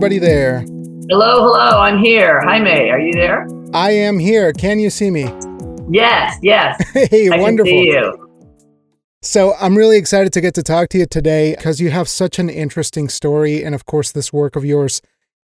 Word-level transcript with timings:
Hello, 0.00 0.10
hello. 0.10 0.16
Anybody 0.16 0.18
there? 0.18 0.60
Hello, 1.10 1.42
hello. 1.42 1.80
I'm 1.80 1.98
here. 1.98 2.40
Hi, 2.44 2.60
May. 2.60 2.90
Are 2.90 3.00
you 3.00 3.12
there? 3.12 3.48
I 3.74 3.90
am 3.90 4.18
here. 4.18 4.52
Can 4.52 4.78
you 4.78 4.90
see 4.90 5.10
me? 5.10 5.24
Yes, 5.90 6.38
yes. 6.40 6.80
Hey, 6.92 7.28
I 7.30 7.38
wonderful. 7.38 7.72
Can 7.72 7.82
see 7.82 7.88
you. 7.88 8.28
So, 9.22 9.54
I'm 9.60 9.76
really 9.76 9.96
excited 9.96 10.32
to 10.34 10.40
get 10.40 10.54
to 10.54 10.62
talk 10.62 10.88
to 10.90 10.98
you 10.98 11.06
today 11.06 11.56
because 11.56 11.80
you 11.80 11.90
have 11.90 12.08
such 12.08 12.38
an 12.38 12.48
interesting 12.48 13.08
story. 13.08 13.64
And 13.64 13.74
of 13.74 13.86
course, 13.86 14.12
this 14.12 14.32
work 14.32 14.54
of 14.54 14.64
yours 14.64 15.02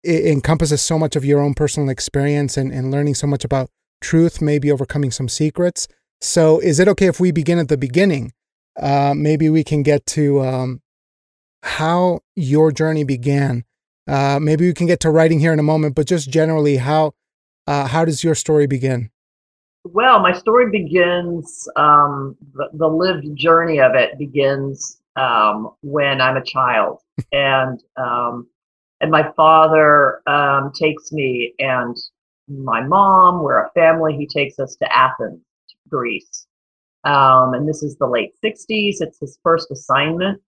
it 0.04 0.26
encompasses 0.26 0.82
so 0.82 1.00
much 1.00 1.16
of 1.16 1.24
your 1.24 1.40
own 1.40 1.54
personal 1.54 1.88
experience 1.88 2.58
and, 2.58 2.74
and 2.74 2.92
learning 2.92 3.16
so 3.16 3.26
much 3.26 3.46
about 3.46 3.70
truth, 4.02 4.42
maybe 4.42 4.70
overcoming 4.70 5.12
some 5.12 5.30
secrets. 5.30 5.88
So, 6.20 6.60
is 6.60 6.80
it 6.82 6.90
okay 6.90 7.08
if 7.08 7.22
we 7.22 7.32
begin 7.32 7.60
at 7.60 7.70
the 7.70 7.78
beginning? 7.78 8.34
Uh, 8.78 9.14
maybe 9.16 9.50
we 9.50 9.64
can 9.64 9.84
get 9.84 10.06
to 10.08 10.42
um, 10.42 10.82
how 11.64 12.20
your 12.36 12.74
journey 12.74 13.06
began. 13.06 13.64
Uh, 14.08 14.40
maybe 14.42 14.66
we 14.66 14.74
can 14.74 14.88
get 14.88 15.00
to 15.02 15.10
writing 15.10 15.40
here 15.40 15.54
in 15.54 15.60
a 15.60 15.64
moment, 15.64 15.96
but 15.96 16.08
just 16.08 16.30
generally, 16.30 16.78
how 16.78 17.14
uh, 17.68 17.88
how 17.88 18.04
does 18.04 18.24
your 18.24 18.36
story 18.36 18.68
begin? 18.68 19.10
Well, 19.86 20.20
my 20.20 20.34
story 20.34 20.70
begins. 20.70 21.68
Um, 21.76 22.36
the, 22.54 22.70
the, 22.74 22.88
lived 22.88 23.36
journey 23.36 23.80
of 23.80 23.96
it 23.96 24.18
begins 24.18 25.02
um, 25.16 25.72
when 25.82 26.22
I'm 26.22 26.38
a 26.38 26.44
child, 26.44 27.00
and 27.32 27.82
um, 27.98 28.48
and 29.00 29.12
my 29.12 29.32
father 29.36 30.22
um, 30.28 30.72
takes 30.74 31.12
me 31.12 31.54
and 31.60 31.96
my 32.50 32.82
mom. 32.82 33.42
We're 33.42 33.66
a 33.66 33.72
family. 33.72 34.16
He 34.16 34.28
takes 34.28 34.60
us 34.60 34.76
to 34.78 34.98
Athens, 34.98 35.42
Greece, 35.90 36.46
um, 37.06 37.54
and 37.54 37.68
this 37.68 37.84
is 37.84 37.96
the 37.98 38.08
late 38.08 38.34
'60s. 38.44 38.98
It's 39.00 39.20
his 39.20 39.40
first 39.44 39.72
assignment 39.72 40.42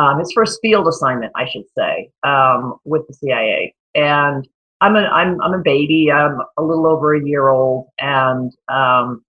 um, 0.00 0.18
his 0.18 0.32
first 0.32 0.58
field 0.62 0.88
assignment, 0.88 1.32
I 1.36 1.46
should 1.48 1.64
say, 1.76 2.10
um, 2.22 2.76
with 2.84 3.06
the 3.06 3.14
CIA. 3.14 3.74
And 3.94 4.48
I'm 4.80 4.96
a 4.96 5.00
I'm 5.00 5.40
I'm 5.42 5.52
a 5.52 5.62
baby. 5.62 6.10
I'm 6.10 6.38
a 6.56 6.62
little 6.62 6.86
over 6.86 7.14
a 7.14 7.24
year 7.24 7.48
old, 7.48 7.88
and 7.98 8.50
um, 8.68 9.22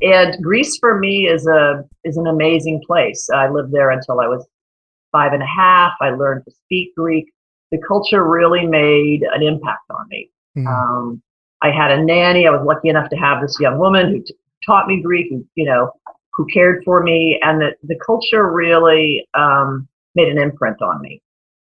and 0.00 0.42
Greece 0.42 0.78
for 0.78 0.98
me 0.98 1.26
is 1.26 1.46
a 1.46 1.84
is 2.04 2.16
an 2.16 2.28
amazing 2.28 2.82
place. 2.86 3.28
I 3.34 3.48
lived 3.48 3.72
there 3.72 3.90
until 3.90 4.20
I 4.20 4.28
was 4.28 4.46
five 5.10 5.32
and 5.32 5.42
a 5.42 5.46
half. 5.46 5.92
I 6.00 6.10
learned 6.10 6.44
to 6.44 6.52
speak 6.52 6.94
Greek. 6.96 7.26
The 7.72 7.78
culture 7.78 8.24
really 8.24 8.66
made 8.66 9.22
an 9.22 9.42
impact 9.42 9.90
on 9.90 10.06
me. 10.08 10.30
Mm. 10.56 10.66
Um, 10.66 11.22
I 11.62 11.70
had 11.70 11.90
a 11.90 12.02
nanny. 12.02 12.46
I 12.46 12.50
was 12.50 12.64
lucky 12.64 12.88
enough 12.88 13.10
to 13.10 13.16
have 13.16 13.42
this 13.42 13.58
young 13.58 13.78
woman 13.78 14.10
who 14.10 14.22
t- 14.22 14.34
taught 14.64 14.86
me 14.86 15.02
Greek, 15.02 15.30
who 15.30 15.44
you 15.56 15.64
know, 15.64 15.90
who 16.34 16.46
cared 16.46 16.84
for 16.84 17.02
me, 17.02 17.40
and 17.42 17.60
the 17.60 17.72
the 17.82 17.98
culture 18.06 18.52
really 18.52 19.26
um, 19.34 19.88
made 20.14 20.28
an 20.28 20.38
imprint 20.38 20.80
on 20.82 21.00
me. 21.00 21.22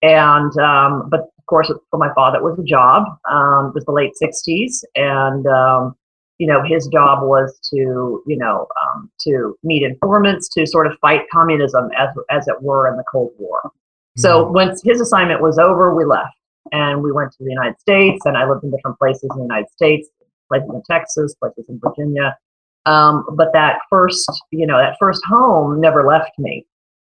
And 0.02 0.56
um, 0.58 1.08
but 1.10 1.20
of 1.20 1.46
course, 1.46 1.70
for 1.90 1.98
my 1.98 2.12
father, 2.14 2.38
it 2.38 2.44
was 2.44 2.58
a 2.58 2.64
job. 2.64 3.04
Um, 3.30 3.68
it 3.68 3.74
was 3.74 3.84
the 3.84 3.92
late 3.92 4.12
'60s, 4.22 4.84
and 4.94 5.46
um, 5.46 5.94
you 6.38 6.46
know 6.46 6.62
his 6.62 6.86
job 6.88 7.22
was 7.22 7.58
to 7.70 8.22
you 8.26 8.36
know 8.36 8.66
um, 8.82 9.10
to 9.20 9.56
meet 9.62 9.82
informants 9.82 10.48
to 10.50 10.66
sort 10.66 10.86
of 10.86 10.98
fight 11.00 11.22
communism 11.32 11.90
as 11.98 12.08
as 12.30 12.48
it 12.48 12.60
were 12.60 12.88
in 12.88 12.96
the 12.96 13.04
Cold 13.10 13.32
War. 13.38 13.60
Mm-hmm. 13.64 14.20
So 14.20 14.50
once 14.50 14.82
his 14.84 15.00
assignment 15.00 15.40
was 15.40 15.58
over, 15.58 15.94
we 15.94 16.04
left 16.04 16.36
and 16.72 17.02
we 17.02 17.12
went 17.12 17.32
to 17.32 17.44
the 17.44 17.50
United 17.50 17.78
States, 17.80 18.24
and 18.24 18.36
I 18.36 18.48
lived 18.48 18.64
in 18.64 18.70
different 18.70 18.98
places 18.98 19.28
in 19.30 19.36
the 19.36 19.42
United 19.42 19.70
States, 19.70 20.08
places 20.48 20.70
in 20.70 20.82
Texas, 20.90 21.34
places 21.34 21.64
in 21.68 21.80
Virginia. 21.82 22.36
Um, 22.86 23.24
but 23.32 23.52
that 23.54 23.78
first, 23.88 24.30
you 24.50 24.66
know, 24.66 24.78
that 24.78 24.96
first 25.00 25.22
home 25.24 25.80
never 25.80 26.06
left 26.06 26.32
me. 26.38 26.66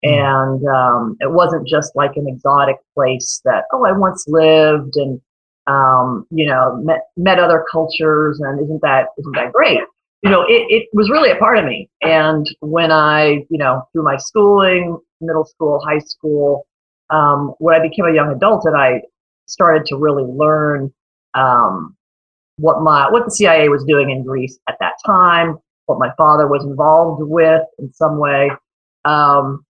Hmm. 0.05 0.13
And 0.13 0.69
um, 0.69 1.17
it 1.21 1.31
wasn't 1.33 1.67
just 1.67 1.95
like 1.97 2.13
an 2.17 2.27
exotic 2.29 2.77
place 2.95 3.41
that, 3.45 3.65
oh, 3.73 3.85
I 3.85 3.93
once 3.93 4.27
lived 4.29 4.97
and, 4.97 5.21
um, 5.67 6.27
you 6.31 6.47
know, 6.47 6.77
met, 6.83 7.09
met 7.17 7.39
other 7.39 7.65
cultures 7.71 8.41
and 8.41 8.61
isn't 8.61 8.83
that, 8.83 9.09
isn't 9.19 9.35
that 9.37 9.53
great? 9.53 9.81
You 10.23 10.31
know, 10.31 10.43
it, 10.43 10.67
it 10.69 10.89
was 10.93 11.11
really 11.11 11.31
a 11.31 11.37
part 11.37 11.59
of 11.59 11.65
me. 11.65 11.89
And 12.03 12.47
when 12.61 12.91
I, 12.91 13.45
you 13.51 13.59
know, 13.59 13.83
through 13.93 14.03
my 14.03 14.17
schooling, 14.17 14.99
middle 15.21 15.45
school, 15.45 15.81
high 15.87 16.01
school, 16.01 16.67
um, 17.11 17.55
when 17.59 17.75
I 17.75 17.81
became 17.81 18.05
a 18.05 18.13
young 18.13 18.33
adult 18.33 18.65
and 18.65 18.77
I 18.77 19.03
started 19.47 19.87
to 19.87 19.97
really 19.97 20.25
learn 20.25 20.93
um, 21.35 21.97
what 22.57 22.83
my 22.83 23.09
what 23.11 23.25
the 23.25 23.31
CIA 23.31 23.69
was 23.69 23.85
doing 23.85 24.11
in 24.11 24.25
Greece 24.25 24.59
at 24.69 24.77
that 24.81 24.95
time, 25.07 25.59
what 25.87 25.99
my 25.99 26.11
father 26.17 26.47
was 26.47 26.65
involved 26.65 27.23
with 27.23 27.63
in 27.79 27.93
some 27.93 28.19
way. 28.19 28.51
Um, 29.05 29.65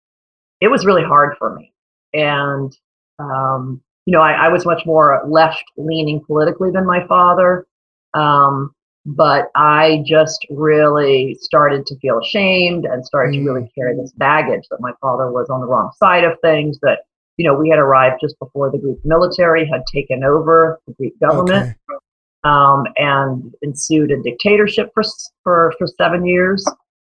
it 0.61 0.69
was 0.69 0.85
really 0.85 1.03
hard 1.03 1.35
for 1.37 1.55
me. 1.55 1.73
And, 2.13 2.75
um, 3.19 3.81
you 4.05 4.13
know, 4.13 4.21
I, 4.21 4.45
I, 4.45 4.49
was 4.49 4.65
much 4.65 4.85
more 4.85 5.21
left 5.27 5.63
leaning 5.75 6.23
politically 6.25 6.71
than 6.71 6.85
my 6.85 7.05
father. 7.07 7.67
Um, 8.13 8.73
but 9.05 9.51
I 9.55 10.03
just 10.05 10.45
really 10.49 11.37
started 11.39 11.85
to 11.85 11.97
feel 11.99 12.19
ashamed 12.19 12.85
and 12.85 13.05
started 13.05 13.35
mm. 13.35 13.43
to 13.43 13.51
really 13.51 13.71
carry 13.75 13.95
this 13.95 14.11
baggage 14.13 14.63
that 14.69 14.81
my 14.81 14.91
father 15.01 15.31
was 15.31 15.49
on 15.49 15.61
the 15.61 15.67
wrong 15.67 15.91
side 15.97 16.23
of 16.23 16.39
things, 16.41 16.79
that, 16.81 16.99
you 17.37 17.45
know, 17.47 17.55
we 17.55 17.69
had 17.69 17.79
arrived 17.79 18.21
just 18.21 18.37
before 18.39 18.71
the 18.71 18.77
Greek 18.77 18.97
military 19.05 19.65
had 19.65 19.83
taken 19.91 20.23
over 20.23 20.79
the 20.87 20.93
Greek 20.93 21.19
government. 21.19 21.75
Okay. 21.89 21.99
Um, 22.43 22.85
and 22.95 23.53
ensued 23.61 24.11
a 24.11 24.21
dictatorship 24.21 24.91
for, 24.93 25.03
for, 25.43 25.73
for 25.77 25.87
seven 25.87 26.25
years 26.25 26.63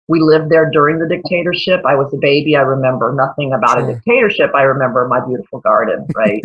we 0.08 0.20
lived 0.20 0.50
there 0.50 0.70
during 0.70 0.98
the 0.98 1.08
dictatorship. 1.08 1.82
I 1.86 1.94
was 1.94 2.12
a 2.12 2.18
baby. 2.18 2.56
I 2.56 2.62
remember 2.62 3.12
nothing 3.14 3.52
about 3.52 3.78
sure. 3.78 3.90
a 3.90 3.94
dictatorship. 3.94 4.50
I 4.54 4.62
remember 4.62 5.06
my 5.08 5.24
beautiful 5.24 5.60
garden, 5.60 6.06
right? 6.16 6.42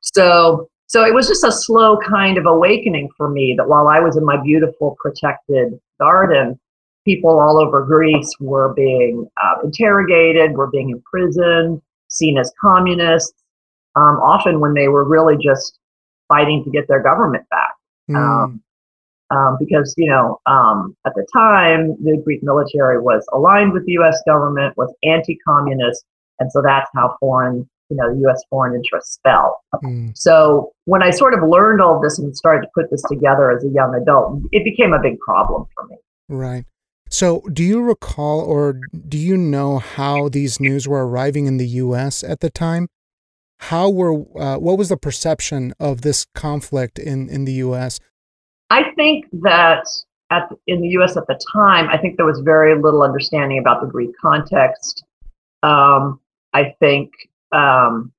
so, 0.00 0.68
so 0.86 1.04
it 1.04 1.14
was 1.14 1.26
just 1.26 1.44
a 1.44 1.52
slow 1.52 1.98
kind 1.98 2.38
of 2.38 2.46
awakening 2.46 3.08
for 3.16 3.28
me 3.28 3.54
that 3.56 3.68
while 3.68 3.88
I 3.88 4.00
was 4.00 4.16
in 4.16 4.24
my 4.24 4.42
beautiful 4.42 4.96
protected 5.00 5.80
garden, 5.98 6.58
people 7.04 7.40
all 7.40 7.60
over 7.60 7.84
Greece 7.84 8.30
were 8.40 8.72
being 8.74 9.28
uh, 9.42 9.54
interrogated, 9.64 10.52
were 10.52 10.70
being 10.70 10.90
imprisoned, 10.90 11.80
seen 12.08 12.38
as 12.38 12.52
communists, 12.60 13.34
um, 13.96 14.20
often 14.22 14.60
when 14.60 14.74
they 14.74 14.88
were 14.88 15.04
really 15.04 15.36
just 15.42 15.78
fighting 16.28 16.62
to 16.64 16.70
get 16.70 16.86
their 16.88 17.02
government 17.02 17.48
back. 17.50 17.74
Mm. 18.10 18.16
Um, 18.16 18.62
um, 19.32 19.56
because 19.58 19.94
you 19.96 20.08
know 20.08 20.38
um, 20.46 20.96
at 21.06 21.12
the 21.14 21.26
time 21.32 21.96
the 22.02 22.20
Greek 22.24 22.42
military 22.42 23.00
was 23.00 23.24
aligned 23.32 23.72
with 23.72 23.84
the 23.86 23.92
U.S. 23.92 24.20
government, 24.26 24.76
was 24.76 24.92
anti-communist, 25.02 26.04
and 26.38 26.52
so 26.52 26.62
that's 26.62 26.90
how 26.94 27.16
foreign 27.18 27.68
you 27.88 27.96
know 27.96 28.12
U.S. 28.26 28.42
foreign 28.50 28.74
interests 28.74 29.18
fell. 29.22 29.60
Mm. 29.82 30.12
So 30.16 30.72
when 30.84 31.02
I 31.02 31.10
sort 31.10 31.34
of 31.34 31.48
learned 31.48 31.80
all 31.80 32.00
this 32.00 32.18
and 32.18 32.36
started 32.36 32.66
to 32.66 32.68
put 32.74 32.90
this 32.90 33.02
together 33.08 33.50
as 33.50 33.64
a 33.64 33.68
young 33.68 33.94
adult, 34.00 34.42
it 34.52 34.64
became 34.64 34.92
a 34.92 35.00
big 35.00 35.18
problem 35.20 35.66
for 35.74 35.86
me. 35.86 35.96
Right. 36.28 36.64
So, 37.08 37.42
do 37.52 37.62
you 37.62 37.82
recall 37.82 38.40
or 38.40 38.80
do 39.06 39.18
you 39.18 39.36
know 39.36 39.78
how 39.78 40.30
these 40.30 40.58
news 40.58 40.88
were 40.88 41.06
arriving 41.06 41.44
in 41.44 41.58
the 41.58 41.66
U.S. 41.66 42.24
at 42.24 42.40
the 42.40 42.48
time? 42.48 42.88
How 43.58 43.90
were 43.90 44.24
uh, 44.40 44.56
what 44.56 44.78
was 44.78 44.88
the 44.88 44.96
perception 44.96 45.74
of 45.78 46.00
this 46.00 46.26
conflict 46.34 46.98
in 46.98 47.28
in 47.28 47.44
the 47.44 47.52
U.S. 47.64 48.00
I 48.72 48.90
think 48.94 49.26
that 49.42 49.84
at, 50.30 50.48
in 50.66 50.80
the 50.80 50.88
U.S. 50.96 51.18
at 51.18 51.26
the 51.26 51.38
time, 51.52 51.90
I 51.90 51.98
think 51.98 52.16
there 52.16 52.24
was 52.24 52.40
very 52.40 52.74
little 52.74 53.02
understanding 53.02 53.58
about 53.58 53.82
the 53.82 53.86
Greek 53.86 54.12
context. 54.18 55.04
Um, 55.62 56.18
I 56.54 56.74
think, 56.80 57.10
um, 57.52 58.10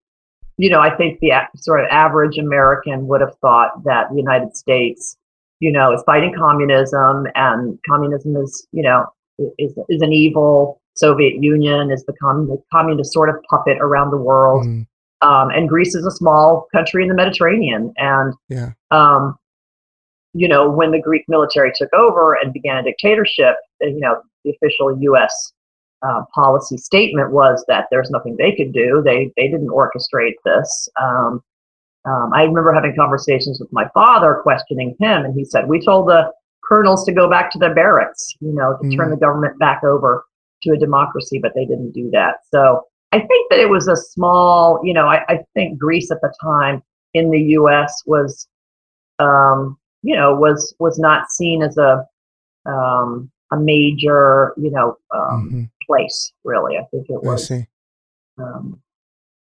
you 0.58 0.70
know, 0.70 0.80
I 0.80 0.96
think 0.96 1.20
the 1.22 1.32
sort 1.56 1.80
of 1.80 1.88
average 1.90 2.38
American 2.38 3.08
would 3.08 3.22
have 3.22 3.36
thought 3.42 3.84
that 3.86 4.10
the 4.12 4.16
United 4.16 4.56
States, 4.56 5.18
you 5.60 5.72
know, 5.72 5.92
is 5.92 6.04
fighting 6.04 6.36
communism, 6.38 7.26
and 7.34 7.80
communism 7.90 8.38
is, 8.38 8.68
you 8.72 8.84
know, 8.84 9.08
is 9.58 9.74
is 9.90 10.04
an 10.04 10.14
evil. 10.14 10.80
Soviet 10.96 11.42
Union 11.42 11.90
is 11.90 12.06
the, 12.06 12.14
the 12.22 12.62
communist 12.72 13.12
sort 13.12 13.30
of 13.30 13.38
puppet 13.50 13.80
around 13.82 14.12
the 14.12 14.18
world. 14.18 14.68
Mm. 14.68 14.86
Um, 15.24 15.50
and 15.50 15.68
Greece 15.68 15.96
is 15.96 16.06
a 16.06 16.12
small 16.12 16.68
country 16.72 17.02
in 17.02 17.10
the 17.10 17.16
Mediterranean, 17.16 17.92
and 17.98 18.36
yeah. 18.50 18.74
um, 18.92 19.36
you 20.34 20.48
know, 20.48 20.70
when 20.70 20.92
the 20.92 21.02
Greek 21.02 21.24
military 21.28 21.72
took 21.76 21.94
over 21.94 22.34
and 22.34 22.54
began 22.54 22.78
a 22.78 22.84
dictatorship, 22.84 23.56
uh, 23.84 23.88
you 23.88 24.00
know, 24.00 24.22
the 24.44 24.52
official 24.52 24.98
U.S. 25.02 25.54
Uh, 26.02 26.24
policy 26.34 26.78
statement 26.78 27.32
was 27.32 27.64
that 27.68 27.88
there's 27.92 28.10
nothing 28.10 28.36
they 28.38 28.56
could 28.56 28.74
do. 28.74 29.02
They 29.04 29.32
they 29.38 29.48
didn't 29.48 29.70
orchestrate 29.70 30.36
this. 30.44 30.90
Um, 31.02 31.42
um, 32.06 32.32
I 32.34 32.44
remember 32.44 32.74
having 32.74 32.96
conversations 32.96 33.60
with 33.60 33.72
my 33.72 33.88
father, 33.94 34.40
questioning 34.44 34.96
him, 35.00 35.24
and 35.24 35.34
he 35.34 35.46
said, 35.46 35.68
"We 35.68 35.80
told 35.80 36.10
the 36.10 36.32
colonels 36.68 37.06
to 37.06 37.14
go 37.14 37.30
back 37.30 37.52
to 37.52 37.60
their 37.60 37.74
barracks, 37.74 38.36
you 38.42 38.54
know, 38.54 38.78
to 38.82 38.88
mm. 38.88 38.98
turn 38.98 39.12
the 39.12 39.18
government 39.18 39.58
back 39.60 39.84
over 39.84 40.26
to 40.64 40.72
a 40.72 40.78
democracy, 40.78 41.40
but 41.40 41.54
they 41.56 41.66
didn't 41.66 41.92
do 41.92 42.10
that." 42.12 42.38
So 42.52 42.84
I 43.14 43.20
think 43.20 43.50
that 43.52 43.60
it 43.60 43.70
was 43.70 43.88
a 43.88 43.96
small, 43.96 44.82
you 44.84 44.94
know, 44.94 45.08
I, 45.08 45.24
I 45.30 45.40
think 45.54 45.80
Greece 45.80 46.10
at 46.12 46.20
the 46.22 46.34
time 46.42 46.82
in 47.14 47.30
the 47.30 47.40
U.S. 47.40 48.02
was 48.06 48.48
um, 49.20 49.78
you 50.04 50.16
know, 50.16 50.36
was 50.36 50.76
was 50.80 51.00
not 51.00 51.32
seen 51.32 51.64
as 51.64 51.78
a 51.78 52.06
um, 52.66 53.32
a 53.52 53.58
major, 53.58 54.54
you 54.58 54.72
know, 54.72 54.98
um, 55.14 55.50
mm-hmm. 55.50 55.64
place. 55.88 56.32
Really, 56.44 56.78
I 56.78 56.84
think 56.92 57.08
it 57.10 57.24
was. 57.24 57.52
Um, 58.38 58.82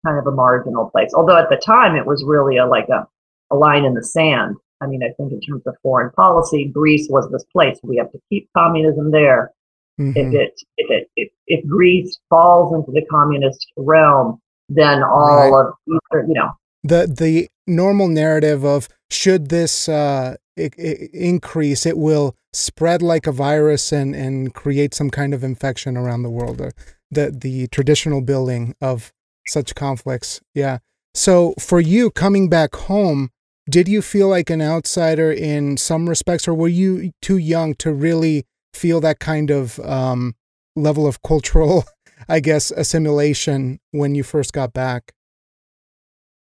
kind 0.06 0.18
of 0.18 0.28
a 0.28 0.32
marginal 0.32 0.90
place. 0.90 1.12
Although 1.14 1.38
at 1.38 1.50
the 1.50 1.58
time 1.58 1.96
it 1.96 2.06
was 2.06 2.24
really 2.26 2.58
a 2.58 2.66
like 2.66 2.90
a, 2.90 3.08
a 3.52 3.56
line 3.56 3.86
in 3.86 3.94
the 3.94 4.04
sand. 4.04 4.56
I 4.82 4.88
mean, 4.88 5.04
I 5.04 5.12
think 5.18 5.34
in 5.34 5.42
terms 5.42 5.64
of 5.66 5.76
foreign 5.84 6.12
policy, 6.12 6.66
Greece 6.66 7.08
was 7.10 7.30
this 7.32 7.44
place. 7.52 7.78
We 7.84 7.98
have 7.98 8.12
to 8.12 8.20
keep 8.30 8.50
communism 8.56 9.12
there. 9.12 9.52
Mm-hmm. 10.00 10.18
If 10.18 10.34
it 10.34 10.62
if 10.78 10.90
it 10.90 11.10
if, 11.18 11.30
if 11.48 11.68
Greece 11.68 12.18
falls 12.30 12.74
into 12.74 12.92
the 12.92 13.06
communist 13.12 13.68
realm, 13.76 14.40
then 14.70 15.04
all 15.04 15.52
right. 15.52 15.68
of 15.68 16.28
you 16.28 16.34
know 16.34 16.52
the 16.84 17.14
the 17.14 17.50
normal 17.68 18.08
narrative 18.08 18.64
of 18.64 18.88
should 19.12 19.50
this 19.50 19.90
uh, 19.90 20.36
I- 20.58 20.70
I 20.78 21.10
increase, 21.14 21.86
it 21.86 21.98
will 21.98 22.36
spread 22.54 23.02
like 23.02 23.28
a 23.28 23.32
virus 23.32 23.92
and 23.92 24.16
and 24.16 24.54
create 24.54 24.94
some 24.94 25.10
kind 25.10 25.34
of 25.34 25.44
infection 25.44 25.96
around 25.98 26.24
the 26.24 26.30
world. 26.30 26.62
Or 26.62 26.72
the 27.12 27.32
the 27.32 27.68
traditional 27.68 28.22
building 28.22 28.76
of 28.82 29.12
such 29.48 29.74
conflicts. 29.76 30.42
Yeah. 30.54 30.80
So 31.16 31.54
for 31.60 31.80
you 31.80 32.12
coming 32.12 32.50
back 32.50 32.76
home, 32.76 33.32
did 33.70 33.88
you 33.88 34.02
feel 34.02 34.28
like 34.28 34.50
an 34.50 34.62
outsider 34.62 35.32
in 35.32 35.78
some 35.78 36.08
respects, 36.10 36.48
or 36.48 36.54
were 36.54 36.68
you 36.68 37.12
too 37.22 37.38
young 37.38 37.74
to 37.76 37.92
really 37.94 38.46
feel 38.74 39.00
that 39.02 39.20
kind 39.20 39.50
of 39.50 39.80
um, 39.80 40.36
level 40.76 41.08
of 41.08 41.22
cultural, 41.24 41.86
I 42.30 42.40
guess, 42.40 42.72
assimilation 42.72 43.80
when 43.92 44.14
you 44.16 44.24
first 44.24 44.54
got 44.54 44.72
back? 44.74 45.14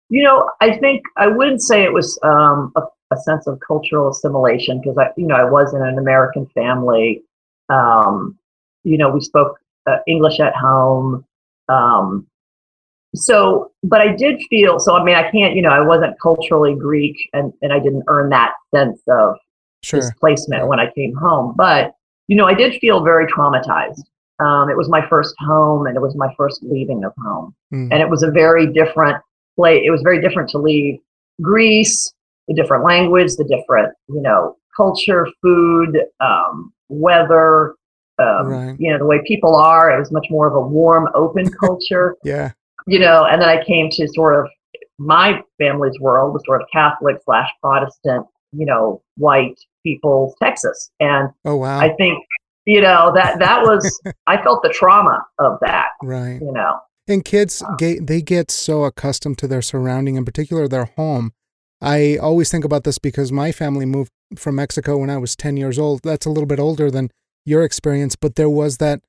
You 0.08 0.22
know, 0.22 0.50
I 0.60 0.76
think 0.78 1.02
I 1.16 1.26
wouldn't 1.26 1.62
say 1.62 1.84
it 1.84 1.92
was 1.92 2.18
um, 2.22 2.72
a, 2.76 2.82
a, 3.10 3.16
sense 3.18 3.46
of 3.46 3.60
cultural 3.60 4.10
assimilation 4.10 4.80
because 4.80 4.96
I, 4.96 5.10
you 5.16 5.26
know, 5.26 5.34
I 5.34 5.44
was 5.44 5.74
in 5.74 5.82
an 5.82 5.98
American 5.98 6.46
family. 6.54 7.22
Um, 7.68 8.38
you 8.84 8.96
know, 8.96 9.10
we 9.10 9.20
spoke 9.20 9.58
uh, 9.86 9.98
English 10.06 10.40
at 10.40 10.54
home. 10.54 11.26
Um, 11.68 12.26
so 13.14 13.72
but 13.82 14.00
i 14.00 14.14
did 14.14 14.40
feel 14.50 14.78
so 14.78 14.94
i 14.96 15.02
mean 15.02 15.14
i 15.14 15.30
can't 15.30 15.54
you 15.54 15.62
know 15.62 15.70
i 15.70 15.80
wasn't 15.80 16.18
culturally 16.20 16.74
greek 16.74 17.16
and 17.32 17.52
and 17.62 17.72
i 17.72 17.78
didn't 17.78 18.04
earn 18.08 18.28
that 18.28 18.52
sense 18.74 19.00
of 19.08 19.36
sure. 19.82 20.00
displacement 20.00 20.68
when 20.68 20.78
i 20.78 20.90
came 20.92 21.14
home 21.14 21.54
but 21.56 21.94
you 22.26 22.36
know 22.36 22.46
i 22.46 22.54
did 22.54 22.78
feel 22.80 23.02
very 23.02 23.26
traumatized 23.26 24.02
um, 24.40 24.70
it 24.70 24.76
was 24.76 24.88
my 24.88 25.04
first 25.08 25.34
home 25.40 25.86
and 25.86 25.96
it 25.96 26.00
was 26.00 26.14
my 26.14 26.32
first 26.36 26.62
leaving 26.62 27.02
of 27.02 27.12
home 27.24 27.54
mm. 27.72 27.88
and 27.90 27.94
it 27.94 28.08
was 28.08 28.22
a 28.22 28.30
very 28.30 28.66
different 28.72 29.16
it 29.66 29.90
was 29.90 30.02
very 30.02 30.20
different 30.20 30.48
to 30.48 30.58
leave 30.58 30.98
greece 31.40 32.12
the 32.48 32.54
different 32.54 32.84
language 32.84 33.34
the 33.36 33.44
different 33.44 33.94
you 34.08 34.20
know 34.20 34.56
culture 34.76 35.26
food 35.42 35.98
um, 36.20 36.72
weather 36.88 37.74
um, 38.18 38.48
right. 38.48 38.76
you 38.78 38.90
know 38.90 38.98
the 38.98 39.06
way 39.06 39.20
people 39.26 39.54
are 39.56 39.90
it 39.90 39.98
was 39.98 40.10
much 40.10 40.26
more 40.30 40.46
of 40.46 40.54
a 40.54 40.60
warm 40.60 41.08
open 41.14 41.48
culture 41.60 42.16
yeah 42.24 42.52
you 42.88 42.98
know, 42.98 43.26
and 43.26 43.42
then 43.42 43.48
I 43.48 43.62
came 43.62 43.90
to 43.90 44.08
sort 44.08 44.42
of 44.42 44.50
my 44.98 45.42
family's 45.58 46.00
world, 46.00 46.34
the 46.34 46.42
sort 46.46 46.62
of 46.62 46.68
Catholic 46.72 47.16
slash 47.24 47.48
Protestant, 47.62 48.26
you 48.52 48.64
know, 48.64 49.02
white 49.18 49.60
people, 49.84 50.34
Texas. 50.42 50.90
And 50.98 51.28
oh 51.44 51.56
wow, 51.56 51.78
I 51.78 51.94
think 51.94 52.24
you 52.64 52.80
know 52.80 53.12
that 53.14 53.38
that 53.40 53.62
was 53.62 54.00
I 54.26 54.42
felt 54.42 54.62
the 54.62 54.70
trauma 54.70 55.22
of 55.38 55.58
that. 55.60 55.88
Right. 56.02 56.40
You 56.40 56.50
know. 56.50 56.80
And 57.08 57.24
kids, 57.24 57.62
get, 57.78 58.06
they 58.06 58.20
get 58.20 58.50
so 58.50 58.84
accustomed 58.84 59.38
to 59.38 59.48
their 59.48 59.62
surrounding, 59.62 60.16
in 60.16 60.24
particular 60.24 60.68
their 60.68 60.84
home. 60.84 61.32
I 61.80 62.16
always 62.16 62.50
think 62.50 62.64
about 62.64 62.84
this 62.84 62.98
because 62.98 63.32
my 63.32 63.50
family 63.52 63.86
moved 63.86 64.10
from 64.36 64.56
Mexico 64.56 64.98
when 64.98 65.10
I 65.10 65.16
was 65.16 65.34
10 65.34 65.56
years 65.56 65.78
old. 65.78 66.02
That's 66.02 66.26
a 66.26 66.30
little 66.30 66.46
bit 66.46 66.60
older 66.60 66.90
than 66.90 67.10
your 67.44 67.64
experience, 67.64 68.14
but 68.14 68.34
there 68.34 68.50
was 68.50 68.76
that 68.76 69.00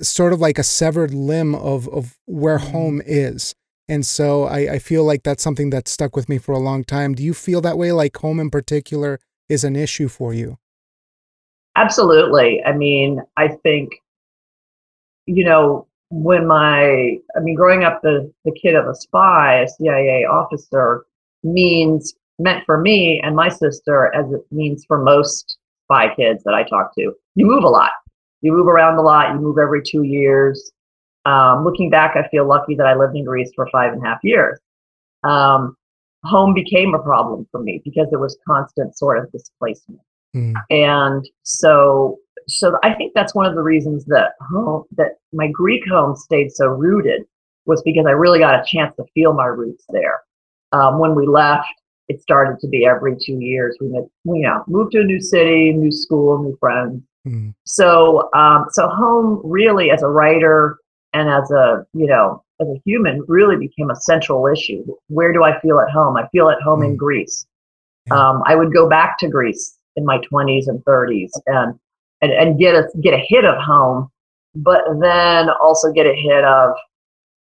sort 0.00 0.32
of 0.32 0.40
like 0.40 0.58
a 0.58 0.62
severed 0.62 1.12
limb 1.12 1.54
of 1.54 1.88
of 1.88 2.16
where 2.24 2.58
mm-hmm. 2.58 2.72
home 2.72 3.02
is. 3.04 3.54
And 3.88 4.06
so 4.06 4.44
I, 4.44 4.74
I 4.74 4.78
feel 4.78 5.04
like 5.04 5.22
that's 5.22 5.42
something 5.42 5.70
that 5.70 5.88
stuck 5.88 6.16
with 6.16 6.28
me 6.28 6.38
for 6.38 6.52
a 6.52 6.58
long 6.58 6.84
time. 6.84 7.14
Do 7.14 7.22
you 7.22 7.34
feel 7.34 7.60
that 7.60 7.76
way? 7.76 7.92
Like 7.92 8.16
home 8.16 8.40
in 8.40 8.50
particular 8.50 9.20
is 9.48 9.62
an 9.62 9.76
issue 9.76 10.08
for 10.08 10.32
you? 10.32 10.58
Absolutely. 11.76 12.62
I 12.64 12.72
mean, 12.72 13.20
I 13.36 13.48
think, 13.48 13.90
you 15.26 15.44
know, 15.44 15.86
when 16.22 16.46
my, 16.46 17.16
I 17.36 17.40
mean, 17.40 17.54
growing 17.54 17.84
up 17.84 18.00
the, 18.02 18.32
the 18.44 18.52
kid 18.52 18.74
of 18.74 18.86
a 18.86 18.94
spy, 18.94 19.60
a 19.60 19.68
CIA 19.68 20.24
officer, 20.24 21.04
means, 21.42 22.14
meant 22.38 22.64
for 22.64 22.80
me 22.80 23.20
and 23.22 23.36
my 23.36 23.48
sister, 23.48 24.14
as 24.14 24.30
it 24.32 24.40
means 24.50 24.84
for 24.86 25.02
most 25.02 25.58
spy 25.84 26.14
kids 26.14 26.42
that 26.44 26.54
I 26.54 26.62
talk 26.64 26.94
to, 26.96 27.12
you 27.34 27.46
move 27.46 27.64
a 27.64 27.68
lot 27.68 27.90
you 28.44 28.52
move 28.52 28.66
around 28.66 28.98
a 28.98 29.00
lot. 29.00 29.32
You 29.32 29.40
move 29.40 29.56
every 29.56 29.82
two 29.82 30.02
years. 30.02 30.70
Um, 31.24 31.64
looking 31.64 31.88
back, 31.88 32.14
I 32.14 32.28
feel 32.28 32.46
lucky 32.46 32.74
that 32.74 32.86
I 32.86 32.94
lived 32.94 33.16
in 33.16 33.24
Greece 33.24 33.50
for 33.56 33.66
five 33.72 33.94
and 33.94 34.02
a 34.02 34.06
half 34.06 34.18
years. 34.22 34.60
Um, 35.26 35.74
home 36.24 36.52
became 36.52 36.94
a 36.94 36.98
problem 36.98 37.48
for 37.50 37.62
me 37.62 37.80
because 37.82 38.06
there 38.10 38.18
was 38.18 38.36
constant 38.46 38.98
sort 38.98 39.18
of 39.18 39.32
displacement. 39.32 40.00
Mm. 40.36 40.52
And 40.68 41.26
so, 41.42 42.18
so 42.48 42.78
I 42.82 42.94
think 42.94 43.12
that's 43.14 43.34
one 43.34 43.46
of 43.46 43.54
the 43.54 43.62
reasons 43.62 44.04
that 44.06 44.32
home, 44.50 44.84
that 44.96 45.16
my 45.32 45.48
Greek 45.48 45.82
home 45.88 46.16
stayed 46.16 46.52
so 46.52 46.66
rooted 46.66 47.22
was 47.66 47.82
because 47.82 48.06
I 48.06 48.12
really 48.12 48.38
got 48.38 48.54
a 48.54 48.64
chance 48.66 48.94
to 48.96 49.04
feel 49.14 49.32
my 49.32 49.46
roots 49.46 49.84
there. 49.88 50.20
Um, 50.72 50.98
when 50.98 51.14
we 51.14 51.26
left, 51.26 51.68
it 52.08 52.20
started 52.20 52.58
to 52.60 52.68
be 52.68 52.84
every 52.84 53.16
two 53.20 53.40
years. 53.40 53.76
We, 53.80 53.88
you 53.88 54.08
know, 54.24 54.64
moved 54.66 54.92
to 54.92 55.00
a 55.00 55.04
new 55.04 55.20
city, 55.20 55.72
new 55.72 55.92
school, 55.92 56.42
new 56.42 56.56
friends. 56.58 57.02
Mm. 57.26 57.54
So, 57.64 58.28
um, 58.34 58.66
so 58.70 58.88
home 58.88 59.40
really, 59.42 59.90
as 59.90 60.02
a 60.02 60.08
writer 60.08 60.78
and 61.14 61.30
as 61.30 61.50
a 61.50 61.86
you 61.94 62.06
know 62.06 62.42
as 62.60 62.68
a 62.68 62.80
human, 62.84 63.24
really 63.26 63.56
became 63.56 63.90
a 63.90 63.96
central 63.96 64.46
issue. 64.46 64.84
Where 65.08 65.32
do 65.32 65.42
I 65.44 65.58
feel 65.60 65.80
at 65.80 65.90
home? 65.90 66.16
I 66.16 66.28
feel 66.28 66.50
at 66.50 66.60
home 66.60 66.80
mm. 66.80 66.86
in 66.86 66.96
Greece. 66.96 67.46
Yeah. 68.06 68.18
Um, 68.18 68.42
I 68.46 68.54
would 68.54 68.74
go 68.74 68.88
back 68.88 69.18
to 69.20 69.28
Greece 69.28 69.78
in 69.96 70.04
my 70.04 70.18
20s 70.18 70.66
and 70.66 70.84
30s 70.84 71.30
and, 71.46 71.78
and 72.24 72.32
and 72.32 72.58
get 72.58 72.74
a 72.74 72.88
get 73.00 73.14
a 73.14 73.24
hit 73.28 73.44
of 73.44 73.56
home, 73.58 74.10
but 74.54 74.82
then 75.00 75.48
also 75.62 75.92
get 75.92 76.06
a 76.06 76.14
hit 76.14 76.44
of 76.44 76.70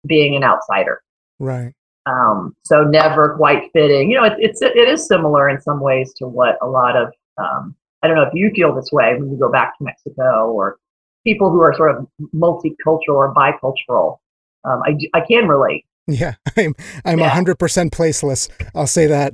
being 0.06 0.36
an 0.36 0.44
outsider. 0.44 1.02
Right. 1.40 1.74
Um, 2.06 2.56
so 2.64 2.84
never 2.84 3.36
quite 3.36 3.70
fitting. 3.74 4.10
You 4.10 4.18
know, 4.18 4.24
it, 4.24 4.34
it's 4.38 4.62
it 4.62 4.78
is 4.78 5.08
similar 5.08 5.50
in 5.50 5.60
some 5.62 5.82
ways 5.82 6.14
to 6.16 6.28
what 6.28 6.58
a 6.62 6.68
lot 6.68 6.96
of 6.96 7.12
um, 7.38 7.76
I 8.02 8.08
don't 8.08 8.16
know 8.16 8.24
if 8.24 8.34
you 8.34 8.52
feel 8.56 8.74
this 8.74 8.92
way 8.92 9.16
when 9.18 9.32
you 9.32 9.38
go 9.38 9.52
back 9.52 9.78
to 9.78 9.84
Mexico 9.84 10.52
or 10.52 10.78
people 11.26 11.50
who 11.52 11.62
are 11.62 11.74
sort 11.76 11.96
of 11.96 12.08
multicultural 12.34 13.16
or 13.16 13.34
bicultural. 13.34 14.18
Um, 14.64 14.82
I, 14.86 14.98
I 15.14 15.22
can 15.22 15.48
relate. 15.48 15.86
Yeah, 16.08 16.36
I'm 16.58 16.74
I'm 17.06 17.20
a 17.20 17.30
hundred 17.30 17.60
percent 17.60 17.92
placeless. 17.92 18.50
I'll 18.74 18.88
say 18.88 19.08
that. 19.08 19.34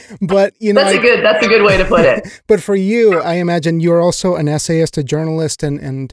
but 0.20 0.54
you 0.58 0.72
know, 0.72 0.82
that's 0.82 0.96
a 0.96 1.00
good 1.00 1.24
that's 1.24 1.44
a 1.46 1.48
good 1.48 1.62
way 1.62 1.76
to 1.78 1.84
put 1.84 2.04
it. 2.04 2.42
but 2.46 2.60
for 2.60 2.74
you, 2.74 3.20
I 3.20 3.34
imagine 3.34 3.80
you're 3.80 4.00
also 4.00 4.34
an 4.34 4.48
essayist, 4.48 4.98
a 4.98 5.04
journalist, 5.04 5.62
and 5.62 5.78
and 5.80 6.12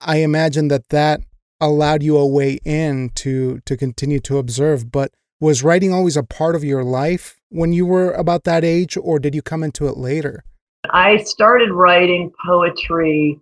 I 0.00 0.18
imagine 0.18 0.68
that 0.68 0.88
that 0.88 1.20
allowed 1.60 2.02
you 2.02 2.16
a 2.16 2.26
way 2.26 2.58
in 2.64 3.10
to 3.16 3.60
to 3.66 3.76
continue 3.76 4.18
to 4.20 4.38
observe. 4.38 4.90
But 4.90 5.12
was 5.40 5.62
writing 5.62 5.94
always 5.94 6.16
a 6.16 6.22
part 6.22 6.54
of 6.54 6.64
your 6.64 6.82
life 6.82 7.40
when 7.50 7.72
you 7.72 7.86
were 7.86 8.12
about 8.12 8.44
that 8.44 8.64
age, 8.64 8.96
or 9.00 9.18
did 9.18 9.34
you 9.34 9.42
come 9.42 9.62
into 9.62 9.86
it 9.86 9.96
later? 9.96 10.44
I 10.90 11.18
started 11.18 11.70
writing 11.72 12.32
poetry, 12.46 13.38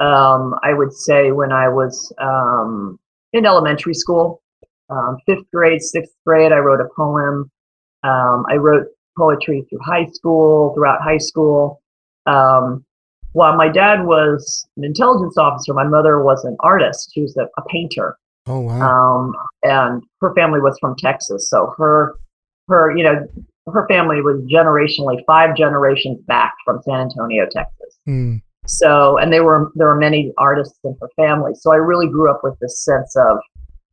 um, 0.00 0.54
I 0.62 0.72
would 0.72 0.92
say, 0.92 1.32
when 1.32 1.52
I 1.52 1.68
was 1.68 2.12
um, 2.18 2.98
in 3.32 3.44
elementary 3.44 3.94
school. 3.94 4.40
Um, 4.90 5.18
fifth 5.26 5.50
grade, 5.52 5.82
sixth 5.82 6.14
grade, 6.26 6.52
I 6.52 6.58
wrote 6.58 6.80
a 6.80 6.88
poem. 6.96 7.50
Um, 8.04 8.46
I 8.48 8.56
wrote 8.56 8.86
poetry 9.16 9.66
through 9.68 9.80
high 9.84 10.06
school, 10.06 10.72
throughout 10.74 11.02
high 11.02 11.18
school. 11.18 11.82
Um, 12.26 12.84
while 13.32 13.56
my 13.56 13.68
dad 13.68 14.04
was 14.04 14.66
an 14.76 14.84
intelligence 14.84 15.36
officer, 15.36 15.74
my 15.74 15.84
mother 15.84 16.22
was 16.22 16.44
an 16.44 16.56
artist. 16.60 17.12
She 17.14 17.22
was 17.22 17.36
a, 17.36 17.46
a 17.58 17.64
painter. 17.68 18.16
Oh 18.46 18.60
wow! 18.60 18.80
Um, 18.80 19.34
and 19.62 20.02
her 20.20 20.34
family 20.34 20.60
was 20.60 20.78
from 20.80 20.96
Texas, 20.96 21.50
so 21.50 21.74
her 21.76 22.14
her 22.68 22.96
you 22.96 23.04
know 23.04 23.26
her 23.72 23.86
family 23.88 24.22
was 24.22 24.40
generationally 24.50 25.22
five 25.26 25.54
generations 25.54 26.18
back 26.26 26.54
from 26.64 26.80
San 26.82 27.00
Antonio, 27.00 27.46
Texas. 27.50 27.98
Mm. 28.08 28.40
So, 28.66 29.18
and 29.18 29.32
there 29.32 29.44
were 29.44 29.70
there 29.74 29.88
were 29.88 29.98
many 29.98 30.32
artists 30.38 30.78
in 30.84 30.96
her 31.00 31.08
family. 31.16 31.52
So 31.54 31.72
I 31.72 31.76
really 31.76 32.08
grew 32.08 32.30
up 32.30 32.40
with 32.42 32.58
this 32.60 32.84
sense 32.84 33.16
of 33.16 33.38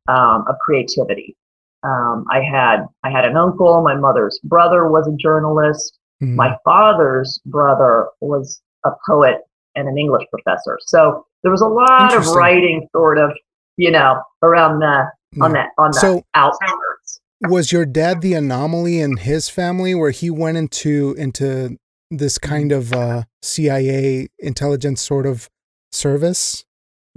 um, 0.08 0.46
of 0.48 0.56
creativity. 0.64 1.36
Um, 1.84 2.26
I 2.32 2.42
had 2.42 2.86
I 3.04 3.12
had 3.12 3.26
an 3.26 3.38
uncle. 3.38 3.82
My 3.82 3.96
mother's 3.96 4.40
brother 4.44 4.90
was 4.90 5.08
a 5.08 5.16
journalist. 5.18 5.98
Mm. 6.22 6.36
My 6.36 6.58
father's 6.64 7.40
brother 7.46 8.08
was 8.22 8.62
a 8.86 8.92
poet 9.08 9.42
and 9.76 9.88
an 9.88 9.98
English 9.98 10.26
professor. 10.32 10.80
So 10.82 11.26
there 11.44 11.52
was 11.52 11.62
a 11.62 11.68
lot 11.68 12.16
of 12.16 12.28
writing, 12.28 12.88
sort 12.96 13.18
of, 13.18 13.32
you 13.78 13.92
know, 13.92 14.22
around 14.42 14.80
the 14.80 15.06
on 15.42 15.52
that 15.52 15.70
on 15.78 15.92
the 15.92 16.00
so, 16.00 16.24
outskirts 16.34 17.20
was 17.42 17.72
your 17.72 17.86
dad 17.86 18.22
the 18.22 18.34
anomaly 18.34 19.00
in 19.00 19.18
his 19.18 19.50
family 19.50 19.96
where 19.96 20.12
he 20.12 20.30
went 20.30 20.58
into 20.58 21.16
into 21.18 21.78
this 22.12 22.38
kind 22.38 22.72
of 22.72 22.94
uh, 22.94 23.24
CIA 23.42 24.28
intelligence 24.40 25.02
sort 25.02 25.26
of 25.26 25.50
service? 25.92 26.66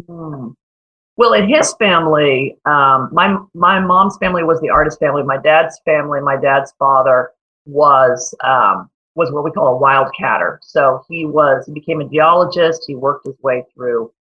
Hmm. 0.07 0.49
Well, 1.19 1.33
in 1.33 1.49
his 1.49 1.75
family, 1.75 2.57
um, 2.65 3.11
my 3.13 3.37
my 3.53 3.81
mom's 3.81 4.17
family 4.19 4.45
was 4.45 4.61
the 4.61 4.71
artist 4.71 5.01
family. 5.01 5.25
My 5.25 5.37
dad's 5.37 5.81
family, 5.85 6.21
my 6.21 6.37
dad's 6.37 6.73
father 6.79 7.33
was 7.67 8.33
um, 8.45 8.89
was 9.17 9.33
what 9.33 9.43
we 9.43 9.51
call 9.51 9.77
a 9.77 9.81
wildcatter. 9.81 10.59
So 10.63 11.05
he 11.09 11.27
was 11.27 11.67
he 11.67 11.73
became 11.73 12.01
a 12.01 12.09
geologist. 12.09 12.85
He 12.87 12.95
worked 12.95 13.27
his 13.27 13.35
way 13.43 13.65
through 13.75 14.13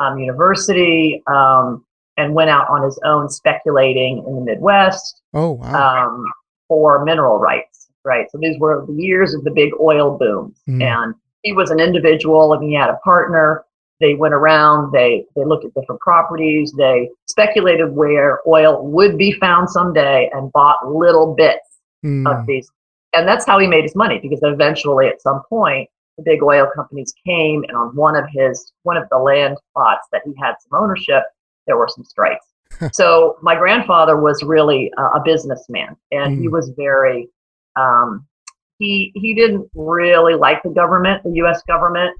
um, 0.00 0.18
university 0.18 1.22
um, 1.26 1.84
and 2.16 2.32
went 2.32 2.48
out 2.48 2.70
on 2.70 2.82
his 2.82 2.98
own 3.04 3.28
speculating 3.28 4.24
in 4.26 4.36
the 4.36 4.40
Midwest. 4.40 5.20
Oh 5.34 5.52
wow! 5.52 6.06
Um, 6.06 6.24
for 6.68 7.04
mineral 7.04 7.38
rights, 7.38 7.88
right? 8.02 8.30
So 8.30 8.38
these 8.38 8.58
were 8.58 8.86
the 8.86 8.94
years 8.94 9.34
of 9.34 9.44
the 9.44 9.50
big 9.50 9.72
oil 9.78 10.16
booms, 10.16 10.58
mm. 10.66 10.82
and 10.82 11.14
he 11.42 11.52
was 11.52 11.68
an 11.68 11.80
individual. 11.80 12.54
and 12.54 12.64
he 12.64 12.74
had 12.74 12.88
a 12.88 12.96
partner. 13.04 13.65
They 14.00 14.14
went 14.14 14.34
around. 14.34 14.92
They 14.92 15.24
they 15.34 15.44
looked 15.44 15.64
at 15.64 15.74
different 15.74 16.00
properties. 16.00 16.72
They 16.76 17.08
speculated 17.26 17.92
where 17.92 18.40
oil 18.46 18.86
would 18.86 19.16
be 19.16 19.32
found 19.32 19.70
someday, 19.70 20.30
and 20.32 20.52
bought 20.52 20.86
little 20.86 21.34
bits 21.34 21.78
mm. 22.04 22.26
of 22.30 22.46
these. 22.46 22.70
And 23.14 23.26
that's 23.26 23.46
how 23.46 23.58
he 23.58 23.66
made 23.66 23.84
his 23.84 23.96
money 23.96 24.18
because 24.18 24.40
eventually, 24.42 25.06
at 25.06 25.22
some 25.22 25.42
point, 25.48 25.88
the 26.18 26.22
big 26.24 26.42
oil 26.42 26.68
companies 26.74 27.14
came, 27.26 27.64
and 27.68 27.76
on 27.76 27.94
one 27.96 28.16
of 28.16 28.24
his 28.30 28.72
one 28.82 28.96
of 28.96 29.08
the 29.10 29.18
land 29.18 29.56
plots 29.74 30.06
that 30.12 30.22
he 30.24 30.34
had 30.40 30.54
some 30.60 30.82
ownership, 30.82 31.22
there 31.66 31.76
were 31.76 31.88
some 31.88 32.04
strikes. 32.04 32.46
so 32.92 33.36
my 33.42 33.54
grandfather 33.54 34.20
was 34.20 34.42
really 34.42 34.90
a, 34.98 35.02
a 35.02 35.22
businessman, 35.24 35.96
and 36.10 36.36
mm. 36.36 36.40
he 36.40 36.48
was 36.48 36.70
very 36.76 37.28
um, 37.76 38.26
he 38.78 39.12
he 39.14 39.34
didn't 39.34 39.70
really 39.74 40.34
like 40.34 40.62
the 40.62 40.70
government, 40.70 41.22
the 41.22 41.32
U.S. 41.36 41.62
government, 41.66 42.16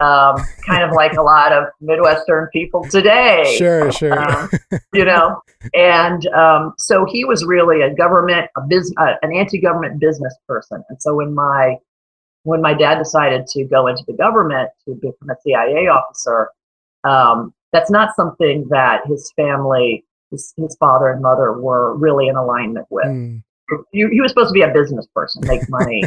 um, 0.00 0.36
kind 0.64 0.82
of 0.82 0.92
like 0.92 1.14
a 1.14 1.22
lot 1.22 1.52
of 1.52 1.64
Midwestern 1.80 2.48
people 2.52 2.84
today. 2.84 3.56
Sure, 3.58 3.90
sure. 3.90 4.18
Um, 4.18 4.48
you 4.94 5.04
know, 5.04 5.40
and 5.74 6.26
um, 6.28 6.74
so 6.78 7.04
he 7.04 7.24
was 7.24 7.44
really 7.44 7.82
a 7.82 7.92
government, 7.94 8.48
a 8.56 8.60
business, 8.68 8.94
uh, 8.98 9.14
an 9.22 9.34
anti-government 9.34 10.00
business 10.00 10.34
person. 10.46 10.84
And 10.88 11.02
so 11.02 11.16
when 11.16 11.34
my 11.34 11.76
when 12.44 12.62
my 12.62 12.74
dad 12.74 12.98
decided 12.98 13.46
to 13.48 13.64
go 13.64 13.88
into 13.88 14.04
the 14.06 14.12
government 14.12 14.70
to 14.86 14.94
become 14.94 15.28
a 15.30 15.34
CIA 15.44 15.88
officer, 15.88 16.50
um, 17.04 17.52
that's 17.72 17.90
not 17.90 18.14
something 18.14 18.66
that 18.70 19.02
his 19.06 19.30
family, 19.36 20.04
his, 20.30 20.54
his, 20.56 20.76
father 20.76 21.10
and 21.10 21.20
mother, 21.20 21.52
were 21.52 21.94
really 21.96 22.28
in 22.28 22.36
alignment 22.36 22.86
with. 22.90 23.06
Mm. 23.06 23.42
He, 23.92 24.06
he, 24.10 24.20
was 24.22 24.30
supposed 24.30 24.48
to 24.48 24.54
be 24.54 24.62
a 24.62 24.72
business 24.72 25.06
person, 25.14 25.42
make 25.46 25.68
money. 25.68 26.02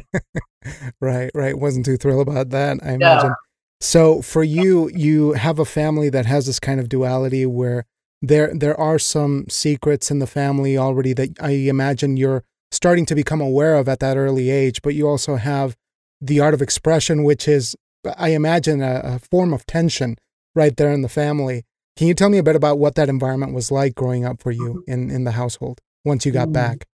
right, 0.99 1.29
right. 1.35 1.55
Wasn't 1.55 1.85
too 1.85 1.97
thrilled 1.97 2.27
about 2.27 2.49
that. 2.49 2.79
I 2.81 2.93
imagine. 2.93 3.35
So 3.81 4.21
for 4.21 4.43
you, 4.43 4.91
you 4.93 5.33
have 5.33 5.57
a 5.57 5.65
family 5.65 6.09
that 6.09 6.27
has 6.27 6.45
this 6.45 6.59
kind 6.59 6.79
of 6.79 6.87
duality 6.87 7.47
where 7.47 7.85
there 8.21 8.53
there 8.53 8.79
are 8.79 8.99
some 8.99 9.45
secrets 9.49 10.11
in 10.11 10.19
the 10.19 10.27
family 10.27 10.77
already 10.77 11.13
that 11.13 11.31
I 11.41 11.51
imagine 11.51 12.15
you're 12.15 12.43
starting 12.71 13.07
to 13.07 13.15
become 13.15 13.41
aware 13.41 13.75
of 13.75 13.89
at 13.89 13.99
that 13.99 14.17
early 14.17 14.51
age, 14.51 14.83
but 14.83 14.93
you 14.93 15.07
also 15.07 15.35
have 15.35 15.75
the 16.21 16.39
art 16.39 16.53
of 16.53 16.61
expression, 16.61 17.23
which 17.23 17.47
is, 17.47 17.75
I 18.17 18.29
imagine, 18.29 18.81
a, 18.83 19.01
a 19.03 19.19
form 19.19 19.51
of 19.51 19.65
tension 19.65 20.15
right 20.53 20.77
there 20.77 20.91
in 20.91 21.01
the 21.01 21.09
family. 21.09 21.63
Can 21.97 22.07
you 22.07 22.13
tell 22.13 22.29
me 22.29 22.37
a 22.37 22.43
bit 22.43 22.55
about 22.55 22.77
what 22.77 22.93
that 22.95 23.09
environment 23.09 23.53
was 23.53 23.71
like 23.71 23.95
growing 23.95 24.23
up 24.23 24.41
for 24.41 24.51
you 24.51 24.83
in, 24.87 25.09
in 25.09 25.23
the 25.23 25.31
household 25.31 25.81
once 26.05 26.25
you 26.25 26.31
got 26.31 26.45
mm-hmm. 26.45 26.53
back? 26.53 26.87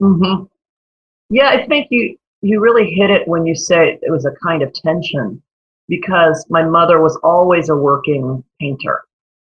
Mm-hmm. 0.00 0.44
Yeah, 1.30 1.48
I 1.48 1.66
think 1.66 1.88
you 1.90 2.16
you 2.40 2.60
really 2.60 2.90
hit 2.94 3.10
it 3.10 3.26
when 3.26 3.46
you 3.46 3.54
say 3.56 3.98
it 4.00 4.10
was 4.10 4.26
a 4.26 4.32
kind 4.46 4.62
of 4.62 4.72
tension 4.72 5.42
because 5.88 6.44
my 6.48 6.62
mother 6.62 7.00
was 7.00 7.16
always 7.22 7.68
a 7.68 7.76
working 7.76 8.42
painter 8.60 9.04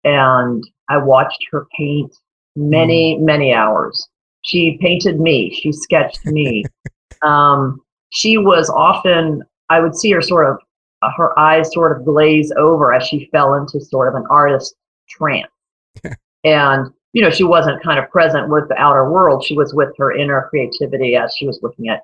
and 0.05 0.65
I 0.89 0.99
watched 0.99 1.47
her 1.51 1.67
paint 1.77 2.15
many, 2.57 3.17
mm. 3.17 3.25
many 3.25 3.53
hours. 3.53 4.09
She 4.43 4.79
painted 4.81 5.21
me, 5.21 5.59
she 5.61 5.73
sketched 5.73 6.25
me. 6.27 6.65
um, 7.23 7.81
she 8.11 8.39
was 8.39 8.71
often, 8.71 9.43
I 9.71 9.81
would 9.81 9.97
see 9.97 10.11
her 10.13 10.23
sort 10.23 10.49
of, 10.51 10.59
uh, 11.03 11.11
her 11.17 11.39
eyes 11.39 11.73
sort 11.73 11.97
of 11.97 12.05
glaze 12.05 12.53
over 12.57 12.93
as 12.93 13.07
she 13.07 13.29
fell 13.33 13.55
into 13.55 13.81
sort 13.81 14.09
of 14.09 14.15
an 14.15 14.27
artist 14.31 14.75
trance. 15.09 15.51
and, 16.45 16.91
you 17.13 17.23
know, 17.23 17.31
she 17.31 17.45
wasn't 17.45 17.83
kind 17.83 17.99
of 17.99 18.11
present 18.11 18.49
with 18.49 18.69
the 18.69 18.77
outer 18.77 19.11
world. 19.11 19.45
She 19.45 19.57
was 19.57 19.73
with 19.75 19.91
her 19.99 20.13
inner 20.13 20.47
creativity 20.51 21.17
as 21.17 21.35
she 21.37 21.47
was 21.47 21.61
looking 21.63 21.89
at, 21.89 22.03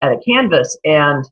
at 0.00 0.12
a 0.12 0.20
canvas. 0.24 0.76
And 0.84 1.24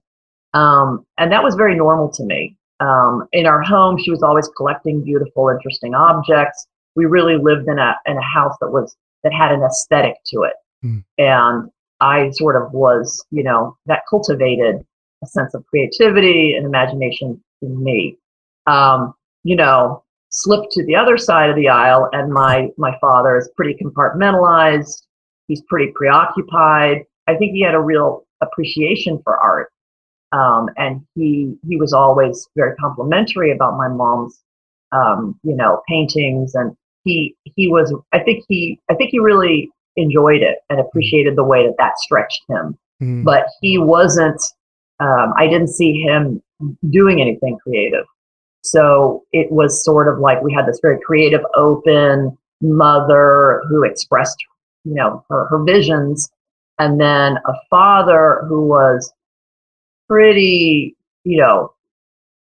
um, 0.55 1.07
and 1.19 1.33
that 1.33 1.43
was 1.43 1.55
very 1.55 1.75
normal 1.75 2.11
to 2.13 2.25
me. 2.25 2.57
Um, 2.81 3.29
in 3.33 3.47
our 3.47 3.63
home, 3.63 3.99
she 3.99 4.11
was 4.11 4.23
always 4.23 4.49
collecting 4.57 5.03
beautiful, 5.03 5.49
interesting 5.49 5.95
objects. 5.95 6.67
We 6.97 7.07
really 7.07 7.37
lived 7.37 7.69
in 7.69 7.79
a 7.79 7.95
in 8.07 8.17
a 8.17 8.23
house 8.23 8.57
that 8.61 8.71
was 8.71 8.97
that 9.23 9.33
had 9.33 9.53
an 9.53 9.63
aesthetic 9.63 10.17
to 10.27 10.43
it, 10.43 10.55
mm. 10.85 11.05
and 11.19 11.71
I 12.01 12.31
sort 12.33 12.61
of 12.61 12.73
was, 12.73 13.25
you 13.31 13.45
know, 13.45 13.77
that 13.87 14.03
cultivated 14.11 14.85
a 15.23 15.27
sense 15.27 15.55
of 15.55 15.65
creativity 15.67 16.55
and 16.55 16.67
imagination 16.67 17.43
in 17.63 17.83
me. 17.83 18.19
Um, 18.67 19.15
you 19.45 19.55
know, 19.57 20.03
slip 20.31 20.69
to 20.73 20.85
the 20.85 20.97
other 20.97 21.17
side 21.17 21.51
of 21.51 21.57
the 21.57 21.69
aisle, 21.69 22.09
and 22.13 22.33
my 22.33 22.69
my 22.77 22.97
father 23.01 23.37
is 23.39 23.49
pretty 23.57 23.79
compartmentalized. 23.83 25.03
He's 25.47 25.63
pretty 25.63 25.93
preoccupied. 25.95 27.05
I 27.29 27.37
think 27.37 27.53
he 27.53 27.63
had 27.63 27.75
a 27.75 27.81
real 27.81 28.27
appreciation 28.43 29.21
for 29.23 29.39
art 29.39 29.73
um, 30.33 30.71
and 30.77 31.05
he 31.15 31.55
he 31.69 31.77
was 31.77 31.93
always 31.93 32.49
very 32.57 32.75
complimentary 32.77 33.53
about 33.53 33.77
my 33.77 33.89
mom's 33.89 34.43
um, 34.93 35.39
you 35.43 35.55
know 35.55 35.83
paintings. 35.89 36.55
And 36.55 36.77
he 37.05 37.37
he 37.57 37.69
was 37.69 37.95
I 38.13 38.21
think 38.21 38.45
he 38.49 38.81
I 38.91 38.95
think 38.95 39.11
he 39.11 39.19
really 39.19 39.71
enjoyed 39.97 40.43
it 40.43 40.59
and 40.71 40.81
appreciated 40.81 41.37
the 41.37 41.45
way 41.45 41.67
that 41.67 41.75
that 41.79 41.99
stretched 41.99 42.43
him. 42.49 42.79
Mm. 43.03 43.25
but 43.25 43.47
he 43.61 43.79
wasn't 43.79 44.41
um, 45.01 45.33
I 45.37 45.49
didn't 45.49 45.69
see 45.69 46.01
him 46.03 46.41
doing 46.91 47.21
anything 47.21 47.59
creative. 47.63 48.05
So 48.63 49.25
it 49.33 49.51
was 49.51 49.85
sort 49.85 50.07
of 50.07 50.21
like 50.21 50.41
we 50.41 50.53
had 50.53 50.67
this 50.67 50.79
very 50.81 51.01
creative 51.05 51.41
open 51.57 52.39
mother 52.61 53.63
who 53.69 53.83
expressed 53.83 54.37
you 54.85 54.95
know 54.95 55.25
her, 55.29 55.47
her 55.47 55.63
visions. 55.65 56.31
And 56.79 57.01
then 57.01 57.39
a 57.45 57.53
father 57.71 58.45
who 58.49 58.67
was 58.67 59.13
pretty, 60.13 60.95
you 61.25 61.39
know, 61.39 61.73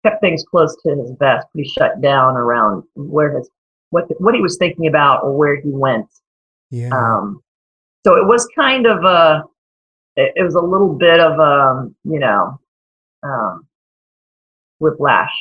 kept 0.06 0.22
things 0.22 0.44
close 0.50 0.76
to 0.84 0.96
his 0.96 1.12
vest, 1.20 1.48
pretty 1.52 1.70
shut 1.70 2.02
down 2.02 2.36
around 2.36 2.84
where 2.96 3.38
his 3.38 3.50
what 3.90 4.06
what 4.22 4.34
he 4.34 4.42
was 4.42 4.58
thinking 4.58 4.88
about 4.88 5.24
or 5.24 5.36
where 5.36 5.60
he 5.60 5.70
went. 5.70 6.08
Yeah. 6.72 6.90
Um, 6.92 7.42
so 8.06 8.16
it 8.16 8.26
was 8.26 8.48
kind 8.56 8.86
of 8.86 9.04
a, 9.04 9.44
it, 10.16 10.32
it 10.36 10.44
was 10.44 10.56
a 10.56 10.62
little 10.62 10.94
bit 10.94 11.20
of 11.20 11.40
a, 11.40 11.42
um, 11.42 11.96
you 12.06 12.20
know, 12.20 12.58
um, 13.24 13.68
whiplash. 14.80 15.32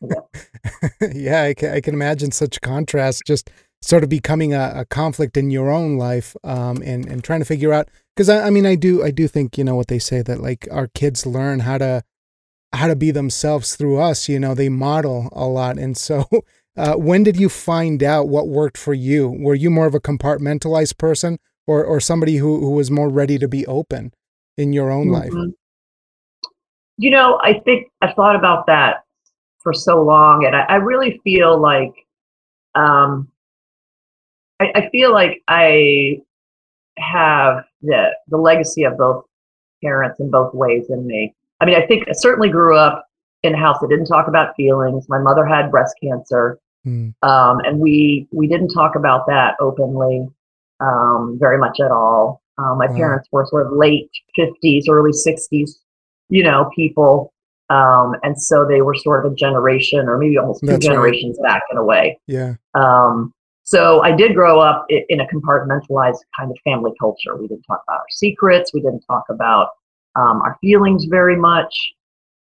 yeah, 1.12 1.44
I 1.44 1.54
can, 1.54 1.74
I 1.74 1.80
can 1.80 1.94
imagine 1.94 2.32
such 2.32 2.60
contrast. 2.60 3.22
Just 3.24 3.50
sort 3.82 4.02
of 4.02 4.08
becoming 4.08 4.52
a, 4.52 4.72
a 4.76 4.84
conflict 4.84 5.36
in 5.36 5.50
your 5.50 5.70
own 5.70 5.96
life, 5.96 6.34
um, 6.42 6.82
and 6.82 7.06
and 7.06 7.22
trying 7.22 7.40
to 7.40 7.46
figure 7.46 7.72
out 7.72 7.88
because 8.18 8.28
I, 8.28 8.48
I 8.48 8.50
mean 8.50 8.66
I 8.66 8.74
do 8.74 9.04
I 9.04 9.12
do 9.12 9.28
think 9.28 9.56
you 9.56 9.62
know 9.62 9.76
what 9.76 9.86
they 9.86 10.00
say 10.00 10.22
that 10.22 10.40
like 10.40 10.66
our 10.72 10.88
kids 10.88 11.24
learn 11.24 11.60
how 11.60 11.78
to 11.78 12.02
how 12.72 12.88
to 12.88 12.96
be 12.96 13.12
themselves 13.12 13.76
through 13.76 14.00
us 14.00 14.28
you 14.28 14.40
know 14.40 14.54
they 14.54 14.68
model 14.68 15.28
a 15.30 15.46
lot. 15.46 15.78
And 15.78 15.96
so 15.96 16.24
uh, 16.76 16.94
when 16.96 17.22
did 17.22 17.36
you 17.38 17.48
find 17.48 18.02
out 18.02 18.28
what 18.28 18.48
worked 18.48 18.76
for 18.76 18.92
you? 18.92 19.28
Were 19.28 19.54
you 19.54 19.70
more 19.70 19.86
of 19.86 19.94
a 19.94 20.00
compartmentalized 20.00 20.98
person 20.98 21.38
or 21.68 21.84
or 21.84 22.00
somebody 22.00 22.38
who, 22.38 22.58
who 22.58 22.72
was 22.72 22.90
more 22.90 23.08
ready 23.08 23.38
to 23.38 23.46
be 23.46 23.64
open 23.66 24.12
in 24.56 24.72
your 24.72 24.90
own 24.90 25.06
mm-hmm. 25.06 25.36
life 25.38 25.54
you 26.98 27.10
know 27.10 27.38
i 27.42 27.54
think 27.60 27.86
i've 28.02 28.14
thought 28.16 28.34
about 28.34 28.66
that 28.66 29.04
for 29.62 29.72
so 29.72 30.02
long 30.02 30.44
and 30.44 30.56
i, 30.56 30.62
I 30.62 30.74
really 30.76 31.20
feel 31.22 31.56
like 31.56 31.92
um 32.74 33.28
I, 34.60 34.72
I 34.74 34.88
feel 34.90 35.12
like 35.12 35.40
i 35.46 36.16
have 36.98 37.67
the 37.82 38.14
the 38.28 38.36
legacy 38.36 38.84
of 38.84 38.96
both 38.96 39.24
parents 39.82 40.20
in 40.20 40.30
both 40.30 40.54
ways 40.54 40.86
in 40.88 41.06
me. 41.06 41.34
I 41.60 41.64
mean, 41.64 41.76
I 41.76 41.86
think 41.86 42.08
I 42.08 42.12
certainly 42.12 42.48
grew 42.48 42.76
up 42.76 43.04
in 43.42 43.54
a 43.54 43.58
house 43.58 43.78
that 43.80 43.88
didn't 43.88 44.06
talk 44.06 44.28
about 44.28 44.54
feelings. 44.56 45.08
My 45.08 45.18
mother 45.18 45.44
had 45.44 45.70
breast 45.70 45.94
cancer, 46.02 46.58
mm. 46.86 47.12
um, 47.22 47.60
and 47.60 47.78
we 47.80 48.26
we 48.32 48.46
didn't 48.46 48.68
talk 48.68 48.96
about 48.96 49.26
that 49.26 49.54
openly 49.60 50.26
um, 50.80 51.36
very 51.40 51.58
much 51.58 51.80
at 51.80 51.90
all. 51.90 52.42
Uh, 52.58 52.74
my 52.74 52.86
wow. 52.86 52.96
parents 52.96 53.28
were 53.30 53.46
sort 53.46 53.66
of 53.66 53.72
late 53.72 54.10
fifties, 54.34 54.86
early 54.88 55.12
sixties, 55.12 55.80
you 56.28 56.42
know, 56.42 56.70
people, 56.74 57.32
um, 57.70 58.16
and 58.22 58.40
so 58.40 58.66
they 58.66 58.82
were 58.82 58.94
sort 58.94 59.24
of 59.24 59.32
a 59.32 59.34
generation, 59.34 60.08
or 60.08 60.18
maybe 60.18 60.36
almost 60.38 60.60
two 60.60 60.66
That's 60.66 60.84
generations 60.84 61.38
right. 61.40 61.54
back 61.54 61.62
in 61.70 61.78
a 61.78 61.84
way. 61.84 62.18
Yeah. 62.26 62.54
Um, 62.74 63.32
so 63.68 64.02
I 64.02 64.12
did 64.12 64.34
grow 64.34 64.60
up 64.60 64.86
in 64.88 65.20
a 65.20 65.26
compartmentalized 65.26 66.20
kind 66.34 66.50
of 66.50 66.56
family 66.64 66.92
culture. 66.98 67.36
We 67.36 67.48
didn't 67.48 67.64
talk 67.64 67.82
about 67.86 67.98
our 67.98 68.06
secrets. 68.08 68.72
We 68.72 68.80
didn't 68.80 69.02
talk 69.02 69.24
about 69.28 69.72
um, 70.16 70.40
our 70.40 70.56
feelings 70.62 71.04
very 71.04 71.36
much. 71.36 71.92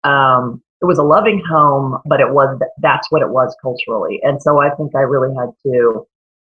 Um, 0.04 0.62
it 0.80 0.84
was 0.84 0.98
a 0.98 1.02
loving 1.02 1.42
home, 1.44 1.98
but 2.06 2.20
it 2.20 2.30
was 2.30 2.56
that's 2.78 3.10
what 3.10 3.22
it 3.22 3.28
was 3.28 3.56
culturally. 3.60 4.20
And 4.22 4.40
so 4.40 4.60
I 4.60 4.70
think 4.76 4.94
I 4.94 5.00
really 5.00 5.34
had 5.34 5.50
to 5.64 6.06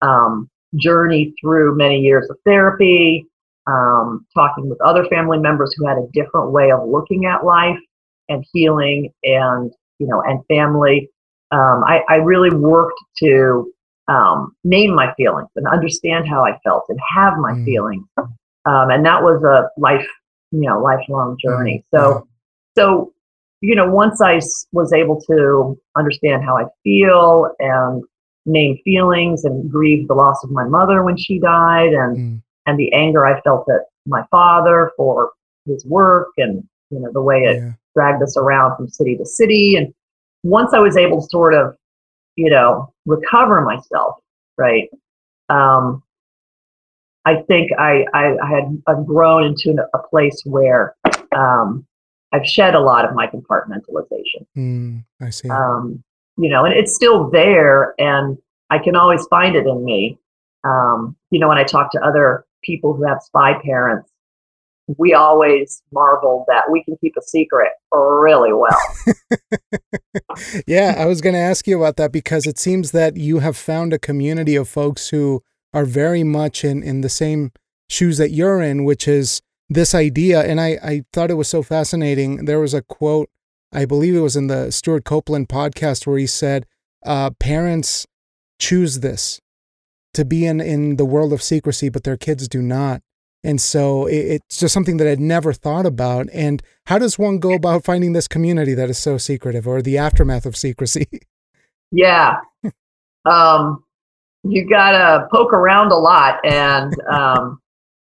um, 0.01 0.49
journey 0.75 1.33
through 1.41 1.75
many 1.75 1.99
years 1.99 2.29
of 2.29 2.37
therapy, 2.45 3.27
um, 3.67 4.25
talking 4.33 4.69
with 4.69 4.79
other 4.79 5.03
family 5.07 5.37
members 5.37 5.75
who 5.75 5.85
had 5.85 5.97
a 5.97 6.07
different 6.13 6.51
way 6.51 6.71
of 6.71 6.87
looking 6.87 7.25
at 7.25 7.43
life 7.43 7.79
and 8.29 8.45
healing 8.53 9.11
and 9.25 9.73
you 9.99 10.07
know 10.07 10.21
and 10.21 10.45
family. 10.45 11.09
Um, 11.51 11.83
I, 11.83 12.03
I, 12.07 12.15
really 12.15 12.55
worked 12.55 12.97
to 13.17 13.73
um, 14.11 14.55
name 14.63 14.93
my 14.93 15.13
feelings 15.15 15.49
and 15.55 15.67
understand 15.67 16.27
how 16.27 16.43
I 16.43 16.57
felt 16.63 16.83
and 16.89 16.99
have 17.15 17.37
my 17.37 17.53
mm. 17.53 17.65
feelings, 17.65 18.05
um, 18.17 18.89
and 18.89 19.05
that 19.05 19.23
was 19.23 19.41
a 19.43 19.69
life 19.79 20.07
you 20.51 20.67
know 20.69 20.81
lifelong 20.81 21.37
journey. 21.43 21.83
Mm. 21.93 21.97
So 21.97 22.27
so 22.77 23.13
you 23.61 23.75
know 23.75 23.89
once 23.89 24.21
I 24.21 24.39
was 24.71 24.91
able 24.93 25.21
to 25.21 25.79
understand 25.95 26.43
how 26.43 26.57
I 26.57 26.65
feel 26.83 27.49
and 27.59 28.03
name 28.45 28.77
feelings 28.83 29.45
and 29.45 29.71
grieve 29.71 30.07
the 30.07 30.15
loss 30.15 30.43
of 30.43 30.51
my 30.51 30.67
mother 30.67 31.03
when 31.03 31.15
she 31.17 31.39
died 31.39 31.93
and 31.93 32.17
mm. 32.17 32.41
and 32.65 32.77
the 32.77 32.91
anger 32.93 33.25
I 33.25 33.39
felt 33.41 33.69
at 33.69 33.81
my 34.05 34.25
father 34.31 34.91
for 34.97 35.31
his 35.65 35.85
work 35.85 36.29
and 36.37 36.67
you 36.89 36.99
know 36.99 37.11
the 37.13 37.21
way 37.21 37.43
it 37.43 37.57
yeah. 37.57 37.71
dragged 37.95 38.23
us 38.23 38.35
around 38.35 38.75
from 38.75 38.89
city 38.89 39.15
to 39.15 39.25
city 39.25 39.75
and 39.75 39.93
once 40.43 40.73
I 40.73 40.79
was 40.79 40.97
able 40.97 41.21
to 41.21 41.27
sort 41.29 41.53
of 41.53 41.75
you 42.41 42.49
know 42.49 42.91
recover 43.05 43.61
myself 43.61 44.15
right 44.57 44.89
um 45.49 46.01
I 47.23 47.43
think 47.47 47.71
I 47.77 48.05
I, 48.13 48.35
I 48.43 48.49
had 48.49 48.81
I've 48.87 49.05
grown 49.05 49.43
into 49.43 49.75
a 49.93 49.99
place 50.09 50.41
where 50.45 50.95
um 51.35 51.85
I've 52.33 52.47
shed 52.47 52.75
a 52.75 52.79
lot 52.79 53.05
of 53.05 53.13
my 53.13 53.27
compartmentalization. 53.27 54.45
Mm, 54.57 55.03
I 55.19 55.29
see. 55.29 55.49
Um, 55.49 56.03
you 56.37 56.49
know, 56.49 56.63
and 56.63 56.73
it's 56.73 56.95
still 56.95 57.29
there, 57.29 57.93
and 57.99 58.37
I 58.69 58.79
can 58.79 58.95
always 58.95 59.25
find 59.27 59.55
it 59.55 59.67
in 59.67 59.83
me. 59.83 60.17
Um, 60.63 61.17
you 61.29 61.39
know, 61.39 61.49
when 61.49 61.57
I 61.57 61.63
talk 61.63 61.91
to 61.91 62.01
other 62.01 62.45
people 62.63 62.93
who 62.93 63.05
have 63.05 63.21
spy 63.21 63.59
parents, 63.63 64.10
we 64.97 65.13
always 65.13 65.81
marvel 65.91 66.45
that 66.47 66.63
we 66.71 66.83
can 66.83 66.97
keep 66.99 67.13
a 67.17 67.21
secret 67.21 67.71
really 67.91 68.51
well. 68.53 68.79
yeah, 70.67 70.95
I 70.97 71.05
was 71.05 71.21
going 71.21 71.33
to 71.33 71.39
ask 71.39 71.67
you 71.67 71.77
about 71.77 71.97
that 71.97 72.11
because 72.11 72.45
it 72.45 72.59
seems 72.59 72.91
that 72.91 73.15
you 73.15 73.39
have 73.39 73.55
found 73.55 73.93
a 73.93 73.99
community 73.99 74.55
of 74.55 74.67
folks 74.67 75.09
who 75.09 75.43
are 75.73 75.85
very 75.85 76.23
much 76.23 76.63
in 76.63 76.83
in 76.83 77.01
the 77.01 77.09
same 77.09 77.51
shoes 77.89 78.17
that 78.17 78.31
you're 78.31 78.61
in, 78.61 78.83
which 78.83 79.07
is 79.07 79.41
this 79.69 79.95
idea. 79.95 80.41
And 80.41 80.59
I 80.59 80.77
I 80.83 81.03
thought 81.13 81.31
it 81.31 81.35
was 81.35 81.47
so 81.47 81.63
fascinating. 81.63 82.45
There 82.45 82.59
was 82.59 82.73
a 82.73 82.81
quote 82.81 83.29
I 83.73 83.85
believe 83.85 84.15
it 84.15 84.19
was 84.19 84.35
in 84.35 84.47
the 84.47 84.71
Stewart 84.71 85.05
Copeland 85.05 85.47
podcast 85.47 86.05
where 86.05 86.17
he 86.17 86.27
said, 86.27 86.65
uh, 87.05 87.31
parents 87.39 88.05
choose 88.59 88.99
this 88.99 89.39
to 90.13 90.25
be 90.25 90.45
in, 90.45 90.59
in 90.59 90.97
the 90.97 91.05
world 91.05 91.31
of 91.31 91.41
secrecy, 91.41 91.87
but 91.87 92.03
their 92.03 92.17
kids 92.17 92.49
do 92.49 92.61
not. 92.61 93.01
And 93.43 93.59
so 93.59 94.05
it, 94.05 94.41
it's 94.47 94.59
just 94.59 94.73
something 94.73 94.97
that 94.97 95.07
I'd 95.07 95.19
never 95.19 95.53
thought 95.53 95.85
about. 95.85 96.27
And 96.31 96.61
how 96.85 96.99
does 96.99 97.17
one 97.17 97.39
go 97.39 97.53
about 97.53 97.83
finding 97.83 98.13
this 98.13 98.27
community 98.27 98.73
that 98.73 98.89
is 98.89 98.97
so 98.97 99.17
secretive 99.17 99.67
or 99.67 99.81
the 99.81 99.97
aftermath 99.97 100.45
of 100.45 100.55
secrecy? 100.55 101.07
Yeah. 101.93 102.37
um, 103.25 103.83
you 104.43 104.69
got 104.69 104.91
to 104.91 105.27
poke 105.29 105.51
around 105.51 105.91
a 105.91 105.97
lot 105.97 106.39
and, 106.45 106.95
um, 107.11 107.59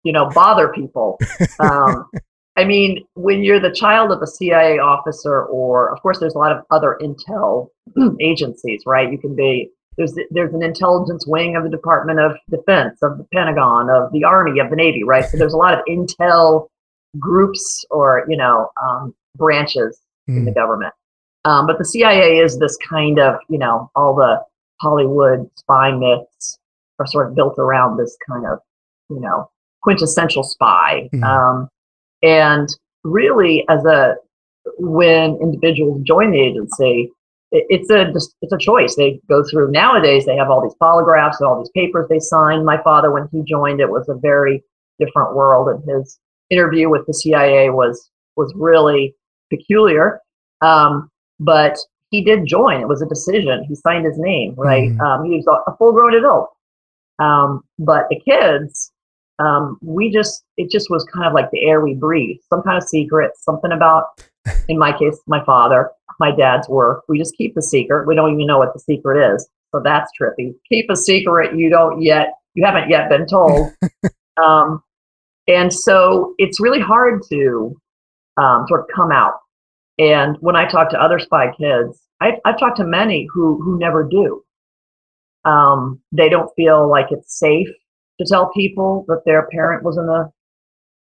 you 0.03 0.11
know, 0.11 0.27
bother 0.29 0.69
people. 0.69 1.19
Um, 1.59 2.09
I 2.57 2.63
mean, 2.63 3.05
when 3.13 3.43
you're 3.43 3.59
the 3.59 3.71
child 3.71 4.11
of 4.11 4.21
a 4.21 4.27
CIA 4.27 4.79
officer, 4.79 5.43
or 5.43 5.93
of 5.93 6.01
course, 6.01 6.19
there's 6.19 6.35
a 6.35 6.37
lot 6.37 6.51
of 6.51 6.63
other 6.71 6.97
intel 7.01 7.67
agencies, 8.19 8.81
right? 8.85 9.11
You 9.11 9.17
can 9.17 9.35
be 9.35 9.69
there's 9.97 10.13
there's 10.31 10.53
an 10.53 10.63
intelligence 10.63 11.25
wing 11.25 11.55
of 11.55 11.63
the 11.63 11.69
Department 11.69 12.19
of 12.19 12.33
Defense, 12.49 12.99
of 13.01 13.17
the 13.17 13.25
Pentagon, 13.33 13.89
of 13.89 14.11
the 14.11 14.23
Army, 14.23 14.59
of 14.59 14.69
the 14.69 14.75
Navy, 14.75 15.03
right? 15.03 15.25
So 15.25 15.37
there's 15.37 15.53
a 15.53 15.57
lot 15.57 15.73
of 15.73 15.85
intel 15.85 16.67
groups 17.19 17.85
or 17.89 18.25
you 18.27 18.37
know 18.37 18.69
um, 18.81 19.15
branches 19.35 19.99
mm. 20.29 20.37
in 20.37 20.45
the 20.45 20.51
hmm. 20.51 20.59
government. 20.59 20.93
Um, 21.45 21.67
but 21.67 21.77
the 21.77 21.85
CIA 21.85 22.39
is 22.39 22.59
this 22.59 22.77
kind 22.77 23.19
of 23.19 23.35
you 23.49 23.57
know 23.57 23.89
all 23.95 24.15
the 24.15 24.41
Hollywood 24.81 25.49
spy 25.55 25.91
myths 25.91 26.59
are 26.99 27.07
sort 27.07 27.27
of 27.27 27.35
built 27.35 27.55
around 27.57 27.97
this 27.97 28.17
kind 28.27 28.45
of 28.45 28.59
you 29.09 29.19
know 29.19 29.49
quintessential 29.81 30.43
spy. 30.43 31.09
Mm. 31.13 31.23
Um, 31.23 31.69
and 32.21 32.67
really, 33.03 33.65
as 33.69 33.85
a 33.85 34.15
when 34.77 35.37
individuals 35.41 36.01
join 36.03 36.31
the 36.31 36.41
agency, 36.41 37.11
it's 37.69 37.89
a 37.89 38.11
it's 38.41 38.53
a 38.53 38.57
choice. 38.57 38.95
They 38.95 39.19
go 39.29 39.43
through 39.43 39.71
nowadays. 39.71 40.25
They 40.25 40.35
have 40.35 40.49
all 40.49 40.61
these 40.61 40.75
polygraphs 40.81 41.39
and 41.39 41.47
all 41.47 41.59
these 41.59 41.71
papers 41.75 42.07
they 42.09 42.19
sign. 42.19 42.65
My 42.65 42.81
father, 42.83 43.11
when 43.11 43.27
he 43.31 43.43
joined, 43.43 43.79
it 43.79 43.89
was 43.89 44.07
a 44.09 44.15
very 44.15 44.63
different 44.99 45.35
world, 45.35 45.69
and 45.69 45.83
his 45.89 46.19
interview 46.49 46.89
with 46.89 47.05
the 47.07 47.13
CIA 47.13 47.69
was 47.69 48.09
was 48.35 48.53
really 48.55 49.15
peculiar. 49.49 50.19
Um, 50.61 51.09
but 51.39 51.77
he 52.11 52.23
did 52.23 52.45
join. 52.45 52.81
It 52.81 52.87
was 52.87 53.01
a 53.01 53.07
decision. 53.07 53.65
He 53.67 53.75
signed 53.75 54.05
his 54.05 54.17
name, 54.17 54.55
right? 54.57 54.89
Mm. 54.89 54.99
Um, 55.01 55.25
he 55.25 55.37
was 55.37 55.47
a, 55.47 55.71
a 55.71 55.77
full 55.77 55.91
grown 55.91 56.15
adult. 56.15 56.49
Um, 57.19 57.63
but 57.79 58.07
the 58.09 58.19
kids, 58.19 58.91
um, 59.39 59.77
we 59.81 60.11
just 60.11 60.43
it 60.57 60.69
just 60.69 60.89
was 60.89 61.05
kind 61.13 61.27
of 61.27 61.33
like 61.33 61.51
the 61.51 61.65
air 61.65 61.81
we 61.81 61.93
breathe 61.93 62.37
some 62.49 62.61
kind 62.63 62.77
of 62.77 62.87
secret 62.87 63.31
something 63.37 63.71
about 63.71 64.21
in 64.69 64.77
my 64.77 64.97
case 64.97 65.19
my 65.27 65.43
father 65.43 65.89
my 66.19 66.35
dad's 66.35 66.67
work. 66.69 67.03
We 67.07 67.17
just 67.17 67.35
keep 67.35 67.55
the 67.55 67.61
secret. 67.61 68.07
We 68.07 68.15
don't 68.15 68.33
even 68.33 68.47
know 68.47 68.57
what 68.57 68.73
the 68.73 68.79
secret 68.79 69.33
is. 69.33 69.47
So 69.73 69.81
that's 69.83 70.11
trippy. 70.19 70.53
Keep 70.69 70.89
a 70.89 70.95
secret 70.95 71.57
you 71.57 71.69
don't 71.69 72.01
yet 72.01 72.33
you 72.53 72.65
haven't 72.65 72.89
yet 72.89 73.09
been 73.09 73.27
told. 73.27 73.71
Um, 74.37 74.83
and 75.47 75.71
so 75.71 76.33
it's 76.37 76.59
really 76.59 76.81
hard 76.81 77.21
to 77.29 77.73
um, 78.35 78.65
sort 78.67 78.81
of 78.81 78.87
come 78.93 79.09
out. 79.09 79.35
And 79.97 80.35
when 80.41 80.57
i 80.57 80.67
talk 80.67 80.89
to 80.89 81.01
other 81.01 81.19
spy 81.19 81.53
kids 81.57 82.01
I, 82.21 82.33
i've 82.43 82.59
talked 82.59 82.75
to 82.77 82.83
many 82.83 83.29
who 83.33 83.61
who 83.63 83.79
never 83.79 84.03
do. 84.03 84.43
Um, 85.45 86.01
they 86.11 86.27
don't 86.27 86.51
feel 86.57 86.89
like 86.89 87.05
it's 87.11 87.39
safe 87.39 87.69
to 88.19 88.25
tell 88.27 88.51
people 88.51 89.05
that 89.07 89.21
their 89.25 89.47
parent 89.53 89.85
was 89.85 89.97
in 89.97 90.05
the 90.05 90.29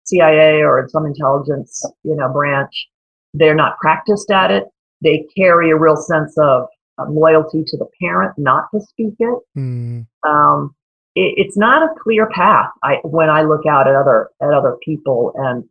CIA 0.04 0.62
or 0.62 0.80
in 0.80 0.88
some 0.88 1.06
intelligence, 1.06 1.84
you 2.02 2.16
know, 2.16 2.32
branch. 2.32 2.88
They're 3.34 3.54
not 3.54 3.78
practiced 3.78 4.30
at 4.30 4.50
it. 4.50 4.64
They 5.02 5.26
carry 5.36 5.70
a 5.70 5.76
real 5.76 5.96
sense 5.96 6.36
of 6.38 6.66
um, 6.98 7.14
loyalty 7.14 7.64
to 7.66 7.76
the 7.76 7.86
parent 8.00 8.34
not 8.36 8.66
to 8.74 8.80
speak 8.80 9.14
it. 9.18 9.38
Mm. 9.56 10.06
Um, 10.26 10.74
it. 11.14 11.34
It's 11.36 11.56
not 11.56 11.82
a 11.82 11.94
clear 12.02 12.28
path. 12.28 12.70
I 12.82 12.96
when 13.04 13.30
I 13.30 13.42
look 13.42 13.66
out 13.66 13.86
at 13.88 13.94
other 13.94 14.30
at 14.42 14.52
other 14.52 14.76
people 14.84 15.32
and 15.36 15.64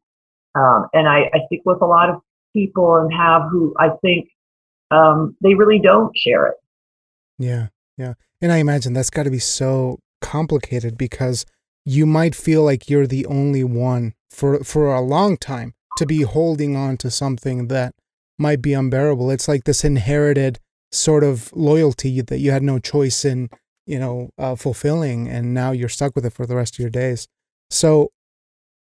um, 0.55 0.87
and 0.93 1.07
I, 1.07 1.29
I 1.33 1.39
think 1.49 1.63
with 1.65 1.81
a 1.81 1.85
lot 1.85 2.09
of 2.09 2.21
people 2.53 2.95
and 2.97 3.13
have 3.13 3.43
who 3.51 3.73
I 3.77 3.89
think 4.01 4.29
um, 4.91 5.35
they 5.41 5.53
really 5.53 5.79
don't 5.79 6.17
share 6.17 6.47
it. 6.47 6.55
Yeah, 7.37 7.67
yeah, 7.97 8.13
and 8.41 8.51
I 8.51 8.57
imagine 8.57 8.93
that's 8.93 9.09
got 9.09 9.23
to 9.23 9.31
be 9.31 9.39
so 9.39 9.99
complicated 10.21 10.97
because 10.97 11.45
you 11.85 12.05
might 12.05 12.35
feel 12.35 12.63
like 12.63 12.89
you're 12.89 13.07
the 13.07 13.25
only 13.27 13.63
one 13.63 14.13
for 14.31 14.63
for 14.63 14.93
a 14.93 15.01
long 15.01 15.37
time 15.37 15.73
to 15.97 16.05
be 16.05 16.21
holding 16.21 16.75
on 16.75 16.97
to 16.97 17.11
something 17.11 17.67
that 17.67 17.93
might 18.37 18.61
be 18.61 18.73
unbearable. 18.73 19.31
It's 19.31 19.47
like 19.47 19.63
this 19.63 19.83
inherited 19.83 20.59
sort 20.91 21.23
of 21.23 21.51
loyalty 21.53 22.21
that 22.21 22.39
you 22.39 22.51
had 22.51 22.63
no 22.63 22.79
choice 22.79 23.25
in, 23.25 23.49
you 23.85 23.99
know, 23.99 24.29
uh, 24.37 24.55
fulfilling, 24.55 25.27
and 25.27 25.53
now 25.53 25.71
you're 25.71 25.89
stuck 25.89 26.15
with 26.15 26.25
it 26.25 26.33
for 26.33 26.45
the 26.45 26.55
rest 26.55 26.75
of 26.75 26.79
your 26.79 26.89
days. 26.89 27.27
So, 27.69 28.11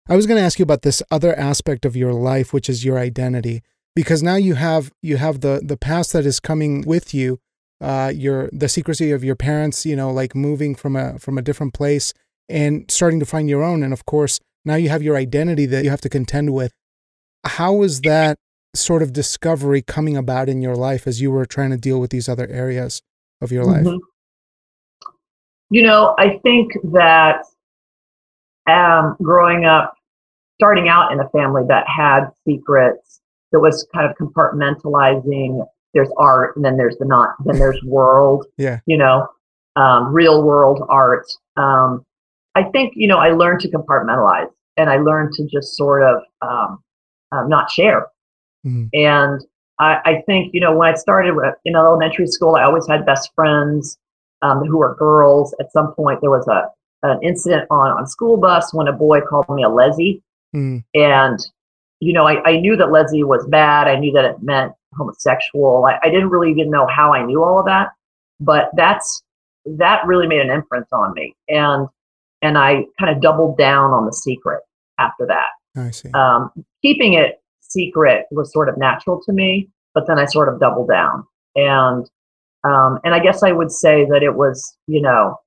I 0.08 0.16
was 0.16 0.28
going 0.28 0.38
to 0.38 0.44
ask 0.44 0.60
you 0.60 0.64
about 0.64 0.84
this 0.84 1.02
other 1.10 1.38
aspect 1.38 1.84
of 1.84 1.96
your 1.96 2.14
life, 2.14 2.54
which 2.54 2.70
is 2.70 2.86
your 2.86 3.00
identity, 3.00 3.64
because 3.96 4.22
now 4.22 4.36
you 4.36 4.54
have 4.56 4.92
you 5.02 5.18
have 5.18 5.42
the 5.42 5.62
the 5.64 5.78
past 5.78 6.14
that 6.14 6.26
is 6.26 6.40
coming 6.40 6.82
with 6.82 7.14
you, 7.14 7.40
uh, 7.82 8.12
your 8.14 8.50
the 8.52 8.70
secrecy 8.70 9.12
of 9.12 9.24
your 9.24 9.36
parents, 9.36 9.86
you 9.86 9.96
know, 9.96 10.12
like 10.12 10.36
moving 10.36 10.76
from 10.76 10.96
a 10.96 11.18
from 11.18 11.38
a 11.38 11.42
different 11.42 11.74
place 11.74 12.14
and 12.48 12.90
starting 12.92 13.20
to 13.20 13.26
find 13.26 13.50
your 13.50 13.64
own. 13.64 13.82
And 13.82 13.94
of 13.94 14.06
course, 14.06 14.40
now 14.64 14.76
you 14.76 14.90
have 14.90 15.02
your 15.02 15.16
identity 15.16 15.66
that 15.68 15.84
you 15.84 15.90
have 15.90 16.02
to 16.02 16.10
contend 16.10 16.54
with. 16.54 16.72
How 17.46 17.82
is 17.82 18.02
that 18.02 18.38
sort 18.76 19.02
of 19.02 19.14
discovery 19.14 19.82
coming 19.82 20.18
about 20.18 20.50
in 20.50 20.62
your 20.62 20.76
life 20.76 21.08
as 21.08 21.22
you 21.22 21.32
were 21.32 21.46
trying 21.46 21.72
to 21.72 21.78
deal 21.78 22.00
with 22.00 22.12
these 22.12 22.30
other 22.30 22.48
areas 22.50 23.02
of 23.42 23.52
your 23.52 23.66
life? 23.66 23.86
Mm-hmm. 23.86 23.98
You 25.70 25.84
know, 25.84 26.16
I 26.20 26.40
think 26.44 26.74
that 26.94 27.44
um, 28.68 29.16
growing 29.22 29.66
up, 29.66 29.96
starting 30.60 30.88
out 30.88 31.12
in 31.12 31.20
a 31.20 31.30
family 31.30 31.64
that 31.68 31.86
had 31.88 32.30
secrets, 32.48 33.22
that 33.52 33.60
was 33.60 33.88
kind 33.94 34.10
of 34.10 34.16
compartmentalizing 34.18 35.66
there's 35.94 36.10
art 36.18 36.56
and 36.56 36.64
then 36.64 36.78
there's 36.78 36.98
the 36.98 37.06
not 37.06 37.30
then 37.46 37.58
there's 37.58 37.82
world 37.86 38.46
yeah 38.58 38.80
you 38.86 38.98
know 38.98 39.26
um, 39.78 40.14
real 40.14 40.44
world 40.44 40.84
art 40.90 41.26
um, 41.58 42.06
i 42.54 42.64
think 42.64 42.94
you 42.96 43.08
know 43.08 43.18
i 43.18 43.30
learned 43.30 43.62
to 43.62 43.72
compartmentalize 43.72 44.50
and 44.78 44.90
i 44.90 44.98
learned 44.98 45.34
to 45.34 45.48
just 45.48 45.76
sort 45.76 46.04
of 46.04 46.22
um, 46.42 46.84
um 47.32 47.50
not 47.50 47.72
share 47.72 48.08
mm. 48.66 48.90
and 48.94 49.42
I, 49.80 50.00
I 50.06 50.24
think 50.26 50.54
you 50.54 50.62
know 50.62 50.76
when 50.76 50.94
I 50.94 50.96
started 50.96 51.36
in 51.66 51.76
elementary 51.76 52.28
school, 52.28 52.56
I 52.56 52.64
always 52.64 52.88
had 52.88 53.06
best 53.06 53.30
friends 53.36 53.98
um, 54.42 54.60
who 54.60 54.78
were 54.78 54.96
girls. 54.96 55.54
At 55.60 55.72
some 55.72 55.94
point, 55.94 56.22
there 56.22 56.30
was 56.30 56.48
a 56.48 56.70
an 57.04 57.20
incident 57.24 57.68
on 57.70 57.92
on 57.92 58.08
school 58.08 58.38
bus 58.38 58.74
when 58.74 58.88
a 58.88 58.94
boy 58.94 59.22
called 59.22 59.50
me 59.50 59.64
a 59.64 59.70
leslie, 59.70 60.24
mm. 60.56 60.84
and 60.94 61.40
you 62.00 62.14
know 62.14 62.28
I, 62.28 62.44
I 62.48 62.58
knew 62.58 62.76
that 62.78 62.92
leslie 62.92 63.24
was 63.24 63.46
bad. 63.48 63.88
I 63.88 63.98
knew 63.98 64.12
that 64.14 64.26
it 64.26 64.42
meant 64.42 64.74
homosexual. 64.94 65.86
I, 65.86 66.00
I 66.04 66.10
didn't 66.10 66.30
really 66.30 66.52
even 66.52 66.70
know 66.70 66.88
how 66.88 67.14
I 67.14 67.26
knew 67.26 67.44
all 67.44 67.60
of 67.60 67.66
that, 67.66 67.90
but 68.40 68.70
that's 68.76 69.24
that 69.66 70.06
really 70.06 70.28
made 70.28 70.42
an 70.42 70.50
imprint 70.50 70.88
on 70.92 71.14
me, 71.14 71.36
and 71.50 71.88
and 72.42 72.58
I 72.58 72.86
kind 73.00 73.16
of 73.16 73.22
doubled 73.22 73.58
down 73.58 73.92
on 73.92 74.06
the 74.06 74.14
secret 74.14 74.62
after 75.00 75.26
that. 75.28 75.48
I 75.76 75.92
see. 75.92 76.10
Um, 76.12 76.52
keeping 76.82 77.14
it 77.14 77.42
secret 77.76 78.26
was 78.32 78.52
sort 78.52 78.70
of 78.70 78.78
natural 78.78 79.22
to 79.26 79.34
me, 79.34 79.70
but 79.94 80.08
then 80.08 80.18
I 80.18 80.26
sort 80.26 80.50
of 80.50 80.60
doubled 80.60 80.90
down, 80.90 81.26
and 81.56 82.10
um, 82.64 83.00
and 83.04 83.14
I 83.14 83.20
guess 83.20 83.44
I 83.44 83.52
would 83.52 83.72
say 83.72 84.06
that 84.06 84.24
it 84.24 84.36
was, 84.36 84.76
you 84.88 85.02
know, 85.02 85.38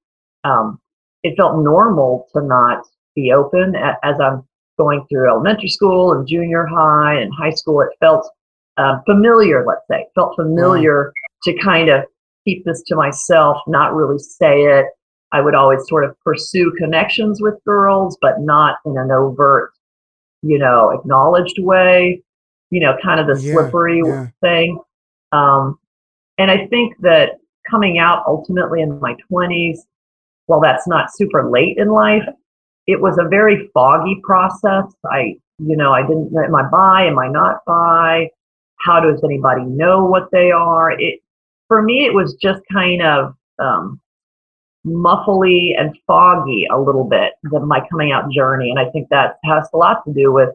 um, 0.44 0.80
it 1.24 1.36
felt 1.36 1.62
normal 1.62 2.28
to 2.32 2.42
not 2.42 2.84
be 3.16 3.32
open 3.32 3.74
as 3.74 4.14
I'm 4.20 4.46
going 4.78 5.04
through 5.08 5.28
elementary 5.28 5.68
school 5.68 6.12
and 6.12 6.28
junior 6.28 6.64
high 6.66 7.16
and 7.20 7.32
high 7.34 7.50
school. 7.50 7.80
It 7.80 7.88
felt 7.98 8.30
uh, 8.76 9.00
familiar, 9.04 9.64
let's 9.66 9.82
say, 9.90 10.02
it 10.02 10.12
felt 10.14 10.36
familiar 10.36 11.12
to 11.42 11.58
kind 11.58 11.88
of 11.88 12.04
keep 12.46 12.64
this 12.64 12.82
to 12.86 12.94
myself, 12.94 13.58
not 13.66 13.94
really 13.94 14.18
say 14.18 14.62
it. 14.62 14.86
I 15.32 15.40
would 15.40 15.56
always 15.56 15.80
sort 15.88 16.04
of 16.04 16.18
pursue 16.20 16.72
connections 16.78 17.42
with 17.42 17.62
girls, 17.64 18.16
but 18.22 18.40
not 18.40 18.76
in 18.86 18.96
an 18.96 19.10
overt, 19.10 19.72
you 20.42 20.58
know, 20.58 20.90
acknowledged 20.90 21.58
way, 21.58 22.22
you 22.70 22.80
know, 22.80 22.96
kind 23.02 23.20
of 23.20 23.26
the 23.26 23.42
yeah, 23.42 23.52
slippery 23.52 24.02
yeah. 24.04 24.28
thing. 24.40 24.78
Um, 25.32 25.78
and 26.38 26.50
I 26.50 26.66
think 26.66 26.94
that 27.00 27.38
coming 27.68 27.98
out 27.98 28.24
ultimately 28.26 28.80
in 28.80 28.98
my 29.00 29.16
20s, 29.30 29.78
while 30.46 30.60
that's 30.60 30.86
not 30.86 31.14
super 31.14 31.50
late 31.50 31.76
in 31.78 31.88
life, 31.88 32.22
it 32.86 33.00
was 33.00 33.18
a 33.18 33.28
very 33.28 33.68
foggy 33.74 34.20
process. 34.22 34.84
I, 35.10 35.36
you 35.58 35.76
know, 35.76 35.92
I 35.92 36.02
didn't, 36.02 36.32
am 36.34 36.54
I 36.54 36.62
bi? 36.70 37.06
Am 37.06 37.18
I 37.18 37.28
not 37.28 37.58
bi? 37.66 38.30
How 38.80 39.00
does 39.00 39.22
anybody 39.24 39.64
know 39.64 40.04
what 40.04 40.30
they 40.32 40.50
are? 40.50 40.92
It, 40.92 41.20
for 41.66 41.82
me, 41.82 42.06
it 42.06 42.14
was 42.14 42.34
just 42.34 42.62
kind 42.72 43.02
of 43.02 43.34
um, 43.58 44.00
muffly 44.88 45.70
and 45.78 45.96
foggy 46.06 46.66
a 46.72 46.78
little 46.80 47.04
bit, 47.04 47.32
the, 47.44 47.60
my 47.60 47.80
coming 47.90 48.12
out 48.12 48.30
journey. 48.30 48.70
And 48.70 48.78
I 48.78 48.90
think 48.90 49.08
that 49.10 49.36
has 49.44 49.68
a 49.72 49.76
lot 49.76 50.04
to 50.06 50.12
do 50.12 50.32
with, 50.32 50.50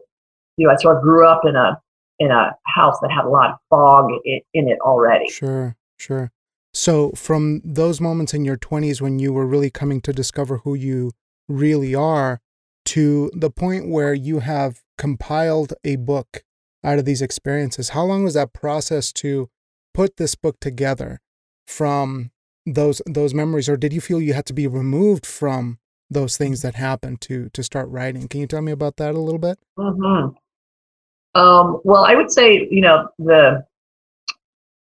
you 0.56 0.66
know, 0.66 0.72
I 0.72 0.76
sort 0.76 0.96
of 0.96 1.02
grew 1.02 1.26
up 1.26 1.42
in 1.44 1.56
a 1.56 1.80
in 2.20 2.30
a 2.30 2.56
house 2.66 2.98
that 3.00 3.10
had 3.10 3.24
a 3.24 3.28
lot 3.28 3.50
of 3.50 3.56
fog 3.70 4.08
in, 4.24 4.40
in 4.52 4.68
it 4.68 4.78
already. 4.80 5.28
Sure, 5.28 5.76
sure. 5.98 6.30
So, 6.72 7.10
from 7.12 7.60
those 7.64 8.00
moments 8.00 8.34
in 8.34 8.44
your 8.44 8.56
20s 8.56 9.00
when 9.00 9.18
you 9.18 9.32
were 9.32 9.46
really 9.46 9.70
coming 9.70 10.00
to 10.02 10.12
discover 10.12 10.58
who 10.58 10.74
you 10.74 11.12
really 11.48 11.94
are, 11.94 12.40
to 12.86 13.30
the 13.34 13.50
point 13.50 13.88
where 13.88 14.14
you 14.14 14.40
have 14.40 14.82
compiled 14.98 15.74
a 15.84 15.96
book 15.96 16.44
out 16.82 16.98
of 16.98 17.04
these 17.04 17.22
experiences, 17.22 17.90
how 17.90 18.04
long 18.04 18.24
was 18.24 18.34
that 18.34 18.52
process 18.52 19.12
to 19.12 19.48
put 19.94 20.16
this 20.16 20.34
book 20.34 20.58
together 20.60 21.20
from 21.66 22.30
those 22.66 23.02
those 23.06 23.34
memories, 23.34 23.68
or 23.68 23.76
did 23.76 23.92
you 23.92 24.00
feel 24.00 24.20
you 24.20 24.34
had 24.34 24.46
to 24.46 24.52
be 24.52 24.66
removed 24.66 25.26
from 25.26 25.78
those 26.10 26.36
things 26.36 26.62
that 26.62 26.74
happened 26.74 27.20
to 27.22 27.48
to 27.50 27.62
start 27.62 27.88
writing? 27.88 28.28
Can 28.28 28.40
you 28.40 28.46
tell 28.46 28.62
me 28.62 28.72
about 28.72 28.96
that 28.96 29.14
a 29.14 29.20
little 29.20 29.38
bit? 29.38 29.58
Mm-hmm. 29.78 30.36
Um, 31.38 31.80
well, 31.84 32.04
I 32.04 32.14
would 32.14 32.30
say, 32.30 32.68
you 32.70 32.80
know, 32.80 33.08
the 33.18 33.64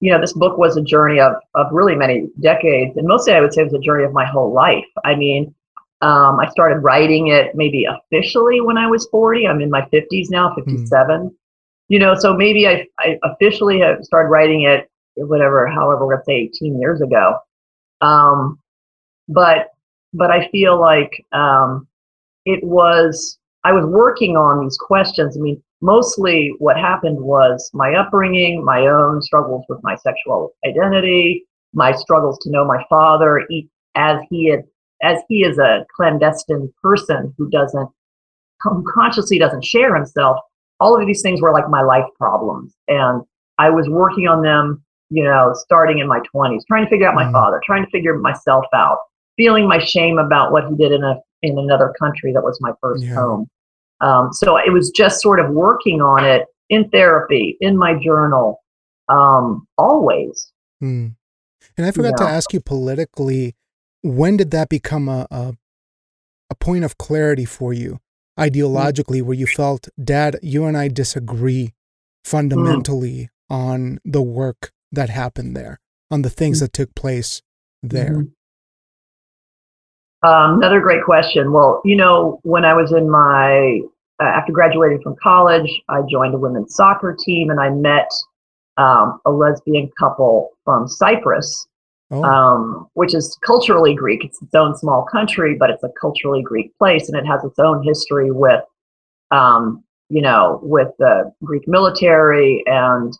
you 0.00 0.10
know, 0.10 0.20
this 0.20 0.32
book 0.32 0.58
was 0.58 0.76
a 0.76 0.82
journey 0.82 1.20
of 1.20 1.34
of 1.54 1.66
really 1.72 1.94
many 1.94 2.28
decades, 2.40 2.96
and 2.96 3.06
mostly 3.06 3.32
I 3.32 3.40
would 3.40 3.52
say 3.52 3.62
it 3.62 3.64
was 3.64 3.74
a 3.74 3.78
journey 3.78 4.04
of 4.04 4.12
my 4.12 4.26
whole 4.26 4.52
life. 4.52 4.86
I 5.04 5.14
mean, 5.14 5.54
um, 6.02 6.40
I 6.40 6.48
started 6.50 6.78
writing 6.78 7.28
it 7.28 7.54
maybe 7.54 7.84
officially 7.84 8.60
when 8.60 8.78
I 8.78 8.86
was 8.86 9.06
40. 9.10 9.46
I'm 9.46 9.60
in 9.60 9.70
my 9.70 9.82
50s 9.92 10.30
now, 10.30 10.50
hmm. 10.54 10.62
57. 10.64 11.20
Mm. 11.20 11.30
You 11.88 11.98
know, 11.98 12.14
so 12.14 12.34
maybe 12.34 12.68
I, 12.68 12.86
I 13.00 13.18
officially 13.24 13.80
have 13.80 14.04
started 14.04 14.28
writing 14.28 14.62
it, 14.62 14.88
whatever, 15.16 15.66
however, 15.66 16.06
let's 16.06 16.24
say 16.24 16.34
18 16.34 16.80
years 16.80 17.00
ago. 17.00 17.36
Um, 18.00 18.58
but 19.28 19.68
but 20.12 20.30
I 20.30 20.48
feel 20.48 20.80
like 20.80 21.24
um, 21.32 21.86
it 22.44 22.62
was 22.64 23.38
I 23.64 23.72
was 23.72 23.84
working 23.84 24.36
on 24.36 24.62
these 24.62 24.76
questions. 24.76 25.36
I 25.36 25.40
mean, 25.40 25.62
mostly 25.80 26.54
what 26.58 26.76
happened 26.76 27.20
was 27.20 27.70
my 27.72 27.94
upbringing, 27.94 28.64
my 28.64 28.86
own 28.86 29.22
struggles 29.22 29.64
with 29.68 29.80
my 29.82 29.96
sexual 29.96 30.52
identity, 30.66 31.46
my 31.72 31.92
struggles 31.92 32.38
to 32.42 32.50
know 32.50 32.64
my 32.64 32.82
father, 32.88 33.46
as 33.94 34.18
he 34.30 34.50
had, 34.50 34.64
as 35.02 35.22
he 35.28 35.44
is 35.44 35.58
a 35.58 35.86
clandestine 35.94 36.72
person 36.82 37.34
who 37.38 37.48
doesn't 37.50 37.88
who 38.62 38.84
consciously 38.92 39.38
doesn't 39.38 39.64
share 39.64 39.94
himself. 39.94 40.38
All 40.80 40.98
of 40.98 41.06
these 41.06 41.22
things 41.22 41.40
were 41.40 41.52
like 41.52 41.68
my 41.68 41.82
life 41.82 42.06
problems, 42.18 42.74
and 42.88 43.22
I 43.58 43.70
was 43.70 43.88
working 43.88 44.26
on 44.26 44.42
them, 44.42 44.82
you 45.10 45.24
know, 45.24 45.52
starting 45.54 45.98
in 45.98 46.08
my 46.08 46.20
twenties, 46.30 46.64
trying 46.66 46.84
to 46.84 46.90
figure 46.90 47.08
out 47.08 47.14
my 47.14 47.24
mm. 47.24 47.32
father, 47.32 47.60
trying 47.64 47.84
to 47.84 47.90
figure 47.90 48.16
myself 48.18 48.64
out, 48.74 48.98
feeling 49.36 49.68
my 49.68 49.78
shame 49.78 50.18
about 50.18 50.52
what 50.52 50.66
he 50.68 50.76
did 50.76 50.92
in 50.92 51.04
a 51.04 51.16
in 51.42 51.58
another 51.58 51.92
country 51.98 52.32
that 52.32 52.42
was 52.42 52.58
my 52.60 52.72
first 52.80 53.04
yeah. 53.04 53.14
home 53.14 53.48
um, 54.00 54.32
so 54.32 54.56
it 54.56 54.72
was 54.72 54.90
just 54.90 55.20
sort 55.20 55.40
of 55.40 55.50
working 55.50 56.00
on 56.00 56.24
it 56.24 56.46
in 56.68 56.88
therapy, 56.90 57.56
in 57.60 57.76
my 57.76 57.94
journal, 57.94 58.62
um, 59.08 59.66
always. 59.76 60.52
Mm. 60.82 61.14
And 61.76 61.86
I 61.86 61.90
forgot 61.90 62.16
to 62.18 62.24
ask 62.24 62.52
you 62.52 62.60
politically, 62.60 63.54
when 64.02 64.36
did 64.36 64.50
that 64.52 64.68
become 64.68 65.08
a, 65.08 65.26
a, 65.30 65.54
a 66.48 66.54
point 66.54 66.84
of 66.84 66.96
clarity 66.96 67.44
for 67.44 67.72
you, 67.72 68.00
mm. 68.38 68.50
ideologically, 68.50 69.20
mm. 69.20 69.22
where 69.22 69.36
you 69.36 69.46
felt, 69.46 69.88
Dad, 70.02 70.38
you 70.42 70.64
and 70.64 70.76
I 70.76 70.88
disagree 70.88 71.66
mm. 71.66 71.72
fundamentally 72.24 73.28
mm. 73.50 73.54
on 73.54 73.98
the 74.04 74.22
work 74.22 74.72
that 74.92 75.10
happened 75.10 75.56
there, 75.56 75.80
on 76.10 76.22
the 76.22 76.30
things 76.30 76.58
mm. 76.58 76.60
that 76.62 76.72
took 76.72 76.94
place 76.94 77.42
there? 77.82 78.10
Mm-hmm. 78.10 78.22
Um, 80.22 80.58
another 80.58 80.80
great 80.80 81.04
question. 81.04 81.52
Well, 81.52 81.80
you 81.84 81.96
know, 81.96 82.40
when 82.42 82.64
I 82.64 82.74
was 82.74 82.92
in 82.92 83.10
my 83.10 83.80
uh, 84.20 84.26
after 84.26 84.52
graduating 84.52 85.00
from 85.02 85.16
college, 85.22 85.70
I 85.88 86.02
joined 86.10 86.34
a 86.34 86.38
women's 86.38 86.74
soccer 86.74 87.16
team, 87.18 87.48
and 87.48 87.58
I 87.58 87.70
met 87.70 88.10
um, 88.76 89.18
a 89.24 89.30
lesbian 89.30 89.90
couple 89.98 90.50
from 90.64 90.88
Cyprus, 90.88 91.66
oh. 92.10 92.22
um, 92.22 92.88
which 92.94 93.14
is 93.14 93.38
culturally 93.44 93.94
Greek. 93.94 94.24
It's 94.24 94.40
its 94.42 94.54
own 94.54 94.76
small 94.76 95.06
country, 95.10 95.56
but 95.58 95.70
it's 95.70 95.82
a 95.82 95.90
culturally 95.98 96.42
Greek 96.42 96.76
place, 96.76 97.08
and 97.08 97.18
it 97.18 97.26
has 97.26 97.42
its 97.42 97.58
own 97.58 97.82
history 97.82 98.30
with, 98.30 98.62
um, 99.30 99.82
you 100.10 100.20
know, 100.20 100.60
with 100.62 100.88
the 100.98 101.32
Greek 101.42 101.66
military, 101.66 102.62
and 102.66 103.16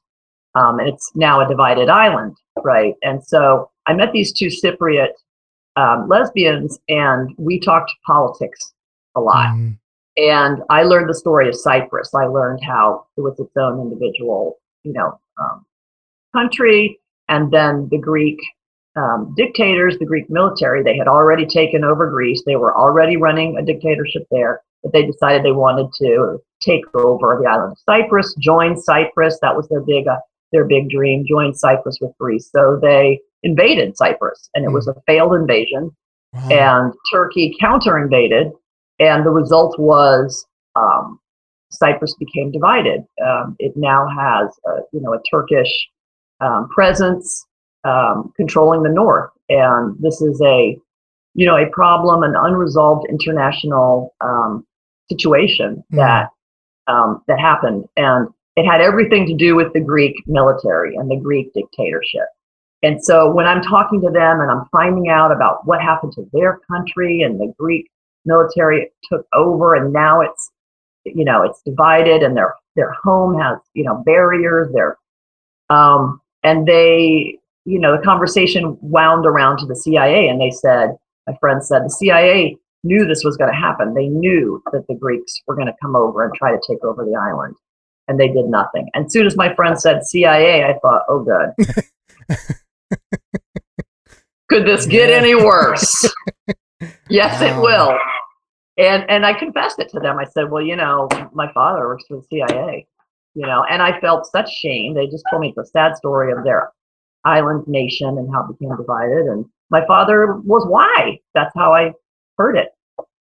um, 0.54 0.78
and 0.78 0.88
it's 0.88 1.10
now 1.14 1.40
a 1.40 1.48
divided 1.48 1.88
island, 1.88 2.36
right? 2.62 2.94
And 3.02 3.24
so 3.24 3.70
I 3.86 3.94
met 3.94 4.12
these 4.12 4.32
two 4.32 4.46
Cypriot 4.46 5.12
um, 5.76 6.08
lesbians, 6.08 6.78
and 6.88 7.34
we 7.38 7.60
talked 7.60 7.92
politics 8.06 8.72
a 9.16 9.20
lot. 9.20 9.48
Mm. 9.48 9.78
And 10.16 10.62
I 10.68 10.82
learned 10.82 11.08
the 11.08 11.14
story 11.14 11.48
of 11.48 11.54
Cyprus. 11.54 12.12
I 12.14 12.26
learned 12.26 12.60
how 12.62 13.06
it 13.16 13.20
was 13.20 13.38
its 13.38 13.56
own 13.56 13.80
individual, 13.80 14.58
you 14.82 14.92
know, 14.92 15.18
um, 15.40 15.64
country, 16.34 16.98
and 17.28 17.50
then 17.50 17.88
the 17.90 17.98
Greek 17.98 18.38
um, 18.96 19.32
dictators, 19.36 19.96
the 19.98 20.04
Greek 20.04 20.28
military, 20.28 20.82
they 20.82 20.96
had 20.96 21.08
already 21.08 21.46
taken 21.46 21.84
over 21.84 22.10
Greece. 22.10 22.42
They 22.44 22.56
were 22.56 22.76
already 22.76 23.16
running 23.16 23.56
a 23.56 23.64
dictatorship 23.64 24.26
there, 24.30 24.62
but 24.82 24.92
they 24.92 25.06
decided 25.06 25.44
they 25.44 25.52
wanted 25.52 25.92
to 25.98 26.42
take 26.60 26.84
over 26.94 27.38
the 27.40 27.48
island 27.48 27.72
of 27.72 27.78
Cyprus, 27.78 28.34
join 28.38 28.76
Cyprus. 28.76 29.38
That 29.40 29.56
was 29.56 29.68
their 29.68 29.80
big, 29.80 30.08
uh, 30.08 30.18
their 30.52 30.64
big 30.64 30.90
dream. 30.90 31.24
joined 31.28 31.58
Cyprus 31.58 31.98
with 32.00 32.12
Greece. 32.18 32.50
So 32.50 32.78
they 32.80 33.20
invaded 33.42 33.96
Cyprus, 33.96 34.50
and 34.54 34.64
it 34.64 34.70
was 34.70 34.86
hmm. 34.86 34.90
a 34.90 35.02
failed 35.06 35.34
invasion. 35.34 35.90
Wow. 36.32 36.48
And 36.48 36.94
Turkey 37.12 37.56
counter 37.60 37.98
invaded, 37.98 38.52
and 39.00 39.26
the 39.26 39.30
result 39.30 39.78
was 39.78 40.46
um, 40.76 41.18
Cyprus 41.70 42.14
became 42.14 42.52
divided. 42.52 43.04
Um, 43.24 43.56
it 43.58 43.72
now 43.76 44.06
has, 44.08 44.48
a, 44.66 44.80
you 44.92 45.00
know, 45.00 45.14
a 45.14 45.20
Turkish 45.30 45.70
um, 46.40 46.68
presence 46.68 47.46
um, 47.84 48.32
controlling 48.36 48.82
the 48.82 48.90
north, 48.90 49.30
and 49.48 49.96
this 50.00 50.20
is 50.20 50.40
a, 50.44 50.76
you 51.34 51.46
know, 51.46 51.56
a 51.56 51.68
problem, 51.70 52.22
an 52.22 52.34
unresolved 52.36 53.06
international 53.08 54.14
um, 54.20 54.66
situation 55.10 55.82
mm. 55.92 55.96
that 55.96 56.30
um, 56.86 57.22
that 57.26 57.38
happened, 57.40 57.86
and 57.96 58.28
it 58.56 58.64
had 58.64 58.80
everything 58.80 59.26
to 59.26 59.34
do 59.34 59.54
with 59.54 59.72
the 59.72 59.80
Greek 59.80 60.14
military 60.26 60.96
and 60.96 61.10
the 61.10 61.16
Greek 61.16 61.52
dictatorship. 61.54 62.26
And 62.82 63.02
so 63.02 63.30
when 63.30 63.46
I'm 63.46 63.62
talking 63.62 64.00
to 64.00 64.10
them 64.10 64.40
and 64.40 64.50
I'm 64.50 64.64
finding 64.72 65.08
out 65.10 65.32
about 65.32 65.66
what 65.66 65.80
happened 65.80 66.12
to 66.14 66.28
their 66.32 66.60
country 66.70 67.22
and 67.22 67.38
the 67.38 67.52
Greek 67.58 67.90
military 68.24 68.90
took 69.10 69.26
over 69.34 69.74
and 69.74 69.92
now 69.92 70.20
it's, 70.20 70.50
you 71.04 71.24
know, 71.24 71.42
it's 71.42 71.62
divided 71.62 72.22
and 72.22 72.36
their, 72.36 72.54
their 72.76 72.92
home 73.02 73.38
has, 73.38 73.58
you 73.74 73.84
know, 73.84 74.02
barriers. 74.04 74.72
Their, 74.72 74.96
Um, 75.68 76.20
and 76.42 76.66
they, 76.66 77.38
you 77.64 77.78
know, 77.78 77.96
the 77.96 78.02
conversation 78.02 78.78
wound 78.80 79.26
around 79.26 79.58
to 79.58 79.66
the 79.66 79.76
CIA, 79.76 80.28
and 80.28 80.40
they 80.40 80.50
said, 80.50 80.96
my 81.26 81.36
friend 81.38 81.64
said, 81.64 81.84
the 81.84 81.90
CIA 81.90 82.56
knew 82.82 83.06
this 83.06 83.24
was 83.24 83.36
going 83.36 83.50
to 83.50 83.56
happen. 83.56 83.94
They 83.94 84.08
knew 84.08 84.62
that 84.72 84.86
the 84.88 84.94
Greeks 84.94 85.40
were 85.46 85.54
going 85.54 85.66
to 85.66 85.76
come 85.82 85.94
over 85.94 86.24
and 86.24 86.34
try 86.34 86.50
to 86.50 86.60
take 86.66 86.82
over 86.82 87.04
the 87.04 87.14
island, 87.14 87.54
and 88.10 88.18
they 88.18 88.28
did 88.28 88.46
nothing. 88.46 88.90
And 88.92 89.06
as 89.06 89.12
soon 89.12 89.24
as 89.24 89.36
my 89.36 89.54
friend 89.54 89.80
said 89.80 90.04
CIA, 90.04 90.64
I 90.64 90.74
thought, 90.80 91.04
oh, 91.08 91.24
good. 91.24 91.54
Could 94.48 94.66
this 94.66 94.84
get 94.84 95.10
any 95.10 95.36
worse? 95.36 96.12
yes, 97.08 97.40
it 97.40 97.52
oh. 97.52 97.62
will. 97.62 97.98
And 98.76 99.08
and 99.08 99.24
I 99.24 99.32
confessed 99.32 99.78
it 99.78 99.90
to 99.90 100.00
them. 100.00 100.18
I 100.18 100.24
said, 100.24 100.50
well, 100.50 100.62
you 100.62 100.74
know, 100.74 101.08
my 101.32 101.52
father 101.52 101.86
works 101.86 102.04
for 102.08 102.16
the 102.16 102.26
CIA, 102.30 102.86
you 103.34 103.46
know, 103.46 103.64
and 103.70 103.80
I 103.80 104.00
felt 104.00 104.26
such 104.26 104.50
shame. 104.50 104.94
They 104.94 105.06
just 105.06 105.24
told 105.30 105.42
me 105.42 105.52
the 105.56 105.64
sad 105.64 105.96
story 105.96 106.32
of 106.32 106.42
their 106.42 106.72
island 107.24 107.68
nation 107.68 108.18
and 108.18 108.28
how 108.32 108.42
it 108.42 108.58
became 108.58 108.76
divided. 108.76 109.26
And 109.26 109.44
my 109.70 109.86
father 109.86 110.34
was 110.44 110.66
why. 110.66 111.20
That's 111.34 111.52
how 111.54 111.72
I 111.72 111.92
heard 112.38 112.56
it. 112.56 112.70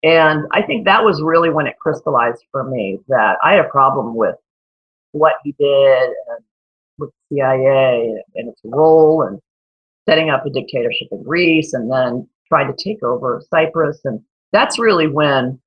And 0.04 0.46
I 0.52 0.62
think 0.62 0.84
that 0.86 1.06
was 1.06 1.22
really 1.22 1.50
when 1.50 1.68
it 1.68 1.80
crystallized 1.80 2.44
for 2.52 2.66
me 2.66 3.00
that 3.08 3.38
I 3.42 3.54
had 3.54 3.66
a 3.66 3.70
problem 3.70 4.16
with 4.16 4.36
what 5.14 5.36
he 5.44 5.56
did 5.58 6.10
and 6.28 6.44
with 6.98 7.12
CIA 7.32 8.22
and 8.36 8.50
its 8.50 8.62
role 8.64 9.24
and 9.24 9.40
setting 10.08 10.30
up 10.30 10.46
a 10.46 10.50
dictatorship 10.50 11.08
in 11.12 11.24
Greece 11.24 11.74
and 11.74 11.90
then 11.90 12.28
trying 12.48 12.74
to 12.74 12.84
take 12.84 13.02
over 13.04 13.42
Cyprus. 13.50 14.00
And 14.04 14.20
that's 14.52 14.78
really 14.78 15.08
when 15.08 15.60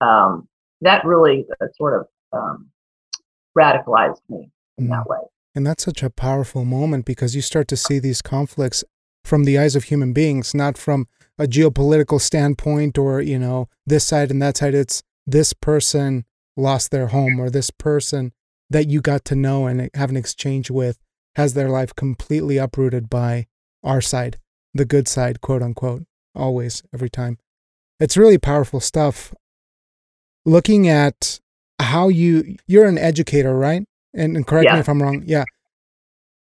um, 0.00 0.48
that 0.80 1.04
really 1.04 1.46
uh, 1.60 1.66
sort 1.76 2.00
of 2.00 2.06
um, 2.32 2.68
radicalized 3.56 4.20
me 4.28 4.50
in 4.78 4.88
that 4.88 5.06
way. 5.06 5.18
And 5.54 5.66
that's 5.66 5.84
such 5.84 6.02
a 6.02 6.10
powerful 6.10 6.64
moment 6.64 7.04
because 7.04 7.36
you 7.36 7.42
start 7.42 7.68
to 7.68 7.76
see 7.76 7.98
these 7.98 8.22
conflicts 8.22 8.82
from 9.24 9.44
the 9.44 9.58
eyes 9.58 9.76
of 9.76 9.84
human 9.84 10.12
beings, 10.12 10.54
not 10.54 10.78
from 10.78 11.06
a 11.38 11.44
geopolitical 11.44 12.20
standpoint 12.20 12.98
or, 12.98 13.20
you 13.20 13.38
know, 13.38 13.68
this 13.86 14.06
side 14.06 14.30
and 14.30 14.40
that 14.42 14.56
side. 14.56 14.74
It's 14.74 15.02
this 15.26 15.52
person 15.52 16.24
lost 16.56 16.90
their 16.90 17.08
home 17.08 17.40
or 17.40 17.50
this 17.50 17.70
person 17.70 18.32
that 18.72 18.88
you 18.88 19.00
got 19.00 19.24
to 19.26 19.34
know 19.34 19.66
and 19.66 19.90
have 19.94 20.10
an 20.10 20.16
exchange 20.16 20.70
with 20.70 20.98
has 21.36 21.54
their 21.54 21.68
life 21.68 21.94
completely 21.94 22.58
uprooted 22.58 23.08
by 23.08 23.46
our 23.82 24.00
side, 24.00 24.38
the 24.74 24.84
good 24.84 25.08
side, 25.08 25.40
quote 25.40 25.62
unquote, 25.62 26.04
always, 26.34 26.82
every 26.92 27.10
time. 27.10 27.38
It's 28.00 28.16
really 28.16 28.38
powerful 28.38 28.80
stuff. 28.80 29.32
Looking 30.44 30.88
at 30.88 31.40
how 31.80 32.08
you, 32.08 32.56
you're 32.66 32.86
an 32.86 32.98
educator, 32.98 33.56
right? 33.56 33.84
And, 34.14 34.36
and 34.36 34.46
correct 34.46 34.66
yeah. 34.66 34.74
me 34.74 34.80
if 34.80 34.88
I'm 34.88 35.02
wrong. 35.02 35.22
Yeah. 35.26 35.44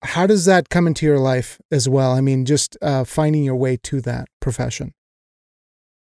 How 0.04 0.28
does 0.28 0.46
that 0.46 0.70
come 0.70 0.88
into 0.88 1.06
your 1.06 1.20
life 1.20 1.60
as 1.72 1.90
well? 1.90 2.12
I 2.12 2.22
mean, 2.22 2.46
just 2.46 2.78
uh, 2.82 3.04
finding 3.04 3.44
your 3.44 3.56
way 3.56 3.78
to 3.84 4.00
that 4.02 4.28
profession. 4.40 4.94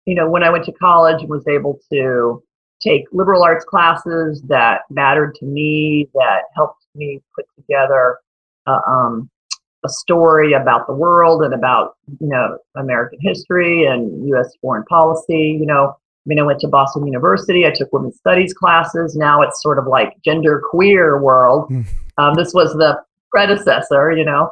You 0.05 0.15
know, 0.15 0.31
when 0.31 0.45
I 0.45 0.51
went 0.51 0.65
to 0.67 0.73
college, 0.73 1.23
and 1.23 1.31
was 1.31 1.49
able 1.49 1.81
to 1.93 2.43
take 2.87 3.05
liberal 3.13 3.43
arts 3.43 3.65
classes 3.65 4.43
that 4.43 4.83
mattered 4.91 5.35
to 5.37 5.45
me, 5.45 6.09
that 6.15 6.43
helped 6.55 6.85
me 6.95 7.21
put 7.35 7.47
together 7.57 8.19
uh, 8.67 8.81
um, 8.87 9.31
a 9.85 9.89
story 9.89 10.53
about 10.53 10.87
the 10.87 10.93
world 10.93 11.43
and 11.43 11.55
about 11.55 11.97
you 12.21 12.29
know 12.29 12.59
American 12.77 13.19
history 13.23 13.85
and 13.85 14.29
U.S. 14.29 14.53
foreign 14.61 14.85
policy. 14.85 15.57
You 15.61 15.67
know, 15.67 15.89
I 15.91 16.27
mean, 16.27 16.39
I 16.39 16.43
went 16.43 16.61
to 16.61 16.69
Boston 16.69 17.07
University. 17.07 17.67
I 17.67 17.71
took 17.71 17.93
women's 17.93 18.17
studies 18.17 18.53
classes. 18.53 19.17
Now 19.17 19.43
it's 19.43 19.63
sort 19.63 19.79
of 19.79 19.87
like 19.87 20.15
gender 20.25 20.63
queer 20.71 21.21
world. 21.21 21.69
Hmm. 21.69 21.83
Um, 22.19 22.35
this 22.35 22.53
was 22.53 22.73
the 22.75 23.01
predecessor. 23.31 24.13
You 24.13 24.25
know, 24.25 24.51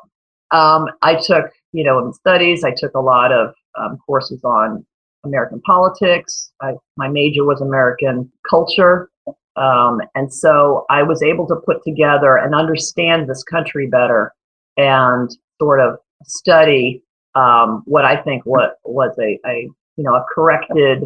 um, 0.50 0.86
I 1.02 1.16
took 1.16 1.46
you 1.72 1.84
know 1.84 1.96
women's 1.96 2.16
studies. 2.16 2.64
I 2.64 2.72
took 2.76 2.94
a 2.94 3.00
lot 3.00 3.32
of 3.32 3.54
um, 3.78 3.98
courses 4.06 4.42
on 4.44 4.86
American 5.24 5.60
politics. 5.62 6.52
I, 6.60 6.74
my 6.96 7.08
major 7.08 7.44
was 7.44 7.60
American 7.60 8.30
culture. 8.48 9.10
Um, 9.56 10.00
and 10.14 10.32
so 10.32 10.84
I 10.90 11.02
was 11.02 11.22
able 11.22 11.46
to 11.46 11.56
put 11.56 11.82
together 11.84 12.36
and 12.36 12.54
understand 12.54 13.28
this 13.28 13.44
country 13.44 13.86
better 13.86 14.32
and 14.76 15.30
sort 15.60 15.80
of 15.80 15.98
study 16.24 17.04
um, 17.34 17.82
what 17.86 18.04
I 18.04 18.16
think 18.16 18.44
what 18.44 18.78
was 18.84 19.16
a, 19.18 19.38
a 19.46 19.68
you 19.96 20.04
know 20.04 20.14
a 20.14 20.24
corrected, 20.34 21.04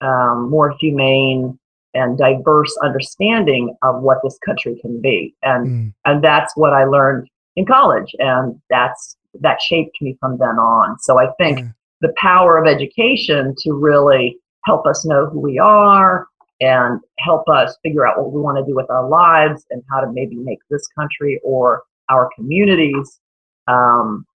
um, 0.00 0.50
more 0.50 0.74
humane 0.80 1.58
and 1.94 2.18
diverse 2.18 2.76
understanding 2.82 3.76
of 3.82 4.02
what 4.02 4.18
this 4.22 4.38
country 4.44 4.78
can 4.80 5.00
be, 5.00 5.34
and 5.42 5.66
mm. 5.66 5.94
and 6.04 6.22
that's 6.22 6.56
what 6.56 6.72
I 6.72 6.84
learned 6.84 7.28
in 7.56 7.66
college, 7.66 8.14
and 8.18 8.60
that's 8.70 9.16
that 9.40 9.60
shaped 9.60 10.00
me 10.00 10.16
from 10.20 10.38
then 10.38 10.58
on. 10.58 10.98
So 11.00 11.18
I 11.18 11.28
think 11.38 11.60
mm. 11.60 11.74
The 12.04 12.12
power 12.18 12.58
of 12.58 12.68
education 12.68 13.54
to 13.56 13.72
really 13.72 14.36
help 14.66 14.86
us 14.86 15.06
know 15.06 15.24
who 15.24 15.40
we 15.40 15.58
are 15.58 16.26
and 16.60 17.00
help 17.18 17.48
us 17.48 17.76
figure 17.82 18.06
out 18.06 18.18
what 18.18 18.30
we 18.30 18.42
want 18.42 18.58
to 18.58 18.64
do 18.70 18.76
with 18.76 18.90
our 18.90 19.08
lives 19.08 19.64
and 19.70 19.82
how 19.90 20.00
to 20.00 20.12
maybe 20.12 20.36
make 20.36 20.58
this 20.68 20.86
country 20.98 21.40
or 21.42 21.82
our 22.10 22.28
communities, 22.36 23.20
um, 23.68 24.26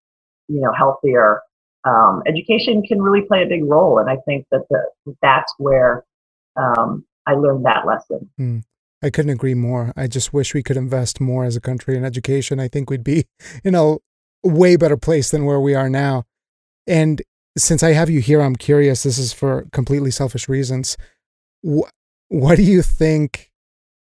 you 0.48 0.60
know, 0.60 0.74
healthier. 0.76 1.42
Um, 1.86 2.24
education 2.26 2.82
can 2.82 3.04
really 3.04 3.22
play 3.22 3.44
a 3.44 3.48
big 3.48 3.64
role, 3.64 4.00
and 4.00 4.10
I 4.10 4.18
think 4.26 4.48
that 4.52 4.62
the, 4.72 5.16
that's 5.22 5.54
where 5.60 6.04
um, 6.56 7.06
I 7.28 7.34
learned 7.34 7.66
that 7.66 7.86
lesson. 7.86 8.30
Mm. 8.40 8.64
I 9.04 9.12
couldn't 9.12 9.32
agree 9.32 9.54
more. 9.54 9.94
I 9.96 10.08
just 10.08 10.34
wish 10.34 10.56
we 10.56 10.64
could 10.64 10.76
invest 10.76 11.22
more 11.22 11.46
as 11.46 11.56
a 11.56 11.62
country 11.62 11.96
in 11.96 12.04
education. 12.04 12.60
I 12.60 12.68
think 12.68 12.90
we'd 12.90 13.04
be 13.04 13.28
in 13.64 13.76
a 13.76 13.98
way 14.44 14.76
better 14.76 14.98
place 14.98 15.30
than 15.30 15.46
where 15.46 15.60
we 15.60 15.76
are 15.76 15.90
now. 15.90 16.26
And 16.90 17.22
since 17.58 17.84
I 17.84 17.94
have 17.94 18.10
you 18.10 18.20
here, 18.20 18.42
I'm 18.42 18.56
curious. 18.56 19.04
This 19.04 19.18
is 19.18 19.34
for 19.34 19.68
completely 19.72 20.12
selfish 20.12 20.48
reasons. 20.48 20.98
Wh- 21.66 21.90
what 22.30 22.56
do 22.56 22.64
you 22.64 22.82
think 22.82 23.50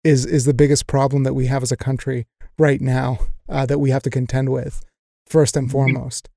is 0.04 0.26
is 0.26 0.46
the 0.46 0.54
biggest 0.54 0.88
problem 0.88 1.24
that 1.24 1.34
we 1.34 1.48
have 1.48 1.64
as 1.64 1.72
a 1.72 1.78
country 1.78 2.28
right 2.58 2.82
now 2.82 3.20
uh, 3.50 3.66
that 3.66 3.80
we 3.80 3.90
have 3.90 4.04
to 4.04 4.10
contend 4.10 4.50
with 4.50 4.84
first 5.28 5.56
and 5.58 5.68
mm-hmm. 5.68 5.74
foremost 5.74 6.30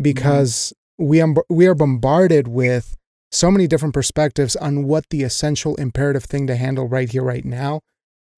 because 0.00 0.72
we 0.98 1.20
um, 1.20 1.36
we 1.48 1.66
are 1.66 1.74
bombarded 1.74 2.48
with 2.48 2.96
so 3.32 3.50
many 3.50 3.66
different 3.66 3.94
perspectives 3.94 4.56
on 4.56 4.84
what 4.84 5.08
the 5.10 5.22
essential 5.22 5.74
imperative 5.76 6.24
thing 6.24 6.46
to 6.46 6.56
handle 6.56 6.88
right 6.88 7.10
here 7.10 7.22
right 7.22 7.44
now 7.44 7.80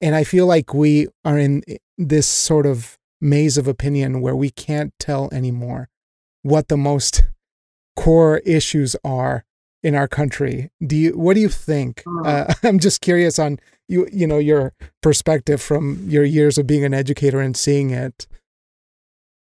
and 0.01 0.15
i 0.15 0.25
feel 0.25 0.47
like 0.47 0.75
we 0.75 1.07
are 1.25 1.39
in 1.39 1.63
this 1.99 2.27
sort 2.27 2.67
of 2.67 2.99
maze 3.21 3.57
of 3.57 3.69
opinion 3.69 4.21
where 4.21 4.37
we 4.37 4.51
can't 4.51 4.93
tell 4.99 5.29
anymore 5.33 5.89
what 6.43 6.69
the 6.69 6.77
most 6.77 7.23
core 7.97 8.39
issues 8.39 8.97
are 9.05 9.45
in 9.83 9.95
our 9.95 10.09
country. 10.09 10.71
Do 10.85 10.97
you 10.97 11.19
what 11.19 11.35
do 11.35 11.41
you 11.41 11.49
think? 11.49 12.03
Mm. 12.05 12.27
uh, 12.27 12.55
i'm 12.63 12.79
just 12.79 13.01
curious 13.01 13.39
on 13.39 13.59
you 13.89 14.09
you 14.13 14.27
know 14.27 14.39
your 14.39 14.73
perspective 15.01 15.61
from 15.61 16.09
your 16.09 16.25
years 16.25 16.59
of 16.59 16.67
being 16.67 16.85
an 16.85 16.95
educator 16.95 17.41
and 17.41 17.57
seeing 17.57 17.91
it. 17.91 18.27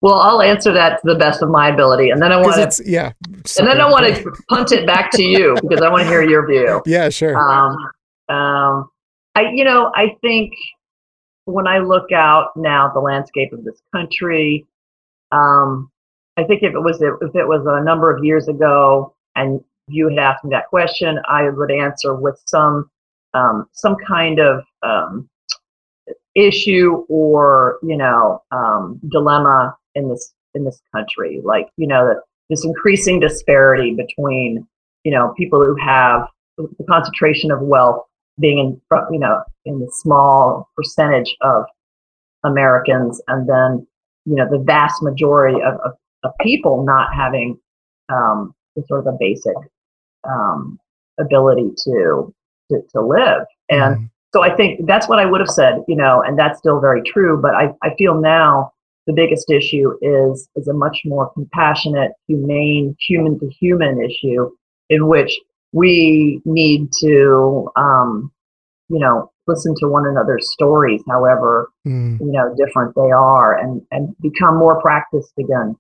Well 0.02 0.20
i'll 0.20 0.42
answer 0.42 0.74
that 0.74 1.02
to 1.02 1.14
the 1.14 1.20
best 1.20 1.42
of 1.42 1.50
my 1.50 1.70
ability 1.70 2.10
and 2.10 2.22
then 2.22 2.32
i 2.32 2.38
want 2.38 2.72
to 2.72 2.84
yeah 2.86 3.14
and 3.24 3.68
then 3.68 3.80
i 3.80 3.90
want 3.90 4.06
to 4.14 4.32
punt 4.50 4.72
it 4.72 4.86
back 4.86 5.12
to 5.12 5.24
you 5.24 5.56
because 5.62 5.82
i 5.82 5.90
want 5.90 6.04
to 6.04 6.10
hear 6.10 6.24
your 6.24 6.46
view. 6.48 6.82
Yeah 6.86 7.10
sure. 7.10 7.38
Um, 7.38 7.76
um, 8.30 8.90
i 9.36 9.44
you 9.54 9.64
know 9.64 9.92
i 9.96 10.16
think 10.22 10.54
when 11.46 11.68
i 11.68 11.80
look 11.80 12.12
out 12.12 12.52
now 12.56 12.92
the 12.94 13.00
landscape 13.00 13.54
of 13.54 13.64
this 13.64 13.82
country 13.94 14.66
um, 15.32 15.90
i 16.38 16.44
think 16.44 16.64
if 16.64 16.74
it 16.74 16.80
was 16.80 17.02
if 17.02 17.36
it 17.36 17.48
was 17.48 17.66
a 17.68 17.84
number 17.84 18.16
of 18.16 18.24
years 18.24 18.48
ago 18.48 19.14
and 19.36 19.64
you 19.88 20.08
had 20.10 20.18
asked 20.18 20.44
me 20.44 20.50
that 20.50 20.68
question 20.70 21.20
i 21.28 21.50
would 21.50 21.72
answer 21.72 22.16
with 22.16 22.40
some 22.46 22.90
um, 23.34 23.68
some 23.72 23.96
kind 23.96 24.40
of 24.40 24.64
um, 24.84 25.28
issue 26.36 27.06
or 27.10 27.80
you 27.84 27.98
know 27.98 28.42
um, 28.52 29.00
dilemma 29.10 29.76
in 29.96 30.10
this 30.10 30.34
in 30.54 30.64
this 30.64 30.82
country. 30.94 31.42
Like 31.44 31.70
you 31.78 31.88
know 31.88 32.16
this 32.50 32.66
increasing 32.66 33.20
disparity 33.20 33.96
between 33.96 34.68
you 35.04 35.12
know 35.12 35.34
people 35.38 35.64
who 35.64 35.76
have 35.76 36.28
the 36.58 36.86
concentration 36.90 37.52
of 37.52 37.62
wealth 37.62 38.06
being 38.40 38.60
in 38.60 38.82
you 39.12 39.20
know 39.20 39.44
in 39.66 39.80
the 39.80 39.92
small 39.92 40.70
percentage 40.76 41.36
of 41.42 41.66
Americans 42.44 43.22
and 43.28 43.48
then 43.48 43.88
you 44.26 44.36
know 44.36 44.48
the 44.50 44.64
vast 44.64 45.02
majority 45.02 45.62
of, 45.62 45.76
of, 45.82 45.94
of 46.24 46.32
people 46.42 46.84
not 46.86 47.14
having 47.14 47.60
um, 48.10 48.54
sort 48.88 49.02
of 49.02 49.14
a 49.14 49.18
basic 49.20 49.56
um, 50.28 50.80
ability 51.20 51.70
to 51.84 52.34
to, 52.72 52.82
to 52.94 53.02
live. 53.02 53.46
And 53.70 53.98
mm. 53.98 54.10
so 54.34 54.44
I 54.44 54.56
think 54.56 54.88
that's 54.88 55.08
what 55.08 55.20
I 55.20 55.26
would 55.26 55.42
have 55.42 55.50
said, 55.50 55.84
you 55.88 55.96
know, 55.96 56.22
and 56.26 56.38
that's 56.38 56.60
still 56.60 56.80
very 56.80 57.02
true. 57.04 57.40
But 57.42 57.56
I, 57.56 57.74
I 57.84 57.94
feel 57.96 58.20
now 58.20 58.72
the 59.06 59.14
biggest 59.14 59.50
issue 59.52 59.94
is 60.02 60.48
is 60.56 60.68
a 60.68 60.74
much 60.74 61.02
more 61.06 61.32
compassionate, 61.34 62.12
humane, 62.28 62.96
human 63.00 63.40
to 63.40 63.50
human 63.50 64.02
issue 64.02 64.50
in 64.90 65.08
which 65.08 65.40
we 65.72 66.42
need 66.46 66.90
to, 67.02 67.68
um, 67.76 68.32
you 68.90 69.00
know, 69.00 69.32
listen 69.48 69.74
to 69.80 69.88
one 69.88 70.06
another's 70.06 70.50
stories, 70.52 71.02
however 71.08 71.70
Mm. 71.86 72.18
you 72.22 72.32
know 72.32 72.56
different 72.56 72.96
they 72.96 73.12
are, 73.12 73.58
and 73.60 73.82
and 73.92 74.16
become 74.22 74.56
more 74.56 74.82
practiced 74.82 75.34
again 75.38 75.76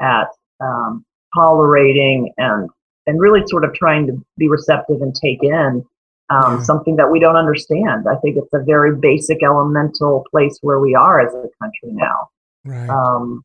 at 0.00 0.28
um, 0.60 1.04
tolerating 1.34 2.32
and 2.38 2.68
and 3.06 3.20
really 3.20 3.42
sort 3.46 3.64
of 3.64 3.72
trying 3.72 4.06
to 4.06 4.12
be 4.36 4.48
receptive 4.48 5.00
and 5.00 5.14
take 5.14 5.42
in 5.42 5.84
um, 6.30 6.58
Yeah. 6.58 6.62
something 6.62 6.96
that 6.96 7.10
we 7.10 7.18
don't 7.20 7.36
understand. 7.36 8.06
I 8.06 8.16
think 8.16 8.36
it's 8.36 8.52
a 8.52 8.62
very 8.62 8.94
basic, 8.94 9.42
elemental 9.42 10.24
place 10.30 10.58
where 10.60 10.78
we 10.78 10.94
are 10.94 11.20
as 11.20 11.32
a 11.32 11.48
country 11.62 11.92
now. 11.92 12.28
Right. 12.66 12.88
Um, 12.90 13.42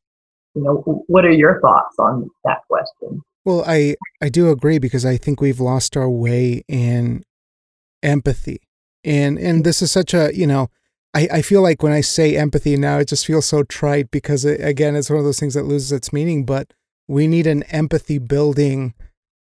you 0.53 0.63
know, 0.63 1.03
what 1.07 1.23
are 1.25 1.31
your 1.31 1.61
thoughts 1.61 1.95
on 1.97 2.29
that 2.43 2.59
question? 2.69 3.21
Well, 3.45 3.63
I 3.65 3.95
I 4.21 4.29
do 4.29 4.49
agree 4.49 4.79
because 4.79 5.05
I 5.05 5.17
think 5.17 5.39
we've 5.41 5.59
lost 5.61 5.95
our 5.97 6.09
way 6.09 6.63
in 6.67 7.23
empathy, 8.01 8.61
and 9.03 9.37
and 9.39 9.63
this 9.63 9.81
is 9.81 9.91
such 9.91 10.13
a 10.13 10.31
you 10.33 10.45
know, 10.47 10.69
I 11.13 11.27
I 11.31 11.41
feel 11.41 11.61
like 11.61 11.83
when 11.83 11.93
I 11.93 12.01
say 12.01 12.35
empathy 12.35 12.75
now, 12.77 12.99
it 12.99 13.07
just 13.07 13.25
feels 13.25 13.45
so 13.45 13.63
trite 13.63 14.11
because 14.11 14.45
it, 14.45 14.61
again, 14.63 14.95
it's 14.95 15.09
one 15.09 15.19
of 15.19 15.25
those 15.25 15.39
things 15.39 15.53
that 15.53 15.63
loses 15.63 15.91
its 15.91 16.13
meaning. 16.13 16.45
But 16.45 16.73
we 17.07 17.27
need 17.27 17.47
an 17.47 17.63
empathy 17.63 18.17
building 18.17 18.93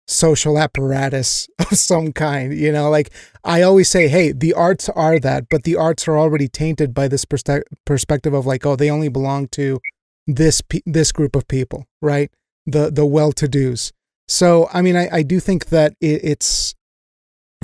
social 0.07 0.59
apparatus 0.59 1.49
of 1.59 1.79
some 1.79 2.13
kind. 2.13 2.57
You 2.57 2.73
know, 2.73 2.91
like 2.91 3.11
I 3.45 3.63
always 3.63 3.89
say, 3.89 4.09
hey, 4.09 4.33
the 4.33 4.55
arts 4.55 4.89
are 4.89 5.19
that, 5.21 5.49
but 5.49 5.65
the 5.65 5.77
arts 5.77 6.09
are 6.09 6.19
already 6.19 6.49
tainted 6.49 6.95
by 6.95 7.09
this 7.09 7.25
perspe- 7.25 7.63
perspective 7.85 8.35
of 8.35 8.47
like, 8.47 8.65
oh, 8.67 8.77
they 8.77 8.91
only 8.91 9.09
belong 9.09 9.49
to 9.49 9.81
this 10.27 10.61
pe- 10.61 10.83
this 10.87 11.13
group 11.13 11.37
of 11.37 11.47
people, 11.49 11.87
right? 12.03 12.31
The 12.67 12.91
the 12.91 13.07
well-to-dos. 13.07 13.93
So, 14.27 14.69
I 14.75 14.83
mean, 14.83 14.95
I, 14.95 15.09
I 15.11 15.23
do 15.23 15.41
think 15.41 15.67
that 15.67 15.95
it, 16.01 16.21
it's 16.23 16.75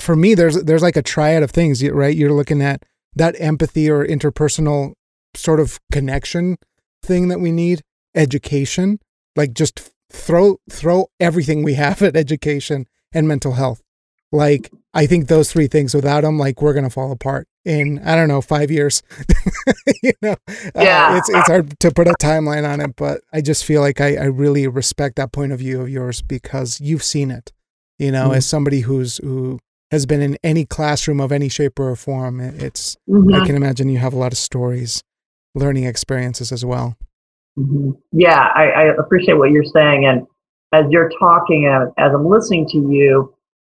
for 0.00 0.16
me. 0.16 0.34
There's 0.34 0.62
there's 0.62 0.82
like 0.82 0.96
a 0.96 1.02
triad 1.02 1.42
of 1.42 1.50
things, 1.50 1.86
right? 1.86 2.16
You're 2.16 2.32
looking 2.32 2.62
at 2.62 2.82
that 3.16 3.34
empathy 3.38 3.90
or 3.90 4.06
interpersonal 4.06 4.94
sort 5.34 5.60
of 5.60 5.78
connection 5.92 6.56
thing 7.02 7.28
that 7.28 7.40
we 7.40 7.52
need, 7.52 7.82
education, 8.14 8.98
like 9.36 9.52
just 9.54 9.90
throw 10.12 10.58
throw 10.70 11.06
everything 11.20 11.62
we 11.62 11.74
have 11.74 12.02
at 12.02 12.16
education 12.16 12.86
and 13.12 13.26
mental 13.28 13.52
health. 13.52 13.82
Like 14.32 14.70
I 14.92 15.06
think 15.06 15.28
those 15.28 15.52
three 15.52 15.66
things 15.66 15.94
without 15.94 16.22
them, 16.22 16.38
like 16.38 16.62
we're 16.62 16.72
gonna 16.74 16.90
fall 16.90 17.12
apart 17.12 17.46
in 17.64 17.98
I 18.04 18.14
don't 18.16 18.28
know 18.28 18.40
five 18.40 18.70
years. 18.70 19.02
you 20.02 20.12
know, 20.22 20.36
uh, 20.48 20.54
Yeah. 20.76 21.18
it's 21.18 21.28
it's 21.28 21.48
hard 21.48 21.78
to 21.80 21.90
put 21.90 22.08
a 22.08 22.14
timeline 22.20 22.68
on 22.68 22.80
it, 22.80 22.96
but 22.96 23.20
I 23.32 23.40
just 23.40 23.64
feel 23.64 23.80
like 23.80 24.00
I, 24.00 24.16
I 24.16 24.24
really 24.24 24.66
respect 24.66 25.16
that 25.16 25.32
point 25.32 25.52
of 25.52 25.58
view 25.60 25.80
of 25.80 25.88
yours 25.88 26.22
because 26.22 26.80
you've 26.80 27.04
seen 27.04 27.30
it. 27.30 27.52
You 27.98 28.10
know, 28.10 28.30
Mhm. 28.30 28.36
as 28.36 28.46
somebody 28.46 28.80
who's 28.80 29.18
who 29.18 29.60
has 29.94 30.06
been 30.06 30.20
in 30.20 30.36
any 30.42 30.64
classroom 30.66 31.20
of 31.20 31.30
any 31.30 31.48
shape 31.48 31.78
or 31.78 31.94
form, 31.94 32.40
it- 32.40 32.60
it's 32.62 32.96
Mhm. 33.08 33.40
I 33.40 33.46
can 33.46 33.54
imagine 33.56 33.88
you 33.88 33.98
have 33.98 34.12
a 34.12 34.18
lot 34.18 34.32
of 34.32 34.38
stories, 34.38 35.02
learning 35.54 35.84
experiences 35.84 36.50
as 36.52 36.64
well. 36.64 36.96
Mhm. 37.58 37.96
Yeah, 38.10 38.50
I, 38.54 38.64
I 38.70 38.82
appreciate 38.96 39.38
what 39.38 39.52
you're 39.52 39.62
saying. 39.64 40.04
And 40.04 40.26
as 40.72 40.86
you're 40.90 41.10
talking, 41.20 41.66
and 41.66 41.92
as 41.96 42.12
I'm 42.12 42.26
listening 42.26 42.66
to 42.70 42.78
you, 42.78 43.32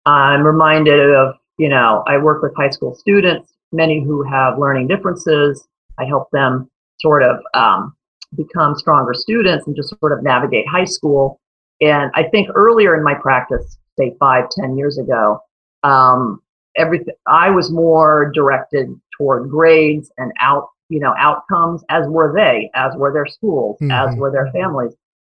I'm 0.08 0.43
reminded 0.43 1.13
of, 1.13 1.36
you 1.58 1.69
know, 1.69 2.03
I 2.08 2.17
work 2.17 2.41
with 2.41 2.56
high 2.56 2.71
school 2.71 2.95
students, 2.95 3.53
many 3.71 4.03
who 4.03 4.23
have 4.23 4.58
learning 4.58 4.88
differences. 4.88 5.67
I 5.99 6.06
help 6.06 6.32
them 6.32 6.69
sort 6.99 7.21
of 7.21 7.38
um, 7.53 7.93
become 8.36 8.73
stronger 8.75 9.13
students 9.13 9.67
and 9.67 9.75
just 9.75 9.93
sort 9.99 10.12
of 10.13 10.23
navigate 10.23 10.67
high 10.67 10.86
school. 10.86 11.39
And 11.80 12.10
I 12.15 12.23
think 12.23 12.49
earlier 12.56 12.95
in 12.95 13.03
my 13.03 13.13
practice, 13.13 13.77
say 13.99 14.15
five, 14.19 14.45
ten 14.49 14.75
years 14.77 14.97
ago, 14.97 15.39
um, 15.88 16.41
everything 16.76 17.15
I 17.28 17.50
was 17.50 17.71
more 17.71 18.32
directed 18.34 18.89
toward 19.17 19.50
grades 19.50 20.12
and 20.17 20.32
out, 20.39 20.69
you 20.89 21.00
know, 21.00 21.13
outcomes, 21.17 21.84
as 21.89 22.08
were 22.08 22.34
they, 22.36 22.69
as 22.76 22.95
were 22.95 23.12
their 23.12 23.26
schools, 23.26 23.78
as 23.91 24.10
Mhm. 24.15 24.17
were 24.17 24.32
their 24.32 24.52
families. 24.52 24.93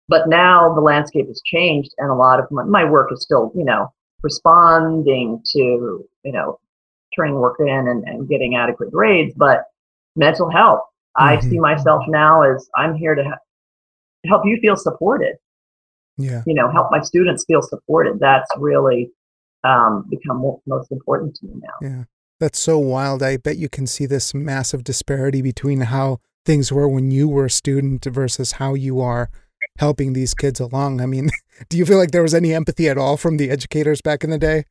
But 0.08 0.28
now 0.28 0.74
the 0.74 0.82
landscape 0.82 1.28
has 1.28 1.42
changed, 1.46 1.94
and 2.00 2.10
a 2.10 2.16
lot 2.16 2.40
of 2.40 2.50
my, 2.52 2.64
my 2.64 2.84
work 2.90 3.12
is 3.12 3.22
still, 3.22 3.52
you 3.56 3.64
know, 3.64 3.92
responding 4.24 5.42
to, 5.54 5.60
you 5.60 6.32
know, 6.32 6.60
turning 7.16 7.36
work 7.36 7.58
in 7.60 7.88
and, 7.88 8.04
and 8.08 8.28
getting 8.28 8.56
adequate 8.56 8.92
grades. 8.92 9.34
But 9.36 9.66
mental 10.16 10.50
health, 10.50 10.82
I 11.16 11.38
Mhm. 11.38 11.44
see 11.50 11.60
myself 11.60 12.04
now 12.08 12.42
as 12.42 12.70
I'm 12.76 12.96
here 12.96 13.16
to 13.16 13.24
help 14.26 14.46
you 14.46 14.58
feel 14.62 14.76
supported 14.76 15.38
Yeah. 16.18 16.44
you 16.46 16.54
know, 16.54 16.70
help 16.70 16.92
my 16.92 17.00
students 17.02 17.46
feel 17.46 17.62
supported. 17.62 18.20
That's 18.20 18.50
really 18.58 19.10
um, 19.64 20.06
become 20.10 20.44
most 20.66 20.92
important 20.92 21.36
to 21.36 21.46
me 21.46 21.54
now. 21.56 21.88
Yeah. 21.88 22.04
That's 22.40 22.60
so 22.60 22.78
wild. 22.78 23.22
I 23.22 23.36
bet 23.38 23.58
you 23.58 23.68
can 23.68 23.86
see 23.86 24.06
this 24.06 24.34
massive 24.34 24.84
disparity 24.86 25.42
between 25.42 25.82
how 25.82 26.20
things 26.46 26.72
were 26.72 26.88
when 26.88 27.12
you 27.12 27.28
were 27.28 27.46
a 27.46 27.50
student 27.50 28.06
versus 28.06 28.54
how 28.54 28.76
you 28.76 29.02
are 29.02 29.30
helping 29.78 30.14
these 30.14 30.34
kids 30.34 30.60
along. 30.60 31.02
I 31.02 31.06
mean, 31.06 31.30
do 31.70 31.78
you 31.78 31.86
feel 31.86 31.98
like 31.98 32.12
there 32.12 32.22
was 32.22 32.34
any 32.34 32.54
empathy 32.54 32.88
at 32.88 32.98
all 32.98 33.18
from 33.18 33.38
the 33.38 33.50
educators 33.50 34.02
back 34.02 34.24
in 34.24 34.30
the 34.30 34.38
day? 34.38 34.64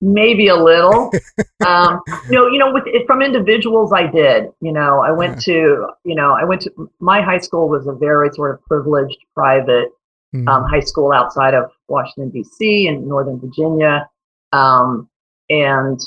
Maybe 0.00 0.48
a 0.48 0.56
little, 0.56 1.10
um, 1.66 2.00
you 2.28 2.36
know, 2.36 2.46
you 2.46 2.58
know, 2.58 2.72
with 2.72 2.84
from 3.06 3.20
individuals, 3.20 3.92
I 3.92 4.06
did. 4.06 4.44
You 4.60 4.72
know, 4.72 5.00
I 5.00 5.10
went 5.10 5.40
to, 5.42 5.88
you 6.04 6.14
know, 6.14 6.32
I 6.32 6.44
went 6.44 6.60
to 6.62 6.90
my 7.00 7.20
high 7.20 7.38
school 7.38 7.68
was 7.68 7.86
a 7.88 7.94
very 7.94 8.30
sort 8.32 8.54
of 8.54 8.62
privileged 8.66 9.18
private 9.34 9.88
Mm, 10.34 10.46
um, 10.46 10.64
high 10.64 10.80
school 10.80 11.12
outside 11.12 11.54
of 11.54 11.70
Washington 11.88 12.30
D.C. 12.30 12.86
in 12.86 13.08
Northern 13.08 13.40
Virginia, 13.40 14.08
um, 14.52 15.08
and 15.48 15.98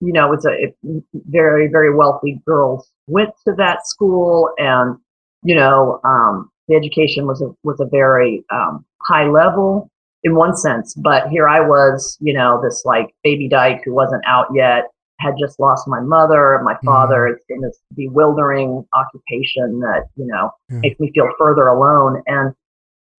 you 0.00 0.12
know, 0.12 0.32
it's 0.32 0.44
a 0.44 0.52
it, 0.52 0.76
very 1.14 1.68
very 1.68 1.94
wealthy 1.94 2.42
girls 2.46 2.90
went 3.06 3.30
to 3.46 3.54
that 3.54 3.86
school, 3.86 4.50
and 4.58 4.98
you 5.42 5.54
know, 5.54 6.00
um, 6.04 6.50
the 6.68 6.76
education 6.76 7.26
was 7.26 7.40
a 7.40 7.54
was 7.62 7.80
a 7.80 7.86
very 7.86 8.44
um, 8.50 8.84
high 9.02 9.26
level 9.26 9.90
in 10.22 10.34
one 10.34 10.56
sense. 10.56 10.94
But 10.94 11.28
here 11.28 11.48
I 11.48 11.60
was, 11.60 12.18
you 12.20 12.34
know, 12.34 12.60
this 12.62 12.82
like 12.84 13.14
baby 13.24 13.48
dyke 13.48 13.80
who 13.84 13.94
wasn't 13.94 14.24
out 14.26 14.48
yet, 14.54 14.88
had 15.20 15.34
just 15.40 15.58
lost 15.58 15.88
my 15.88 16.00
mother, 16.00 16.60
my 16.64 16.76
father. 16.84 17.28
It's 17.28 17.44
in 17.48 17.60
this 17.62 17.78
bewildering 17.94 18.84
occupation 18.92 19.80
that 19.80 20.08
you 20.16 20.26
know 20.26 20.50
Yeah. 20.68 20.80
makes 20.80 21.00
me 21.00 21.10
feel 21.14 21.30
further 21.38 21.68
alone 21.68 22.22
and 22.26 22.54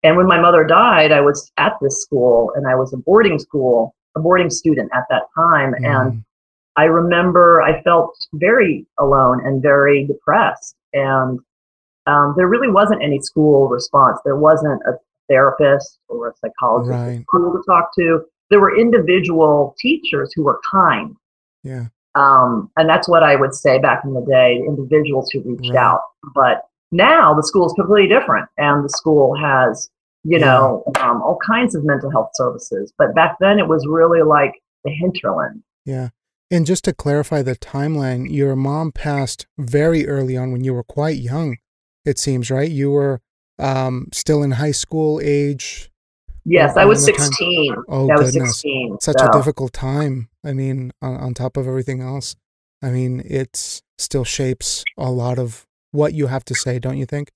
and 0.03 0.17
when 0.17 0.27
my 0.27 0.39
mother 0.41 0.65
died, 0.65 1.13
I 1.13 1.21
was 1.21 1.51
at 1.57 1.75
this 1.81 2.03
school 2.03 2.53
and 2.55 2.67
I 2.67 2.75
was 2.75 2.93
a 2.93 2.97
boarding 2.97 3.39
school, 3.39 3.95
a 4.17 4.21
boarding 4.21 4.51
student 4.51 4.91
at 4.95 5.05
that 5.11 5.23
time. 5.35 5.75
And 5.75 6.13
mm, 6.13 6.25
I 6.77 6.85
remember 6.85 7.63
I 7.63 7.83
felt 7.83 8.17
very 8.35 8.87
alone 8.99 9.45
and 9.45 9.63
very 9.63 10.07
depressed. 10.07 10.77
And 10.93 11.41
um, 12.07 12.35
there 12.37 12.47
really 12.47 12.71
wasn't 12.71 13.03
any 13.03 13.21
school 13.21 13.69
response. 13.69 14.19
There 14.25 14.37
wasn't 14.37 14.81
a 14.87 14.93
therapist 15.29 15.99
or 16.09 16.29
a 16.29 16.33
psychologist 16.37 16.93
Right. 16.93 17.25
to 17.35 17.63
talk 17.67 17.91
to. 17.97 18.23
There 18.51 18.61
were 18.61 18.79
individual 18.79 19.75
teachers 19.79 20.33
who 20.35 20.45
were 20.45 20.61
kind. 20.71 21.17
yeah. 21.65 21.87
Um, 22.15 22.71
and 22.79 22.89
that's 22.89 23.09
what 23.09 23.23
I 23.23 23.37
would 23.37 23.55
say 23.55 23.79
back 23.79 24.03
in 24.03 24.15
the 24.15 24.23
day, 24.23 24.57
individuals 24.67 25.31
who 25.31 25.41
reached 25.43 25.71
Right. 25.75 25.79
out. 25.79 26.01
But 26.35 26.63
now 26.97 27.35
the 27.35 27.43
school 27.43 27.67
is 27.67 27.73
completely 27.75 28.09
different, 28.09 28.49
and 28.57 28.85
the 28.85 28.89
school 28.89 29.37
has, 29.37 29.91
you 30.25 30.39
know, 30.39 30.83
um, 31.01 31.23
all 31.23 31.39
kinds 31.47 31.75
of 31.75 31.85
mental 31.85 32.11
health 32.11 32.31
services. 32.35 32.93
But 32.99 33.15
back 33.15 33.37
then 33.41 33.59
it 33.59 33.69
was 33.69 33.87
really 33.89 34.23
like 34.23 34.55
the 34.85 34.91
hinterland. 34.91 35.62
Yeah. 35.85 36.09
And 36.51 36.64
just 36.64 36.85
to 36.85 36.93
clarify 36.93 37.43
the 37.43 37.57
timeline, 37.57 38.33
your 38.33 38.55
mom 38.55 38.93
passed 38.93 39.47
very 39.59 40.07
early 40.07 40.37
on 40.37 40.53
when 40.53 40.62
you 40.62 40.75
were 40.75 40.85
quite 40.85 41.16
young, 41.16 41.57
it 42.05 42.18
seems, 42.18 42.51
right? 42.51 42.70
You 42.70 42.93
were 42.93 43.20
um, 43.59 44.09
still 44.12 44.43
in 44.43 44.53
high 44.53 44.70
school 44.73 45.20
age. 45.23 45.91
Yes, 46.45 46.77
I 46.77 46.85
was 46.85 47.07
in 47.07 47.14
the 47.14 47.18
time- 47.18 47.27
16. 47.27 47.75
Oh, 47.89 48.09
I 48.09 48.20
was 48.20 48.31
goodness. 48.31 48.61
16. 48.61 48.99
Such 49.01 49.18
so- 49.18 49.29
a 49.29 49.33
difficult 49.33 49.73
time. 49.73 50.29
I 50.45 50.53
mean, 50.53 50.93
on, 51.03 51.16
on 51.16 51.35
top 51.35 51.57
of 51.57 51.66
everything 51.66 52.01
else, 52.01 52.37
I 52.81 52.91
mean, 52.91 53.23
it 53.25 53.83
still 53.99 54.25
shapes 54.25 54.85
a 54.97 55.11
lot 55.11 55.41
of 55.41 55.66
what 55.93 56.14
you 56.14 56.26
have 56.26 56.45
to 56.47 56.55
say, 56.55 56.78
don't 56.78 56.99
you 56.99 57.07
think? 57.07 57.32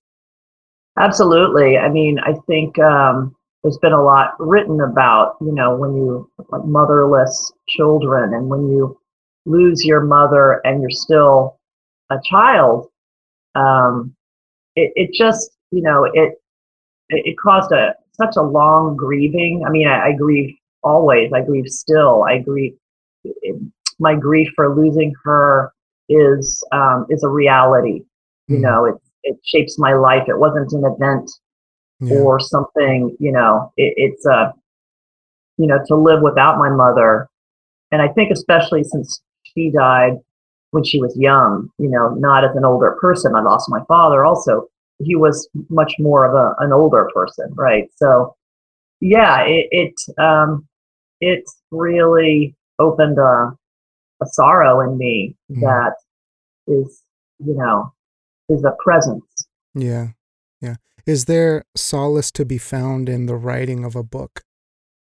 Absolutely. 0.98 1.78
I 1.78 1.88
mean, 1.88 2.18
I 2.18 2.34
think 2.46 2.78
um, 2.78 3.34
there's 3.62 3.78
been 3.78 3.92
a 3.92 4.02
lot 4.02 4.34
written 4.38 4.80
about, 4.80 5.36
you 5.40 5.52
know, 5.52 5.74
when 5.74 5.94
you 5.94 6.30
like 6.50 6.64
motherless 6.64 7.52
children 7.68 8.34
and 8.34 8.48
when 8.48 8.68
you 8.68 8.98
lose 9.46 9.84
your 9.84 10.00
mother 10.00 10.60
and 10.64 10.80
you're 10.80 10.90
still 10.90 11.58
a 12.10 12.16
child. 12.28 12.88
Um, 13.54 14.14
it, 14.76 14.92
it 14.94 15.10
just, 15.12 15.50
you 15.70 15.82
know, 15.82 16.04
it 16.12 16.34
it, 17.08 17.36
caused 17.38 17.72
a 17.72 17.94
such 18.12 18.36
a 18.36 18.42
long 18.42 18.96
grieving. 18.96 19.64
I 19.66 19.70
mean, 19.70 19.88
I, 19.88 20.08
I 20.08 20.12
grieve 20.12 20.56
always. 20.82 21.32
I 21.32 21.42
grieve 21.42 21.66
still. 21.66 22.24
I 22.24 22.38
grieve. 22.38 22.74
My 23.98 24.14
grief 24.14 24.48
for 24.54 24.74
losing 24.74 25.12
her 25.24 25.72
is 26.08 26.64
um, 26.72 27.06
is 27.10 27.22
a 27.22 27.28
reality. 27.28 28.02
You 28.50 28.58
Mm, 28.58 28.62
know, 28.62 28.84
it 28.84 28.94
it 29.22 29.38
shapes 29.44 29.78
my 29.78 29.94
life. 29.94 30.24
It 30.28 30.38
wasn't 30.38 30.72
an 30.72 30.84
event 30.84 31.30
yeah. 32.00 32.18
or 32.18 32.40
something. 32.40 33.16
You 33.20 33.32
know, 33.32 33.72
it, 33.76 33.94
it's 33.96 34.26
a 34.26 34.52
you 35.58 35.66
know 35.66 35.78
to 35.86 35.94
live 35.94 36.22
without 36.22 36.58
my 36.58 36.70
mother 36.70 37.28
and 37.92 38.02
I 38.02 38.08
think 38.08 38.30
especially 38.30 38.84
since 38.84 39.20
she 39.44 39.70
died 39.70 40.14
when 40.70 40.84
she 40.84 41.00
was 41.00 41.16
young, 41.18 41.68
you 41.78 41.88
know, 41.90 42.10
not 42.10 42.44
as 42.44 42.54
an 42.54 42.64
older 42.64 42.96
person. 43.00 43.34
I 43.34 43.42
lost 43.42 43.68
my 43.68 43.82
father 43.88 44.24
also. 44.24 44.66
He 45.02 45.16
was 45.16 45.48
much 45.68 45.94
more 45.98 46.24
of 46.24 46.34
a, 46.34 46.64
an 46.64 46.72
older 46.72 47.08
person, 47.14 47.52
right? 47.54 47.88
So, 47.96 48.36
yeah, 49.00 49.42
it 49.42 49.66
it 49.70 49.94
um, 50.22 50.68
it's 51.20 51.60
really 51.70 52.54
opened 52.78 53.18
a, 53.18 53.52
a 54.22 54.26
sorrow 54.26 54.80
in 54.80 54.96
me 54.98 55.36
mm. 55.50 55.60
that 55.62 55.94
is, 56.66 57.02
you 57.44 57.54
know, 57.54 57.92
is 58.50 58.64
a 58.64 58.72
presence. 58.82 59.24
Yeah, 59.74 60.08
yeah. 60.60 60.76
Is 61.06 61.24
there 61.24 61.64
solace 61.74 62.30
to 62.32 62.44
be 62.44 62.58
found 62.58 63.08
in 63.08 63.26
the 63.26 63.36
writing 63.36 63.84
of 63.84 63.96
a 63.96 64.02
book 64.02 64.42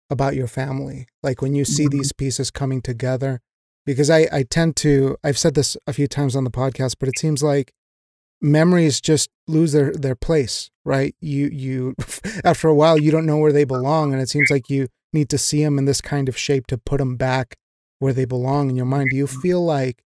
about 0.08 0.34
your 0.34 0.46
family? 0.46 1.06
Like 1.22 1.42
when 1.42 1.54
you 1.54 1.64
see 1.64 1.84
mm-hmm. 1.84 1.98
these 1.98 2.12
pieces 2.12 2.50
coming 2.50 2.80
together, 2.80 3.40
because 3.84 4.10
I, 4.10 4.28
I 4.32 4.44
tend 4.44 4.76
to, 4.76 5.16
I've 5.24 5.38
said 5.38 5.54
this 5.54 5.76
a 5.86 5.92
few 5.92 6.06
times 6.06 6.36
on 6.36 6.44
the 6.44 6.50
podcast, 6.50 6.96
but 7.00 7.08
it 7.08 7.18
seems 7.18 7.42
like 7.42 7.72
memories 8.40 9.00
just 9.00 9.30
lose 9.46 9.72
their, 9.72 9.92
their 9.92 10.14
place, 10.14 10.70
right? 10.84 11.14
You, 11.20 11.48
you, 11.48 11.94
after 12.44 12.68
a 12.68 12.74
while, 12.74 12.98
you 12.98 13.10
don't 13.10 13.26
know 13.26 13.38
where 13.38 13.52
they 13.52 13.64
belong. 13.64 14.12
And 14.12 14.22
it 14.22 14.28
seems 14.28 14.50
like 14.50 14.70
you 14.70 14.88
need 15.12 15.28
to 15.30 15.38
see 15.38 15.62
them 15.64 15.78
in 15.78 15.84
this 15.86 16.00
kind 16.00 16.28
of 16.28 16.38
shape 16.38 16.66
to 16.68 16.78
put 16.78 16.98
them 16.98 17.16
back 17.16 17.56
where 17.98 18.12
they 18.12 18.24
belong 18.24 18.70
in 18.70 18.76
your 18.76 18.86
mind. 18.86 19.10
Do 19.10 19.16
you 19.16 19.26
mm-hmm. 19.26 19.40
feel 19.40 19.64
like 19.64 20.02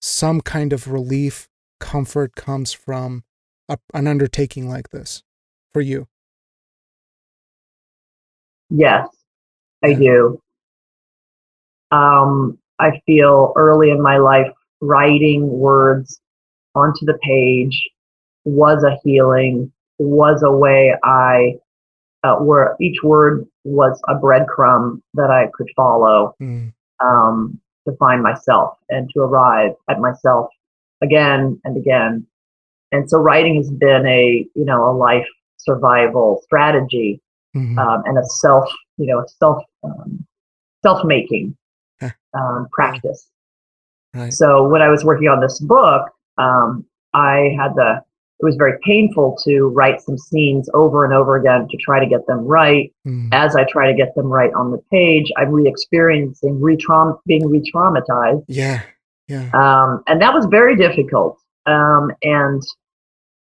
some 0.00 0.40
kind 0.40 0.72
of 0.72 0.88
relief, 0.88 1.48
comfort 1.82 2.36
comes 2.36 2.72
from 2.72 3.24
a, 3.68 3.76
an 3.92 4.06
undertaking 4.06 4.68
like 4.68 4.90
this 4.90 5.22
for 5.72 5.82
you? 5.82 6.06
Yes, 8.70 9.08
I 9.84 9.92
do. 9.92 10.40
Um, 11.90 12.58
I 12.78 13.02
feel 13.04 13.52
early 13.56 13.90
in 13.90 14.00
my 14.00 14.16
life 14.16 14.50
writing 14.80 15.46
words 15.46 16.20
onto 16.74 17.04
the 17.04 17.18
page 17.22 17.90
was 18.44 18.82
a 18.84 18.96
healing, 19.04 19.70
was 19.98 20.42
a 20.42 20.50
way 20.50 20.94
I, 21.04 21.56
uh, 22.24 22.36
where 22.36 22.76
each 22.80 23.02
word 23.02 23.46
was 23.64 24.00
a 24.08 24.14
breadcrumb 24.14 25.02
that 25.14 25.30
I 25.30 25.48
could 25.52 25.68
follow 25.76 26.34
mm. 26.40 26.72
um, 27.00 27.60
to 27.86 27.94
find 27.96 28.22
myself 28.22 28.78
and 28.88 29.10
to 29.14 29.20
arrive 29.20 29.72
at 29.90 30.00
myself 30.00 30.48
again 31.02 31.60
and 31.64 31.76
again. 31.76 32.26
And 32.92 33.08
so 33.08 33.18
writing 33.18 33.56
has 33.56 33.70
been 33.70 34.06
a, 34.06 34.46
you 34.54 34.64
know, 34.64 34.90
a 34.90 34.92
life 34.92 35.26
survival 35.56 36.40
strategy 36.44 37.20
mm-hmm. 37.56 37.78
um, 37.78 38.02
and 38.06 38.18
a 38.18 38.24
self, 38.24 38.70
you 38.98 39.06
know, 39.06 39.20
a 39.20 39.28
self 39.28 39.62
um, 39.84 40.26
self 40.82 41.04
making 41.04 41.56
um, 42.34 42.68
practice. 42.72 43.28
Right. 44.14 44.32
So 44.32 44.68
when 44.68 44.82
I 44.82 44.88
was 44.88 45.04
working 45.04 45.28
on 45.28 45.40
this 45.40 45.58
book, 45.58 46.08
um, 46.38 46.84
I 47.14 47.54
had 47.58 47.74
the 47.74 48.02
it 48.40 48.44
was 48.44 48.56
very 48.56 48.76
painful 48.82 49.38
to 49.44 49.68
write 49.68 50.00
some 50.00 50.18
scenes 50.18 50.68
over 50.74 51.04
and 51.04 51.14
over 51.14 51.36
again 51.36 51.68
to 51.70 51.76
try 51.76 52.00
to 52.00 52.06
get 52.06 52.26
them 52.26 52.40
right. 52.40 52.92
Mm. 53.06 53.28
As 53.30 53.54
I 53.54 53.64
try 53.70 53.86
to 53.86 53.96
get 53.96 54.16
them 54.16 54.26
right 54.26 54.52
on 54.54 54.72
the 54.72 54.82
page, 54.90 55.30
I'm 55.36 55.52
re-experiencing 55.52 56.60
re-traum- 56.60 57.20
being 57.24 57.48
re-traumatized. 57.48 58.44
Yeah, 58.48 58.82
yeah. 59.28 59.50
Um, 59.52 60.02
and 60.06 60.20
that 60.20 60.34
was 60.34 60.46
very 60.46 60.76
difficult. 60.76 61.38
Um, 61.66 62.10
and 62.22 62.62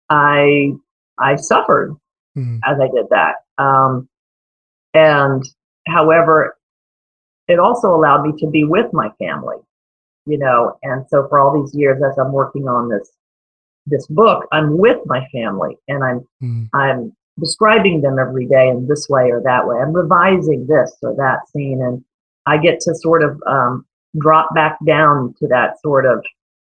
I 0.09 0.71
I 1.19 1.35
suffered 1.35 1.95
mm. 2.37 2.59
as 2.65 2.79
I 2.79 2.87
did 2.87 3.07
that. 3.09 3.35
Um, 3.57 4.07
and 4.93 5.43
however, 5.87 6.57
it 7.47 7.59
also 7.59 7.93
allowed 7.93 8.23
me 8.23 8.33
to 8.39 8.47
be 8.47 8.63
with 8.63 8.91
my 8.93 9.09
family, 9.19 9.57
you 10.25 10.37
know. 10.37 10.77
And 10.83 11.05
so 11.09 11.27
for 11.27 11.39
all 11.39 11.61
these 11.61 11.75
years, 11.75 12.01
as 12.03 12.17
I'm 12.17 12.31
working 12.31 12.67
on 12.67 12.89
this 12.89 13.11
this 13.85 14.05
book, 14.07 14.45
I'm 14.51 14.77
with 14.77 14.99
my 15.05 15.25
family, 15.31 15.77
and 15.87 16.03
I'm 16.03 16.27
mm. 16.41 16.69
I'm 16.73 17.15
describing 17.39 18.01
them 18.01 18.17
every 18.19 18.47
day 18.47 18.67
in 18.67 18.87
this 18.87 19.07
way 19.09 19.31
or 19.31 19.41
that 19.43 19.67
way. 19.67 19.77
I'm 19.77 19.93
revising 19.93 20.67
this 20.67 20.95
or 21.01 21.15
that 21.15 21.47
scene, 21.49 21.81
and 21.81 22.03
I 22.45 22.57
get 22.57 22.79
to 22.81 22.95
sort 22.95 23.23
of 23.23 23.41
um, 23.45 23.85
drop 24.19 24.53
back 24.55 24.77
down 24.85 25.33
to 25.39 25.47
that 25.47 25.79
sort 25.81 26.05
of 26.05 26.23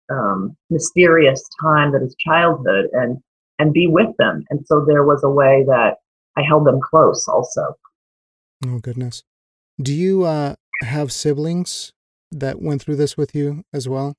um, 0.09 0.55
mysterious 0.69 1.43
time 1.61 1.91
that 1.91 2.01
is 2.01 2.15
childhood, 2.19 2.87
and 2.93 3.17
and 3.59 3.73
be 3.73 3.87
with 3.87 4.15
them. 4.17 4.45
And 4.49 4.65
so 4.65 4.85
there 4.85 5.03
was 5.03 5.23
a 5.23 5.29
way 5.29 5.63
that 5.67 5.95
I 6.37 6.41
held 6.41 6.65
them 6.65 6.79
close 6.81 7.27
also. 7.27 7.75
Oh 8.65 8.79
goodness. 8.79 9.23
Do 9.81 9.93
you 9.93 10.23
uh, 10.23 10.55
have 10.81 11.11
siblings 11.11 11.93
that 12.31 12.61
went 12.61 12.81
through 12.81 12.97
this 12.97 13.17
with 13.17 13.35
you 13.35 13.63
as 13.73 13.87
well? 13.87 14.15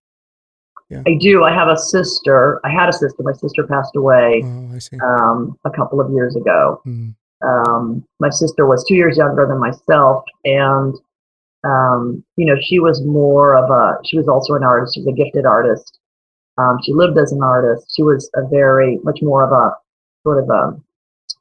Yeah. 0.88 1.02
I 1.06 1.16
do. 1.20 1.44
I 1.44 1.52
have 1.52 1.68
a 1.68 1.76
sister. 1.76 2.60
I 2.64 2.70
had 2.70 2.88
a 2.88 2.92
sister. 2.92 3.22
My 3.22 3.32
sister 3.32 3.66
passed 3.66 3.94
away 3.94 4.42
oh, 4.44 4.70
I 4.74 4.78
see. 4.78 4.98
Um, 4.98 5.56
a 5.64 5.70
couple 5.70 6.00
of 6.00 6.10
years 6.12 6.34
ago. 6.34 6.82
Mm. 6.86 7.14
Um, 7.42 8.04
my 8.18 8.28
sister 8.28 8.66
was 8.66 8.84
two 8.84 8.94
years 8.94 9.16
younger 9.16 9.46
than 9.46 9.58
myself, 9.58 10.24
and 10.44 10.94
um, 11.64 12.24
you 12.36 12.46
know 12.46 12.56
she 12.60 12.78
was 12.78 13.04
more 13.04 13.56
of 13.56 13.70
a. 13.70 13.98
She 14.04 14.16
was 14.16 14.28
also 14.28 14.54
an 14.54 14.64
artist. 14.64 14.94
She 14.94 15.00
was 15.00 15.08
a 15.08 15.16
gifted 15.16 15.46
artist. 15.46 15.98
Um, 16.58 16.78
she 16.84 16.92
lived 16.92 17.18
as 17.18 17.32
an 17.32 17.42
artist. 17.42 17.92
She 17.94 18.02
was 18.02 18.30
a 18.34 18.46
very 18.48 18.98
much 19.02 19.20
more 19.22 19.44
of 19.44 19.52
a 19.52 19.74
sort 20.22 20.42
of 20.42 20.50
a 20.50 20.80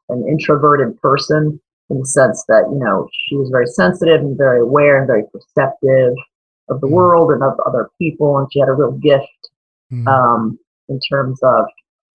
an 0.10 0.28
introverted 0.28 1.00
person 1.02 1.60
in 1.90 2.00
the 2.00 2.06
sense 2.06 2.44
that 2.48 2.64
you 2.72 2.80
know 2.80 3.08
she 3.28 3.36
was 3.36 3.50
very 3.50 3.68
sensitive 3.68 4.22
and 4.22 4.38
very 4.38 4.62
aware 4.62 4.98
and 4.98 5.08
very 5.08 5.24
perceptive 5.32 6.14
of 6.70 6.82
the 6.82 6.88
mm. 6.88 6.92
world 6.92 7.32
and 7.32 7.44
of 7.44 7.60
other 7.66 7.90
people, 8.00 8.38
and 8.38 8.48
she 8.52 8.60
had 8.60 8.70
a 8.70 8.74
real 8.74 8.92
gift 8.92 9.50
mm. 9.92 10.08
um, 10.08 10.60
in 10.90 11.00
terms 11.12 11.40
of 11.44 11.66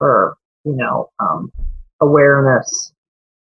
her 0.01 0.35
you 0.65 0.77
know 0.77 1.11
um, 1.21 1.51
awareness 2.01 2.93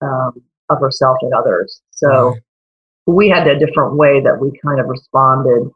um, 0.02 0.42
of 0.68 0.80
herself 0.80 1.16
and 1.22 1.32
others. 1.32 1.80
So 1.90 2.30
right. 2.30 2.40
We 3.11 3.28
had 3.28 3.46
a 3.46 3.58
different 3.58 3.94
way 3.96 4.20
that 4.20 4.40
we 4.40 4.52
kind 4.64 4.80
of 4.80 4.86
responded, 4.86 5.70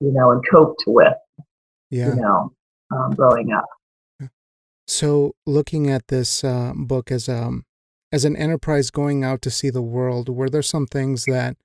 you 0.00 0.12
know, 0.12 0.30
and 0.30 0.42
coped 0.50 0.84
with, 0.86 1.14
yeah. 1.90 2.08
you 2.08 2.20
know, 2.20 2.52
um, 2.94 3.10
growing 3.14 3.52
up. 3.52 3.66
So, 4.88 5.34
looking 5.46 5.90
at 5.90 6.08
this 6.08 6.44
uh, 6.44 6.72
book 6.76 7.10
as 7.10 7.28
um, 7.28 7.64
as 8.12 8.24
an 8.24 8.36
enterprise 8.36 8.90
going 8.90 9.24
out 9.24 9.42
to 9.42 9.50
see 9.50 9.70
the 9.70 9.82
world, 9.82 10.28
were 10.28 10.48
there 10.48 10.62
some 10.62 10.86
things 10.86 11.24
that 11.24 11.56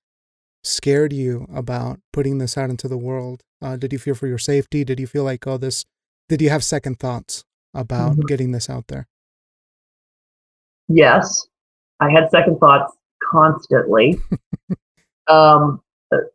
scared 0.64 1.14
you 1.14 1.48
about 1.54 2.00
putting 2.12 2.40
this 2.40 2.58
out 2.58 2.70
into 2.70 2.88
the 2.88 2.98
world? 2.98 3.44
Uh, 3.62 3.78
did 3.78 3.94
you 3.94 4.00
fear 4.00 4.16
for 4.16 4.28
your 4.28 4.40
safety? 4.40 4.84
Did 4.84 5.00
you 5.00 5.06
feel 5.06 5.24
like, 5.24 5.46
oh, 5.46 5.58
this? 5.58 5.86
Did 6.30 6.42
you 6.42 6.50
have 6.50 6.64
second 6.64 7.00
thoughts 7.00 7.44
about 7.74 8.14
mm-hmm. 8.14 8.26
getting 8.28 8.52
this 8.52 8.70
out 8.70 8.88
there? 8.88 9.08
Yes, 10.88 11.48
I 12.00 12.10
had 12.10 12.30
second 12.32 12.58
thoughts 12.58 12.94
constantly, 13.32 14.20
um, 15.32 15.82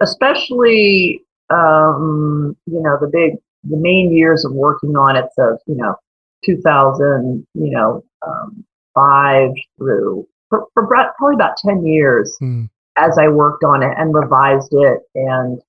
especially 0.01 1.23
um, 1.51 2.57
you 2.67 2.81
know 2.81 2.97
the 3.01 3.09
big 3.13 3.35
the 3.65 3.77
main 3.77 4.13
years 4.13 4.45
of 4.45 4.53
working 4.53 4.97
on 4.97 5.17
it. 5.17 5.27
So 5.35 5.59
you 5.67 5.77
know, 5.77 5.97
2000, 6.45 7.47
you 7.55 7.71
know, 7.71 8.05
um, 8.27 8.65
five 8.95 9.51
through 9.79 10.27
for, 10.49 10.67
for 10.75 10.87
probably 10.87 11.35
about 11.35 11.57
10 11.59 11.85
years 11.85 12.37
mm. 12.43 12.69
as 12.97 13.19
I 13.19 13.29
worked 13.29 13.65
on 13.65 13.83
it 13.83 13.93
and 13.97 14.15
revised 14.15 14.73
it 14.73 15.01
and 15.15 15.61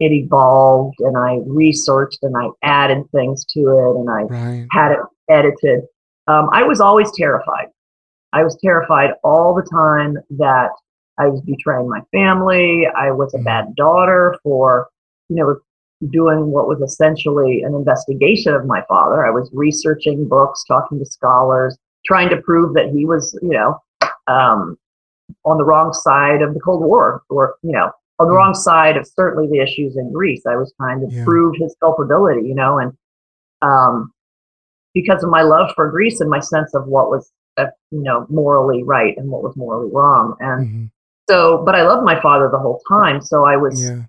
it 0.00 0.12
evolved 0.12 0.96
and 1.00 1.16
I 1.16 1.38
researched 1.46 2.18
and 2.22 2.36
I 2.36 2.48
added 2.62 3.04
things 3.12 3.44
to 3.50 3.60
it 3.60 4.00
and 4.00 4.10
I 4.10 4.22
right. 4.22 4.66
had 4.70 4.92
it 4.92 4.98
edited. 5.28 5.84
Um, 6.26 6.50
I 6.52 6.62
was 6.62 6.80
always 6.80 7.10
terrified. 7.16 7.68
I 8.32 8.42
was 8.42 8.58
terrified 8.62 9.10
all 9.22 9.54
the 9.54 9.62
time 9.62 10.18
that 10.38 10.70
I 11.18 11.28
was 11.28 11.40
betraying 11.42 11.88
my 11.88 12.00
family. 12.12 12.86
I 12.86 13.10
was 13.10 13.34
a 13.34 13.38
hmm. 13.38 13.44
bad 13.44 13.74
daughter 13.76 14.36
for, 14.42 14.88
you 15.28 15.36
know, 15.36 15.56
doing 16.10 16.50
what 16.50 16.68
was 16.68 16.80
essentially 16.80 17.62
an 17.62 17.74
investigation 17.74 18.52
of 18.54 18.66
my 18.66 18.82
father. 18.88 19.24
I 19.24 19.30
was 19.30 19.50
researching 19.52 20.28
books, 20.28 20.64
talking 20.64 20.98
to 20.98 21.06
scholars, 21.06 21.78
trying 22.04 22.28
to 22.30 22.42
prove 22.42 22.74
that 22.74 22.90
he 22.90 23.06
was, 23.06 23.38
you 23.42 23.50
know, 23.50 23.80
um, 24.26 24.76
on 25.44 25.58
the 25.58 25.64
wrong 25.64 25.92
side 25.92 26.42
of 26.42 26.54
the 26.54 26.60
Cold 26.60 26.82
War, 26.82 27.22
or 27.30 27.56
you 27.62 27.72
know, 27.72 27.90
on 28.18 28.26
the 28.26 28.32
mm. 28.32 28.36
wrong 28.36 28.54
side 28.54 28.96
of 28.96 29.06
certainly 29.06 29.48
the 29.48 29.62
issues 29.62 29.96
in 29.96 30.12
Greece. 30.12 30.42
I 30.46 30.56
was 30.56 30.72
trying 30.76 31.00
to 31.00 31.14
yeah. 31.14 31.24
prove 31.24 31.54
his 31.58 31.74
culpability, 31.80 32.46
you 32.46 32.54
know, 32.54 32.78
and 32.78 32.92
um, 33.62 34.12
because 34.92 35.22
of 35.22 35.30
my 35.30 35.42
love 35.42 35.70
for 35.74 35.90
Greece 35.90 36.20
and 36.20 36.30
my 36.30 36.40
sense 36.40 36.74
of 36.74 36.86
what 36.86 37.08
was, 37.08 37.30
uh, 37.56 37.66
you 37.90 38.02
know, 38.02 38.26
morally 38.28 38.82
right 38.82 39.16
and 39.16 39.30
what 39.30 39.42
was 39.42 39.56
morally 39.56 39.90
wrong, 39.92 40.36
and 40.40 40.66
mm-hmm. 40.66 40.84
So, 41.28 41.62
but 41.64 41.74
I 41.74 41.82
loved 41.82 42.04
my 42.04 42.20
father 42.20 42.48
the 42.50 42.58
whole 42.58 42.80
time, 42.88 43.20
so 43.20 43.44
I 43.44 43.56
was. 43.56 43.82
Yeah. 43.82 44.02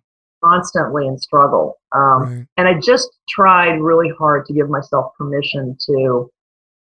Constantly 0.43 1.07
in 1.07 1.17
struggle, 1.17 1.75
um, 1.93 2.21
right. 2.21 2.47
and 2.57 2.67
I 2.67 2.79
just 2.79 3.09
tried 3.27 3.81
really 3.81 4.11
hard 4.19 4.45
to 4.45 4.53
give 4.53 4.69
myself 4.69 5.11
permission 5.17 5.75
to 5.87 6.29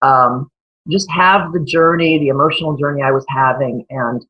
um, 0.00 0.50
just 0.90 1.08
have 1.12 1.52
the 1.52 1.60
journey, 1.60 2.18
the 2.18 2.26
emotional 2.26 2.76
journey 2.76 3.02
I 3.02 3.12
was 3.12 3.24
having, 3.28 3.86
and 3.90 4.26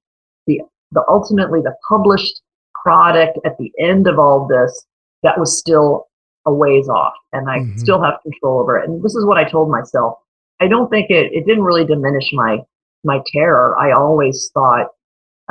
the 0.47 0.61
the 0.91 1.03
ultimately 1.09 1.63
the 1.63 1.75
published 1.89 2.43
product 2.83 3.39
at 3.47 3.57
the 3.57 3.73
end 3.79 4.07
of 4.07 4.19
all 4.19 4.47
this 4.47 4.85
that 5.23 5.39
was 5.39 5.59
still 5.59 6.09
a 6.45 6.53
ways 6.53 6.89
off 6.89 7.15
and 7.33 7.49
I 7.49 7.61
Mhm. 7.61 7.79
still 7.79 8.03
have 8.03 8.21
control 8.23 8.61
over 8.61 8.79
it. 8.79 8.89
And 8.89 9.03
this 9.03 9.15
is 9.15 9.25
what 9.25 9.39
I 9.39 9.45
told 9.45 9.71
myself. 9.71 10.19
I 10.61 10.69
don't 10.69 10.91
think 10.91 11.09
it, 11.11 11.33
it 11.33 11.47
didn't 11.47 11.65
really 11.65 11.85
diminish 11.85 12.33
my, 12.33 12.61
my 13.05 13.23
terror. 13.33 13.79
I 13.79 13.93
always 13.93 14.51
thought, 14.53 14.89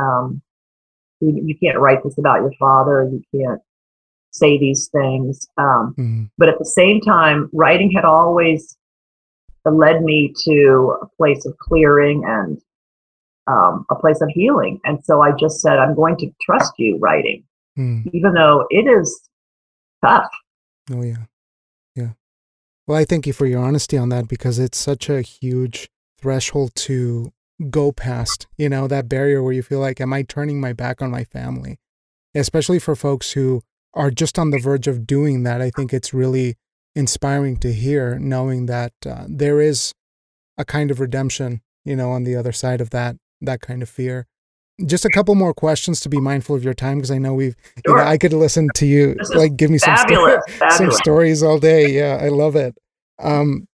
um, 0.01 0.41
you, 1.19 1.41
you 1.45 1.57
can't 1.57 1.79
write 1.79 2.03
this 2.03 2.17
about 2.17 2.41
your 2.41 2.53
father. 2.59 3.09
You 3.11 3.23
can't 3.39 3.61
say 4.31 4.57
these 4.57 4.89
things. 4.91 5.47
Um, 5.57 5.93
Mm, 5.97 6.29
but 6.37 6.49
at 6.49 6.57
the 6.57 6.65
same 6.65 7.01
time, 7.01 7.49
writing 7.53 7.91
had 7.91 8.05
always 8.05 8.77
led 9.65 10.01
me 10.01 10.33
to 10.45 10.97
a 11.01 11.07
place 11.17 11.45
of 11.45 11.55
clearing 11.57 12.23
and 12.25 12.59
um, 13.47 13.85
a 13.91 13.95
place 13.95 14.21
of 14.21 14.29
healing. 14.29 14.79
And 14.83 15.03
so 15.03 15.21
I 15.21 15.31
just 15.39 15.61
said, 15.61 15.77
I'm 15.77 15.95
going 15.95 16.17
to 16.17 16.31
trust 16.41 16.73
you 16.77 16.97
writing, 16.99 17.43
mm. 17.77 18.03
even 18.13 18.33
though 18.33 18.65
it 18.69 18.87
is 18.87 19.21
tough. 20.03 20.29
Oh 20.91 21.03
yeah, 21.03 21.25
yeah. 21.95 22.11
Well, 22.87 22.97
I 22.97 23.05
thank 23.05 23.27
you 23.27 23.33
for 23.33 23.45
your 23.45 23.63
honesty 23.63 23.97
on 23.97 24.09
that 24.09 24.27
because 24.27 24.57
it's 24.57 24.77
such 24.77 25.09
a 25.09 25.21
huge 25.21 25.89
threshold 26.19 26.73
to 26.75 27.31
go 27.70 27.91
past. 27.91 28.47
You 28.57 28.70
know 28.70 28.88
that 28.88 29.07
barrier 29.09 29.41
where 29.43 29.53
you 29.53 29.62
feel 29.64 29.80
like, 29.80 30.01
am 30.01 30.14
I 30.14 30.24
turning 30.24 30.59
my 30.59 30.74
back 30.74 31.01
on 31.01 31.12
my 31.12 31.24
family? 31.24 31.80
Especially 32.34 32.80
for 32.80 32.95
folks 32.95 33.34
who 33.34 33.62
are 33.93 34.09
just 34.12 34.39
on 34.39 34.51
the 34.51 34.59
verge 34.59 34.88
of 34.88 35.05
doing 35.05 35.43
that. 35.43 35.62
I 35.62 35.70
think 35.70 35.93
it's 35.93 36.14
really 36.14 36.55
inspiring 36.95 37.57
to 37.57 37.74
hear, 37.74 38.18
knowing 38.20 38.66
that 38.68 38.93
uh, 39.05 39.26
there 39.28 39.59
is 39.62 39.93
a 40.57 40.66
kind 40.66 40.91
of 40.91 40.99
redemption. 40.99 41.62
You 41.84 41.95
know, 41.95 42.12
on 42.12 42.24
the 42.26 42.36
other 42.36 42.51
side 42.51 42.80
of 42.80 42.91
that 42.91 43.16
that 43.41 43.59
kind 43.62 43.82
of 43.82 43.89
fear. 43.89 44.28
Just 44.86 45.03
a 45.03 45.09
couple 45.09 45.34
more 45.36 45.53
questions 45.53 45.99
to 46.01 46.09
be 46.09 46.20
mindful 46.20 46.55
of 46.55 46.64
your 46.64 46.74
time 46.76 46.97
because 46.97 47.12
I 47.12 47.18
know 47.18 47.34
we've. 47.34 47.55
You 47.86 47.93
know, 47.93 47.97
Sure. 47.99 48.07
I 48.07 48.18
could 48.18 48.34
listen 48.34 48.68
to 48.76 48.86
you 48.86 49.16
like 49.36 49.55
give 49.57 49.70
me 49.72 49.78
some 49.80 49.97
sto- 49.97 50.07
Fabulous. 50.07 50.43
some 50.78 50.91
stories 50.91 51.41
all 51.43 51.57
day. 51.59 51.91
Yeah, 51.91 52.20
I 52.22 52.30
love 52.30 52.55
it. 52.55 52.76
Um, 53.20 53.68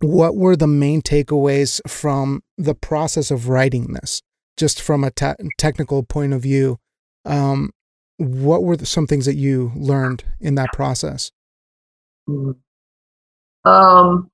what 0.00 0.36
were 0.36 0.56
the 0.56 0.66
main 0.66 1.02
takeaways 1.02 1.80
from 1.88 2.42
the 2.58 2.74
process 2.74 3.30
of 3.30 3.48
writing 3.48 3.92
this? 3.92 4.22
Just 4.56 4.80
from 4.80 5.02
a 5.04 5.10
te- 5.10 5.34
technical 5.58 6.02
point 6.02 6.32
of 6.32 6.42
view, 6.42 6.78
um, 7.24 7.70
what 8.18 8.62
were 8.62 8.76
the, 8.76 8.86
some 8.86 9.06
things 9.06 9.26
that 9.26 9.34
you 9.34 9.72
learned 9.74 10.24
in 10.40 10.54
that 10.54 10.72
process? 10.72 11.30
Um, 13.64 14.30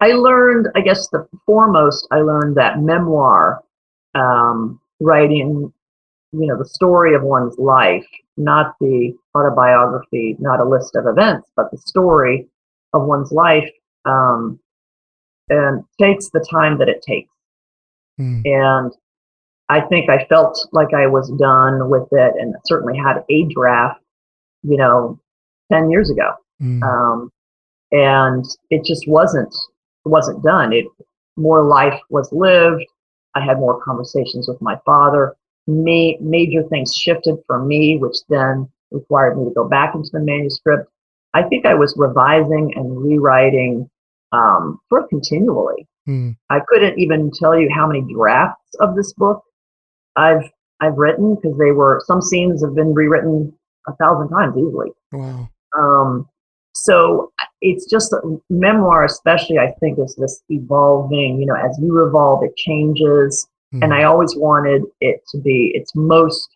I 0.00 0.08
learned, 0.12 0.68
I 0.74 0.80
guess, 0.80 1.08
the 1.08 1.26
foremost, 1.46 2.06
I 2.10 2.18
learned 2.18 2.56
that 2.56 2.80
memoir 2.80 3.62
um, 4.14 4.80
writing, 5.00 5.72
you 6.32 6.46
know, 6.46 6.58
the 6.58 6.68
story 6.68 7.14
of 7.14 7.22
one's 7.22 7.58
life, 7.58 8.06
not 8.36 8.74
the 8.80 9.12
autobiography, 9.34 10.36
not 10.38 10.60
a 10.60 10.68
list 10.68 10.96
of 10.96 11.06
events, 11.06 11.50
but 11.56 11.70
the 11.70 11.78
story 11.78 12.46
of 12.92 13.06
one's 13.06 13.32
life, 13.32 13.68
um, 14.06 14.58
and 15.48 15.84
takes 16.00 16.30
the 16.30 16.44
time 16.50 16.78
that 16.78 16.88
it 16.88 17.02
takes. 17.02 17.30
Mm, 18.20 18.42
And 18.44 18.92
I 19.68 19.80
think 19.80 20.08
I 20.08 20.24
felt 20.26 20.58
like 20.72 20.94
I 20.94 21.06
was 21.06 21.30
done 21.38 21.90
with 21.90 22.08
it, 22.12 22.34
and 22.38 22.54
certainly 22.64 22.96
had 22.96 23.24
a 23.28 23.44
draft, 23.50 24.00
you 24.62 24.76
know, 24.76 25.20
ten 25.70 25.90
years 25.90 26.10
ago 26.10 26.34
mm, 26.62 26.82
um, 26.82 27.30
and 27.92 28.44
it 28.70 28.84
just 28.84 29.06
wasn't 29.08 29.54
wasn't 30.04 30.42
done. 30.42 30.72
It 30.72 30.86
more 31.36 31.62
life 31.62 32.00
was 32.10 32.32
lived. 32.32 32.84
I 33.34 33.44
had 33.44 33.58
more 33.58 33.80
conversations 33.82 34.48
with 34.48 34.60
my 34.62 34.78
father. 34.86 35.34
Ma- 35.66 36.16
major 36.20 36.62
things 36.64 36.94
shifted 36.94 37.36
for 37.46 37.64
me, 37.64 37.98
which 37.98 38.16
then 38.28 38.68
required 38.90 39.36
me 39.36 39.44
to 39.44 39.54
go 39.54 39.68
back 39.68 39.94
into 39.94 40.08
the 40.12 40.20
manuscript. 40.20 40.88
I 41.34 41.42
think 41.42 41.66
I 41.66 41.74
was 41.74 41.94
revising 41.96 42.72
and 42.76 43.02
rewriting 43.02 43.90
um, 44.32 44.78
sort 44.88 45.04
of 45.04 45.08
continually. 45.08 45.86
mm, 46.08 46.36
I 46.50 46.60
couldn't 46.68 46.98
even 46.98 47.30
tell 47.30 47.58
you 47.58 47.68
how 47.74 47.86
many 47.86 48.02
drafts 48.12 48.74
of 48.80 48.96
this 48.96 49.12
book 49.14 49.42
I've 50.16 50.48
I've 50.80 50.96
written 50.96 51.36
because 51.36 51.56
they 51.58 51.72
were 51.72 52.02
some 52.06 52.20
scenes 52.20 52.62
have 52.64 52.74
been 52.74 52.92
rewritten 52.94 53.52
a 53.88 53.94
thousand 53.96 54.28
times 54.30 54.56
easily. 54.56 54.90
wow. 55.12 55.48
Um, 55.78 56.28
so 56.74 57.32
it's 57.62 57.88
just 57.88 58.12
a 58.12 58.20
memoir, 58.50 59.04
especially, 59.04 59.58
I 59.58 59.72
think, 59.80 59.98
is 59.98 60.14
this 60.16 60.42
evolving, 60.50 61.40
you 61.40 61.46
know, 61.46 61.54
as 61.54 61.78
you 61.80 62.04
evolve, 62.06 62.44
it 62.44 62.54
changes. 62.56 63.48
Mm, 63.74 63.84
And 63.84 63.94
I 63.94 64.04
always 64.04 64.34
wanted 64.36 64.82
it 65.00 65.22
to 65.30 65.38
be 65.38 65.72
its 65.74 65.92
most 65.94 66.48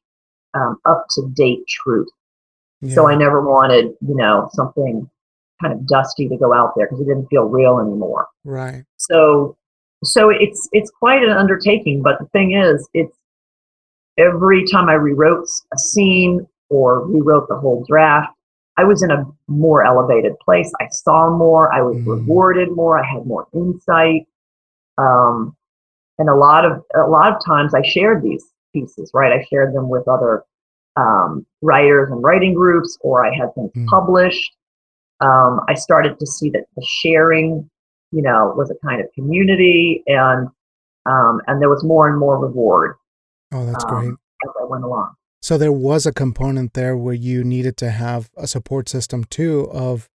um, 0.55 0.77
up 0.85 1.07
to 1.11 1.29
date 1.33 1.67
truth. 1.69 2.09
So 2.95 3.09
I 3.09 3.15
never 3.15 3.43
wanted, 3.43 3.87
you 4.01 4.15
know, 4.15 4.49
something 4.55 5.09
kind 5.61 5.73
of 5.73 5.87
dusty 5.87 6.29
to 6.29 6.37
go 6.37 6.53
out 6.55 6.73
there 6.77 6.87
because 6.87 7.01
it 7.01 7.05
didn't 7.07 7.27
feel 7.29 7.45
real 7.45 7.79
anymore. 7.79 8.27
right. 8.45 8.85
So, 8.97 9.57
so 10.05 10.31
it's 10.31 10.69
it's 10.73 10.91
quite 10.91 11.23
an 11.23 11.31
undertaking. 11.31 12.03
But 12.03 12.19
the 12.19 12.27
thing 12.27 12.53
is, 12.53 12.89
it's 12.95 13.17
every 14.19 14.65
time 14.67 14.89
I 14.89 14.95
rewrote 14.95 15.47
a 15.73 15.79
scene 15.79 16.47
or 16.69 17.07
rewrote 17.07 17.49
the 17.49 17.57
whole 17.57 17.85
draft, 17.89 18.33
I 18.77 18.85
was 18.85 19.03
in 19.03 19.11
a 19.11 19.25
more 19.49 19.85
elevated 19.85 20.39
place. 20.41 20.73
I 20.81 20.89
saw 20.91 21.31
more. 21.37 21.73
I 21.75 21.83
was 21.83 21.97
Mm. 21.97 22.07
rewarded 22.07 22.71
more. 22.75 22.99
I 22.99 23.07
had 23.07 23.27
more 23.27 23.47
insight. 23.53 24.27
Um, 24.99 25.57
and 26.19 26.29
a 26.29 26.35
lot 26.35 26.65
of 26.65 26.83
a 26.95 27.09
lot 27.09 27.35
of 27.35 27.45
times, 27.45 27.75
I 27.75 27.83
shared 27.83 28.23
these 28.23 28.45
pieces. 28.73 29.11
Right, 29.15 29.33
I 29.33 29.45
shared 29.45 29.75
them 29.75 29.89
with 29.89 30.07
other 30.09 30.45
um, 30.97 31.47
writers 31.63 32.11
and 32.11 32.23
writing 32.23 32.53
groups, 32.53 32.99
or 33.03 33.25
I 33.25 33.33
had 33.35 33.51
them 33.57 33.71
Mm. 33.77 33.87
published. 33.87 34.55
Um, 35.21 35.61
I 35.69 35.75
started 35.75 36.19
to 36.19 36.27
see 36.27 36.51
that 36.51 36.65
the 36.77 36.87
sharing, 36.87 37.69
you 38.11 38.23
know, 38.23 38.55
was 38.57 38.71
a 38.71 38.87
kind 38.87 39.01
of 39.01 39.07
community, 39.15 40.03
and 40.07 40.49
um, 41.07 41.41
and 41.47 41.61
there 41.61 41.69
was 41.69 41.85
more 41.85 42.09
and 42.09 42.19
more 42.19 42.39
reward 42.39 42.97
Oh, 43.53 43.67
that's 43.67 43.85
um, 43.85 43.91
great. 43.91 44.11
as 44.11 44.51
I 44.61 44.65
went 44.65 44.85
along. 44.85 45.15
So 45.43 45.57
there 45.57 45.73
was 45.73 46.07
a 46.07 46.13
component 46.13 46.75
there 46.75 46.97
where 46.97 47.15
you 47.15 47.43
needed 47.43 47.77
to 47.79 47.91
have 47.91 48.31
a 48.37 48.47
support 48.47 48.89
system 48.89 49.25
too 49.25 49.69
of 49.73 50.09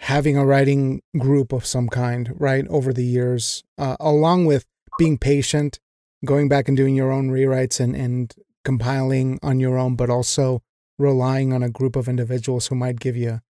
having 0.00 0.36
a 0.36 0.46
writing 0.46 1.02
group 1.18 1.52
of 1.52 1.66
some 1.66 1.88
kind, 1.88 2.32
right, 2.38 2.66
over 2.68 2.92
the 2.92 3.04
years, 3.04 3.64
uh, 3.78 3.96
along 4.00 4.46
with 4.46 4.64
being 4.98 5.18
patient, 5.18 5.78
going 6.24 6.48
back 6.48 6.68
and 6.68 6.76
doing 6.76 6.94
your 6.94 7.10
own 7.10 7.30
rewrites 7.30 7.80
and, 7.80 7.94
and 7.96 8.34
compiling 8.64 9.38
on 9.42 9.58
your 9.60 9.76
own, 9.76 9.96
but 9.96 10.10
also 10.10 10.62
relying 10.98 11.52
on 11.52 11.62
a 11.62 11.70
group 11.70 11.96
of 11.96 12.08
individuals 12.08 12.68
who 12.68 12.74
might 12.76 13.00
give 13.00 13.16
you 13.16 13.40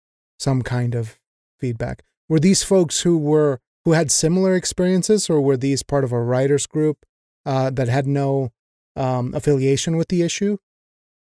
some 0.43 0.62
kind 0.62 0.95
of 0.95 1.18
feedback. 1.59 2.03
Were 2.28 2.40
these 2.40 2.62
folks 2.62 3.03
who 3.03 3.16
were 3.16 3.61
who 3.84 3.93
had 3.93 4.11
similar 4.11 4.55
experiences, 4.55 5.28
or 5.30 5.40
were 5.40 5.57
these 5.57 5.82
part 5.82 6.05
of 6.05 6.12
a 6.12 6.22
writers 6.22 6.66
group 6.66 7.05
uh, 7.47 7.70
that 7.70 7.88
had 7.88 8.07
no 8.07 8.53
um, 8.97 9.34
affiliation 9.34 9.97
with 9.97 10.09
the 10.09 10.22
issue? 10.22 10.57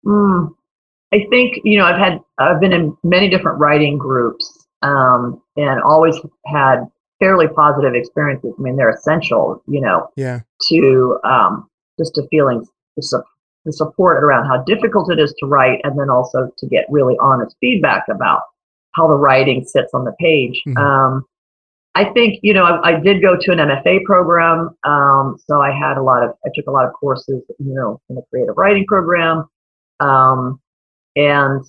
Mm, 0.05 0.55
I 1.13 1.27
think 1.31 1.61
you 1.65 1.79
know 1.79 1.85
I've 1.85 1.99
had 1.99 2.19
I've 2.39 2.61
been 2.61 2.73
in 2.73 2.97
many 3.03 3.29
different 3.29 3.59
writing 3.59 3.99
groups 3.99 4.67
um, 4.83 5.41
and 5.57 5.83
always 5.83 6.17
had 6.47 6.85
fairly 7.21 7.49
positive 7.49 7.95
experiences. 7.95 8.55
I 8.57 8.63
mean, 8.63 8.77
they're 8.77 8.91
essential, 8.91 9.61
you 9.67 9.81
know, 9.81 10.09
Yeah. 10.15 10.41
to 10.69 11.19
um, 11.25 11.69
just 11.99 12.15
to 12.15 12.23
feeling 12.31 12.65
the, 12.97 13.23
the 13.65 13.73
support 13.73 14.23
around 14.23 14.47
how 14.47 14.63
difficult 14.63 15.11
it 15.11 15.19
is 15.19 15.35
to 15.41 15.47
write, 15.47 15.81
and 15.83 15.99
then 15.99 16.11
also 16.11 16.51
to 16.59 16.67
get 16.69 16.87
really 16.91 17.17
honest 17.21 17.57
feedback 17.61 18.05
about 18.09 18.43
how 18.95 19.07
the 19.09 19.17
writing 19.17 19.65
sits 19.65 19.93
on 19.95 20.05
the 20.05 20.13
page. 20.21 20.61
Mhm. 20.67 20.77
Um, 20.79 21.25
I 21.95 22.05
think 22.13 22.39
you 22.43 22.55
know 22.55 22.65
I, 22.65 22.91
I 22.91 23.01
did 23.01 23.21
go 23.23 23.37
to 23.37 23.53
an 23.53 23.59
MFA 23.59 24.05
program, 24.05 24.71
um, 24.85 25.37
so 25.47 25.61
I 25.61 25.73
had 25.73 25.97
a 25.99 26.03
lot 26.03 26.23
of 26.23 26.31
I 26.45 26.51
took 26.55 26.67
a 26.67 26.71
lot 26.71 26.87
of 26.87 26.93
courses, 26.93 27.43
you 27.59 27.75
know, 27.75 28.01
in 28.09 28.17
the 28.17 28.23
creative 28.31 28.57
writing 28.57 28.85
program, 28.87 29.45
um, 30.01 30.61
and 31.17 31.65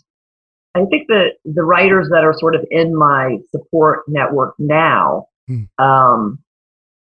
I 0.76 0.86
think 0.86 1.08
that 1.08 1.34
the 1.46 1.64
writers 1.64 2.10
that 2.12 2.24
are 2.24 2.34
sort 2.38 2.56
of 2.56 2.64
in 2.70 2.96
my 2.96 3.38
support 3.52 4.02
network 4.08 4.54
now, 4.60 5.28
Hmm. 5.48 5.64
um, 5.84 6.40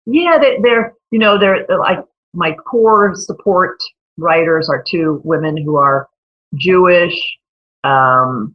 yeah, 0.07 0.39
they, 0.39 0.59
they're 0.63 0.95
you 1.11 1.19
know 1.19 1.39
they're, 1.39 1.67
they're 1.67 1.79
like 1.79 2.03
my 2.33 2.55
core 2.55 3.15
support 3.15 3.77
writers 4.17 4.71
are 4.71 4.83
two 4.89 5.21
women 5.25 5.57
who 5.57 5.77
are 5.77 6.09
Jewish, 6.55 7.21
um, 7.85 8.55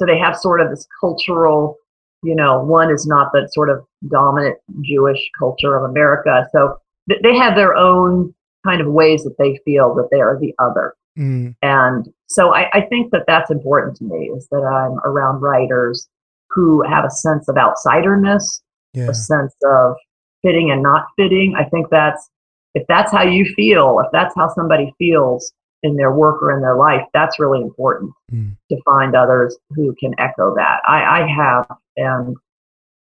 so 0.00 0.06
they 0.06 0.18
have 0.18 0.34
sort 0.34 0.62
of 0.62 0.70
this 0.70 0.86
cultural, 0.98 1.76
you 2.22 2.34
know, 2.34 2.64
one 2.64 2.90
is 2.90 3.06
not 3.06 3.32
the 3.32 3.46
sort 3.52 3.68
of 3.68 3.84
dominant 4.08 4.56
Jewish 4.80 5.20
culture 5.38 5.76
of 5.76 5.88
America, 5.88 6.46
so 6.52 6.78
th- 7.10 7.20
they 7.22 7.36
have 7.36 7.54
their 7.54 7.74
own 7.74 8.34
kind 8.64 8.80
of 8.80 8.86
ways 8.86 9.24
that 9.24 9.36
they 9.38 9.60
feel 9.62 9.94
that 9.94 10.08
they 10.10 10.20
are 10.20 10.38
the 10.40 10.54
other. 10.58 10.94
Mm, 11.18 11.54
And 11.60 12.08
so 12.28 12.54
I, 12.54 12.70
I 12.72 12.80
think 12.82 13.10
that 13.10 13.24
that's 13.26 13.50
important 13.50 13.96
to 13.98 14.04
me 14.04 14.30
is 14.34 14.48
that 14.50 14.62
I'm 14.62 14.98
around 15.04 15.42
writers 15.42 16.08
who 16.48 16.82
have 16.88 17.04
a 17.04 17.10
sense 17.10 17.46
of 17.48 17.56
outsiderness, 17.56 18.62
yeah. 18.94 19.08
a 19.08 19.14
sense 19.14 19.54
of 19.64 19.96
fitting 20.42 20.70
and 20.70 20.82
not 20.82 21.08
fitting. 21.16 21.54
I 21.58 21.64
think 21.64 21.88
that's 21.90 22.30
if 22.74 22.86
that's 22.88 23.12
how 23.12 23.24
you 23.24 23.44
feel, 23.54 24.00
if 24.00 24.06
that's 24.12 24.34
how 24.34 24.48
somebody 24.48 24.94
feels, 24.98 25.52
in 25.82 25.96
their 25.96 26.12
work 26.12 26.42
or 26.42 26.54
in 26.54 26.60
their 26.60 26.76
life, 26.76 27.02
that's 27.12 27.40
really 27.40 27.60
important 27.60 28.12
mm. 28.32 28.54
to 28.70 28.76
find 28.84 29.14
others 29.14 29.56
who 29.70 29.94
can 29.98 30.14
echo 30.18 30.54
that. 30.54 30.80
I, 30.86 31.22
I 31.22 31.26
have, 31.26 31.66
and 31.96 32.36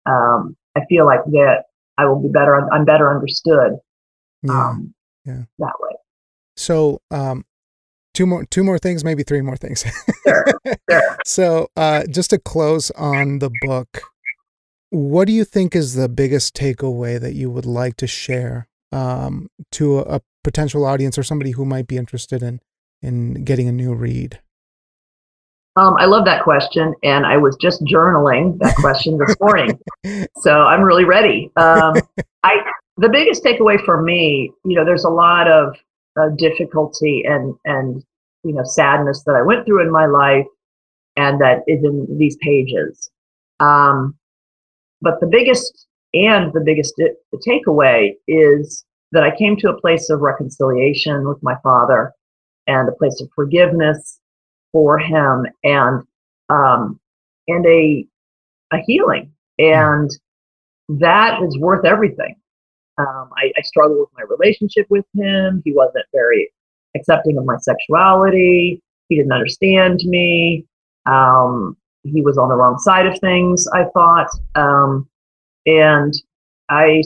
um, 0.07 0.57
I 0.77 0.85
feel 0.89 1.05
like 1.05 1.25
that 1.27 1.65
I 1.99 2.07
will 2.07 2.21
be 2.21 2.29
better. 2.29 2.69
I'm 2.73 2.85
better 2.85 3.11
understood. 3.11 3.79
Yeah. 4.43 4.53
Um, 4.53 4.95
yeah. 5.25 5.43
That 5.59 5.75
way. 5.81 5.97
So, 6.57 7.01
um, 7.11 7.45
two 8.15 8.27
more, 8.27 8.45
two 8.45 8.65
more 8.65 8.79
things, 8.79 9.05
maybe 9.05 9.23
three 9.23 9.43
more 9.43 9.57
things. 9.57 9.85
sure. 10.27 10.47
Sure. 10.91 11.17
So, 11.25 11.69
uh, 11.77 12.05
just 12.11 12.31
to 12.31 12.39
close 12.39 12.91
on 12.93 13.39
the 13.39 13.51
book, 13.63 14.03
what 14.91 15.27
do 15.27 15.33
you 15.33 15.45
think 15.45 15.77
is 15.77 15.95
the 15.95 16.09
biggest 16.09 16.55
takeaway 16.55 17.21
that 17.21 17.35
you 17.35 17.49
would 17.49 17.65
like 17.65 17.97
to 17.97 18.07
share 18.07 18.69
um, 18.91 19.49
to 19.73 20.01
a, 20.01 20.17
a 20.17 20.21
potential 20.43 20.85
audience 20.85 21.19
or 21.19 21.23
somebody 21.23 21.53
who 21.53 21.65
might 21.65 21.87
be 21.87 21.97
interested 21.97 22.43
in 22.43 22.61
in 23.01 23.45
getting 23.45 23.69
a 23.69 23.73
new 23.73 23.95
read? 23.95 24.41
Um, 25.75 25.95
I 25.99 26.05
love 26.05 26.27
that 26.27 26.45
question, 26.45 26.95
and 27.03 27.25
I 27.25 27.39
was 27.39 27.57
just 27.61 27.83
journaling 27.85 28.59
that 28.59 28.77
question 28.77 29.17
this 29.17 29.35
morning, 29.41 29.79
so 30.41 30.63
I'm 30.63 30.83
really 30.83 31.05
ready. 31.05 31.51
Um, 31.57 31.95
I 32.43 32.59
the 32.99 33.09
biggest 33.09 33.43
takeaway 33.43 33.83
for 33.83 34.03
me, 34.03 34.53
you 34.65 34.77
know, 34.77 34.85
there's 34.85 35.05
a 35.05 35.11
lot 35.11 35.49
of 35.49 35.75
uh, 36.21 36.29
difficulty 36.37 37.25
and 37.27 37.55
and 37.65 38.05
you 38.45 38.53
know 38.53 38.65
sadness 38.65 39.23
that 39.25 39.35
I 39.35 39.43
went 39.43 39.65
through 39.65 39.83
in 39.83 39.91
my 39.91 40.07
life, 40.07 40.47
and 41.17 41.41
that 41.41 41.61
is 41.67 41.83
in 41.83 42.19
these 42.19 42.37
pages. 42.37 43.11
Um, 43.59 44.17
but 45.01 45.21
the 45.21 45.27
biggest 45.27 45.87
and 46.13 46.53
the 46.53 46.61
biggest 46.61 46.95
the 46.97 47.15
takeaway 47.47 48.13
is 48.29 48.85
that 49.13 49.23
I 49.23 49.35
came 49.37 49.57
to 49.59 49.71
a 49.71 49.81
place 49.81 50.11
of 50.11 50.21
reconciliation 50.21 51.29
with 51.29 51.43
my 51.43 51.55
father 51.63 52.13
and 52.67 52.89
a 52.89 52.93
place 52.93 53.21
of 53.21 53.29
forgiveness 53.35 54.19
for 54.73 54.99
him 54.99 55.47
and 55.65 56.03
um, 56.49 56.99
and 57.49 57.67
a 57.67 58.07
a 58.73 58.79
healing. 58.87 59.33
And 59.59 60.11
that 60.89 61.43
is 61.43 61.59
worth 61.59 61.85
everything. 61.85 62.37
Um, 62.99 63.31
I, 63.37 63.53
I 63.57 63.63
struggled 63.63 64.01
with 64.01 64.09
my 64.17 64.25
relationship 64.29 64.87
with 64.91 65.05
him. 65.15 65.63
He 65.65 65.73
wasn't 65.73 66.05
very 66.13 66.51
accepting 66.97 67.39
of 67.39 67.45
my 67.45 67.57
sexuality. 67.59 68.83
He 69.09 69.17
didn't 69.17 69.33
understand 69.33 70.01
me. 70.05 70.67
Um, 71.07 71.77
he 72.05 72.21
was 72.23 72.39
on 72.39 72.49
the 72.49 72.55
wrong 72.55 72.79
side 72.79 73.07
of 73.07 73.19
things 73.21 73.67
i 73.73 73.85
thought. 73.95 74.29
Um, 74.55 75.09
and 75.67 76.13
i 76.69 77.03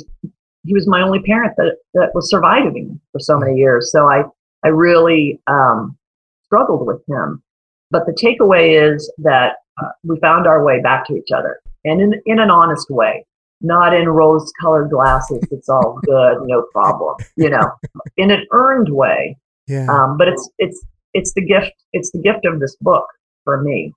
he 0.66 0.74
was 0.74 0.86
my 0.88 1.00
only 1.00 1.20
parent 1.20 1.52
that, 1.56 1.76
that 1.94 2.10
was 2.14 2.28
surviving 2.30 3.00
for 3.12 3.20
so 3.20 3.38
many 3.38 3.56
years 3.56 3.90
so 3.92 4.08
i 4.08 4.22
i 4.64 4.68
really 4.68 5.40
um, 5.46 5.96
struggled 6.44 6.86
with 6.86 7.00
him 7.08 7.42
but 7.90 8.04
the 8.06 8.12
takeaway 8.12 8.94
is 8.94 9.12
that 9.18 9.56
uh, 9.82 9.88
we 10.04 10.18
found 10.20 10.46
our 10.46 10.64
way 10.64 10.80
back 10.80 11.06
to 11.06 11.14
each 11.14 11.30
other 11.34 11.60
and 11.86 12.00
in, 12.00 12.20
in 12.26 12.40
an 12.40 12.50
honest 12.50 12.90
way, 12.90 13.24
not 13.60 13.94
in 13.94 14.08
rose 14.08 14.52
colored 14.60 14.90
glasses. 14.90 15.42
It's 15.50 15.68
all 15.68 15.98
good, 16.04 16.38
no 16.42 16.66
problem, 16.72 17.16
you 17.36 17.48
know, 17.48 17.70
in 18.16 18.30
an 18.30 18.44
earned 18.52 18.88
way. 18.90 19.38
Yeah. 19.66 19.86
Um, 19.88 20.18
but 20.18 20.28
it's, 20.28 20.50
it's, 20.58 20.84
it's 21.14 21.32
the 21.34 21.44
gift, 21.44 21.72
it's 21.92 22.10
the 22.10 22.18
gift 22.18 22.44
of 22.44 22.60
this 22.60 22.76
book 22.80 23.06
for 23.44 23.62
me 23.62 23.94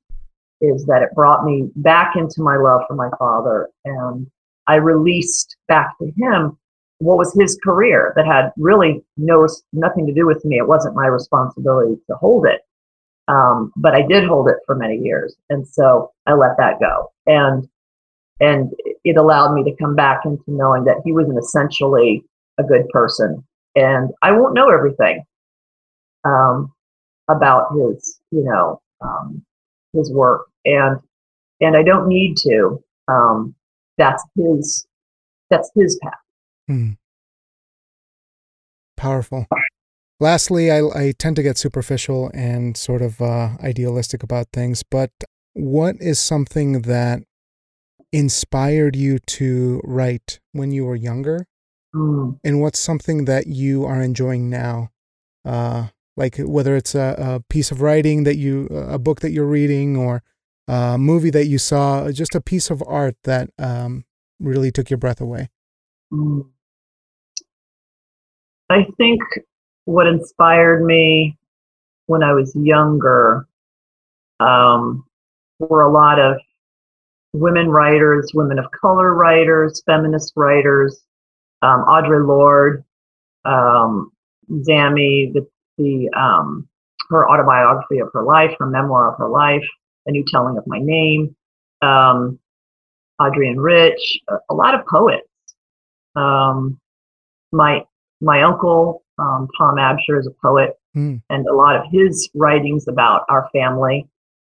is 0.62 0.86
that 0.86 1.02
it 1.02 1.10
brought 1.16 1.46
me 1.46 1.70
back 1.78 2.16
into 2.16 2.42
my 2.42 2.58
love 2.58 2.82
for 2.88 2.96
my 2.96 3.10
father 3.18 3.70
and 3.86 4.28
I 4.70 4.76
released 4.76 5.58
back 5.68 5.98
to 5.98 6.12
him 6.16 6.56
what 7.00 7.18
was 7.18 7.34
his 7.34 7.58
career 7.64 8.14
that 8.16 8.28
had 8.28 8.52
really 8.56 9.04
no 9.18 9.48
nothing 9.74 10.06
to 10.06 10.14
do 10.14 10.28
with 10.28 10.46
me. 10.46 10.58
It 10.58 10.68
wasn't 10.68 10.96
my 10.96 11.08
responsibility 11.08 11.96
to 12.08 12.16
hold 12.16 12.46
it. 12.46 12.62
Um, 13.28 13.72
but 13.76 13.96
I 13.96 14.04
did 14.04 14.26
hold 14.26 14.48
it 14.48 14.58
for 14.66 14.76
many 14.76 14.98
years, 14.98 15.36
and 15.50 15.68
so 15.68 16.12
I 16.26 16.34
let 16.34 16.58
that 16.58 16.80
go, 16.80 17.12
and 17.26 17.68
and 18.40 18.72
it 19.04 19.18
allowed 19.18 19.54
me 19.54 19.64
to 19.64 19.76
come 19.76 19.96
back 19.96 20.26
into 20.26 20.44
knowing 20.48 20.84
that 20.86 21.02
he 21.04 21.12
was 21.12 21.28
an 21.30 21.38
essentially 21.38 22.24
a 22.60 22.64
good 22.64 22.88
person, 22.90 23.44
and 23.76 24.10
I 24.22 24.32
won't 24.32 24.56
know 24.56 24.70
everything 24.70 25.24
um, 26.26 26.74
about 27.28 27.72
his, 27.74 28.20
you 28.32 28.44
know, 28.44 28.82
um, 29.02 29.44
his 29.94 30.12
work, 30.12 30.48
and 30.66 31.00
and 31.62 31.76
I 31.76 31.84
don't 31.84 32.08
need 32.08 32.36
to. 32.38 32.84
Um, 33.08 33.56
that's 34.00 34.24
his. 34.36 34.88
That's 35.50 35.70
his 35.76 36.00
path. 36.02 36.14
Hmm. 36.68 36.92
Powerful. 38.98 39.46
Lastly, 40.20 40.72
I, 40.72 40.80
I 40.80 41.14
tend 41.18 41.36
to 41.38 41.44
get 41.44 41.58
superficial 41.58 42.30
and 42.34 42.76
sort 42.76 43.02
of 43.02 43.22
uh, 43.22 43.52
idealistic 43.64 44.22
about 44.22 44.48
things, 44.52 44.84
but 44.84 45.12
what 45.54 45.96
is 46.00 46.20
something 46.20 46.82
that 46.84 47.24
inspired 48.12 48.96
you 48.96 49.20
to 49.20 49.82
write 49.84 50.40
when 50.52 50.72
you 50.72 50.86
were 50.86 50.96
younger? 50.96 51.48
Mm. 51.96 52.40
And 52.44 52.62
what's 52.62 52.80
something 52.80 53.26
that 53.26 53.48
you 53.48 53.86
are 53.86 54.02
enjoying 54.02 54.50
now? 54.50 54.90
Uh, 55.46 55.88
like 56.18 56.38
whether 56.38 56.76
it's 56.76 56.96
a, 56.96 57.16
a, 57.18 57.40
piece 57.50 57.72
of 57.72 57.82
writing 57.82 58.26
that 58.26 58.36
you, 58.36 58.66
a 58.68 59.00
book 59.00 59.22
that 59.22 59.32
you're 59.32 59.46
reading, 59.46 59.96
or 59.96 60.22
a 60.70 60.98
movie 61.00 61.32
that 61.32 61.48
you 61.48 61.58
saw, 61.58 62.12
just 62.12 62.36
a 62.36 62.42
piece 62.42 62.70
of 62.70 62.84
art 62.86 63.16
that 63.24 63.50
um, 63.58 64.06
really 64.40 64.72
took 64.72 64.90
your 64.90 64.98
breath 64.98 65.20
away. 65.20 65.50
Mm. 66.14 66.48
I 68.70 68.86
think 68.98 69.20
what 69.86 70.06
inspired 70.06 70.86
me 70.86 71.38
when 72.06 72.22
I 72.22 72.34
was 72.34 72.56
younger 72.56 73.48
um, 74.40 75.06
were 75.58 75.82
a 75.82 75.92
lot 75.92 76.20
of 76.20 76.38
women 77.34 77.70
writers, 77.70 78.32
women 78.36 78.60
of 78.60 78.66
color 78.80 79.16
writers, 79.16 79.82
feminist 79.88 80.34
writers, 80.36 81.02
um, 81.64 81.84
Audre 81.86 82.28
Lorde, 82.28 82.84
um, 83.44 84.12
Zami, 84.52 85.34
the, 85.34 85.48
the 85.80 86.10
um, 86.16 86.68
her 87.10 87.28
autobiography 87.28 87.98
of 87.98 88.10
her 88.14 88.24
life, 88.24 88.52
her 88.60 88.68
memoir 88.68 89.12
of 89.12 89.18
her 89.18 89.30
life, 89.30 89.66
A 90.10 90.12
New 90.12 90.24
Spelling 90.28 90.58
of 90.58 90.66
My 90.68 90.80
Name, 90.82 91.36
um, 91.82 92.40
Adrienne 93.22 93.60
Rich, 93.60 94.20
a, 94.28 94.36
a 94.50 94.54
lot 94.54 94.74
of 94.74 94.86
poets. 94.88 95.28
Um, 96.16 96.80
my 97.52 97.84
my 98.22 98.42
uncle 98.44 99.04
um, 99.20 99.48
Tom 99.58 99.76
Absher 99.76 100.20
is 100.20 100.28
a 100.28 100.32
poet, 100.42 100.80
mm. 100.96 101.22
and 101.30 101.48
a 101.48 101.54
lot 101.54 101.76
of 101.76 101.84
his 101.92 102.30
writings 102.34 102.88
about 102.88 103.26
our 103.30 103.50
family 103.54 104.08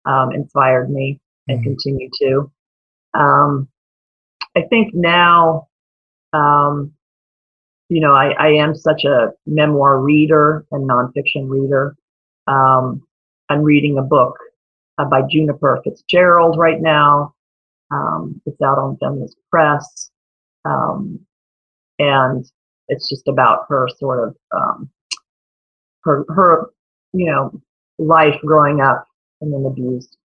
um, 0.07 0.33
inspired 0.33 0.91
me 0.91 1.21
and 1.49 1.61
mm. 1.61 1.65
continue 1.65 2.09
to. 2.21 2.51
Um, 3.15 3.69
I 4.57 4.63
think 4.63 4.95
now, 4.95 5.69
um, 6.33 6.93
you 7.89 8.01
know, 8.01 8.13
I, 8.13 8.31
I, 8.39 8.49
am 8.53 8.75
such 8.75 9.05
a 9.05 9.33
memoir 9.47 10.01
reader 10.01 10.65
and 10.71 10.89
nonfiction 10.89 11.49
reader. 11.49 11.95
Um, 12.47 13.03
I'm 13.51 13.63
reading 13.63 13.99
a 13.99 14.03
book 14.03 14.39
uh, 14.99 15.05
by 15.05 15.23
Juniper 15.29 15.81
Fitzgerald 15.85 16.59
right 16.59 16.81
now. 16.81 17.35
Um, 17.91 18.41
it's 18.47 18.61
out 18.63 18.79
on 18.79 18.97
Feminist 18.99 19.37
Press. 19.51 20.11
and 21.99 22.45
it's 22.89 23.09
just 23.09 23.29
about 23.29 23.67
her 23.69 23.89
sort 23.99 24.29
of 24.29 24.37
um, 24.55 24.91
her 26.05 26.25
her 26.29 26.71
you 27.13 27.27
know 27.27 27.61
life 27.99 28.37
growing 28.45 28.81
up 28.81 29.07
in 29.41 29.53
an 29.53 29.67
abused 29.67 30.17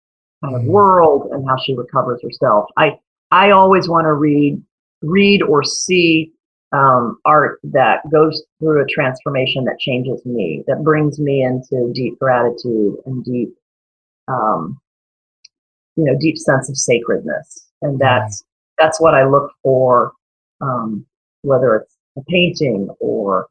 kind 0.43 0.55
of 0.55 0.63
mm-hmm. 0.63 0.71
world 0.71 1.31
and 1.33 1.47
how 1.49 1.57
she 1.57 1.75
recovers 1.75 2.21
herself. 2.23 2.67
I 2.77 2.99
I 3.31 3.51
always 3.51 3.89
want 3.89 4.05
to 4.05 4.15
read 4.15 4.63
read 5.03 5.43
or 5.43 5.63
see 5.65 6.33
um, 6.73 7.19
art 7.25 7.61
that 7.65 8.01
goes 8.11 8.43
through 8.59 8.83
a 8.83 8.87
transformation 8.87 9.65
that 9.65 9.79
changes 9.79 10.25
me, 10.27 10.65
that 10.67 10.83
brings 10.83 11.19
me 11.19 11.43
into 11.43 11.93
deep 11.95 12.19
gratitude 12.19 12.97
and 13.07 13.25
deep, 13.25 13.55
um, 14.29 14.81
you 15.97 16.05
know, 16.05 16.17
deep 16.21 16.39
sense 16.39 16.69
of 16.69 16.77
sacredness, 16.77 17.69
and 17.83 17.93
mm-hmm. 17.93 17.99
that's 18.01 18.45
that's 18.79 19.01
what 19.01 19.15
I 19.15 19.25
look 19.25 19.51
for, 19.63 20.13
um, 20.61 21.07
whether 21.43 21.77
it's 21.77 21.97
a 22.19 22.23
painting 22.29 22.89
or 23.01 23.49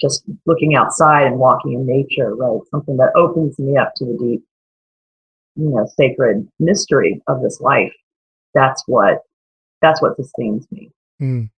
just 0.00 0.24
looking 0.46 0.74
outside 0.74 1.26
and 1.26 1.38
walking 1.38 1.74
in 1.74 1.86
nature, 1.86 2.34
right? 2.34 2.60
Something 2.70 2.96
that 2.96 3.12
opens 3.14 3.58
me 3.58 3.76
up 3.76 3.92
to 3.96 4.04
the 4.04 4.18
deep, 4.18 4.44
you 5.56 5.68
know, 5.70 5.86
sacred 5.96 6.48
mystery 6.58 7.20
of 7.28 7.42
this 7.42 7.60
life. 7.60 7.92
That's 8.54 8.82
what 8.86 9.18
that's 9.80 10.00
what 10.02 10.16
sustains 10.16 10.66
me. 10.70 10.90
Mm. 11.20 11.50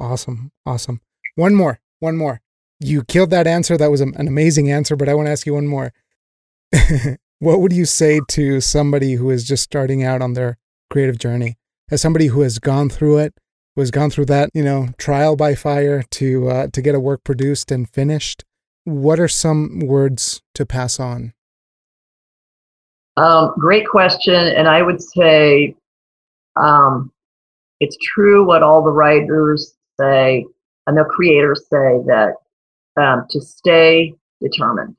Awesome. 0.00 0.52
Awesome. 0.64 1.00
One 1.34 1.54
more. 1.54 1.80
One 2.00 2.16
more. 2.16 2.40
You 2.80 3.02
killed 3.02 3.30
that 3.30 3.46
answer. 3.46 3.76
That 3.76 3.90
was 3.90 4.00
an 4.00 4.14
amazing 4.16 4.70
answer, 4.70 4.94
but 4.94 5.08
I 5.08 5.14
want 5.14 5.26
to 5.26 5.32
ask 5.32 5.46
you 5.46 5.54
one 5.54 5.66
more. 5.66 5.92
what 7.40 7.60
would 7.60 7.72
you 7.72 7.84
say 7.84 8.20
to 8.28 8.60
somebody 8.60 9.14
who 9.14 9.30
is 9.30 9.46
just 9.46 9.62
starting 9.62 10.02
out 10.02 10.22
on 10.22 10.34
their 10.34 10.58
creative 10.90 11.18
journey? 11.18 11.56
As 11.90 12.02
somebody 12.02 12.26
who 12.26 12.42
has 12.42 12.58
gone 12.58 12.90
through 12.90 13.18
it, 13.18 13.34
who 13.74 13.82
has 13.82 13.90
gone 13.90 14.10
through 14.10 14.26
that, 14.26 14.50
you 14.54 14.62
know, 14.62 14.88
trial 14.98 15.36
by 15.36 15.54
fire 15.54 16.02
to 16.02 16.48
uh, 16.48 16.66
to 16.72 16.82
get 16.82 16.94
a 16.94 17.00
work 17.00 17.24
produced 17.24 17.70
and 17.70 17.88
finished. 17.88 18.44
what 18.84 19.20
are 19.20 19.28
some 19.28 19.80
words 19.80 20.40
to 20.54 20.64
pass 20.64 20.98
on? 20.98 21.34
Um, 23.18 23.52
great 23.58 23.86
question. 23.86 24.34
And 24.34 24.68
I 24.68 24.82
would 24.82 25.02
say 25.02 25.74
um, 26.56 27.12
it's 27.80 27.96
true 28.00 28.46
what 28.46 28.62
all 28.62 28.82
the 28.82 28.90
writers 28.90 29.74
say 30.00 30.46
and 30.86 30.96
the 30.96 31.04
creators 31.04 31.66
say 31.70 31.98
that 32.06 32.34
um, 32.96 33.26
to 33.30 33.40
stay 33.40 34.14
determined. 34.40 34.96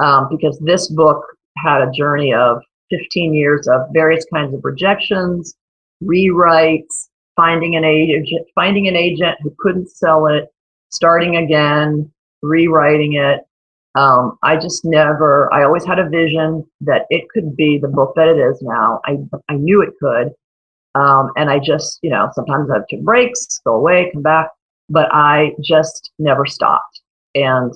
Um, 0.00 0.28
because 0.28 0.58
this 0.58 0.88
book 0.88 1.24
had 1.56 1.80
a 1.80 1.90
journey 1.92 2.34
of 2.34 2.60
15 2.90 3.32
years 3.32 3.68
of 3.68 3.82
various 3.92 4.24
kinds 4.32 4.54
of 4.54 4.60
rejections, 4.64 5.54
rewrites, 6.02 7.08
finding 7.36 7.76
an 7.76 7.84
agent, 7.84 8.46
finding 8.54 8.88
an 8.88 8.96
agent 8.96 9.36
who 9.42 9.54
couldn't 9.58 9.90
sell 9.90 10.26
it, 10.26 10.48
starting 10.90 11.36
again, 11.36 12.10
rewriting 12.42 13.14
it. 13.14 13.40
Um, 13.96 14.38
I 14.42 14.56
just 14.56 14.84
never. 14.84 15.52
I 15.52 15.64
always 15.64 15.84
had 15.84 15.98
a 15.98 16.08
vision 16.08 16.64
that 16.80 17.06
it 17.10 17.28
could 17.30 17.54
be 17.56 17.78
the 17.78 17.88
book 17.88 18.12
that 18.16 18.28
it 18.28 18.38
is 18.38 18.60
now. 18.62 19.00
I 19.04 19.18
I 19.48 19.54
knew 19.54 19.82
it 19.82 19.94
could, 20.00 20.32
um, 20.96 21.30
and 21.36 21.48
I 21.48 21.60
just 21.60 22.00
you 22.02 22.10
know 22.10 22.28
sometimes 22.34 22.70
I 22.70 22.78
have 22.78 22.88
to 22.88 22.96
breaks, 22.96 23.60
go 23.64 23.76
away, 23.76 24.10
come 24.12 24.22
back, 24.22 24.48
but 24.88 25.08
I 25.12 25.52
just 25.62 26.10
never 26.18 26.44
stopped, 26.44 27.02
and 27.36 27.72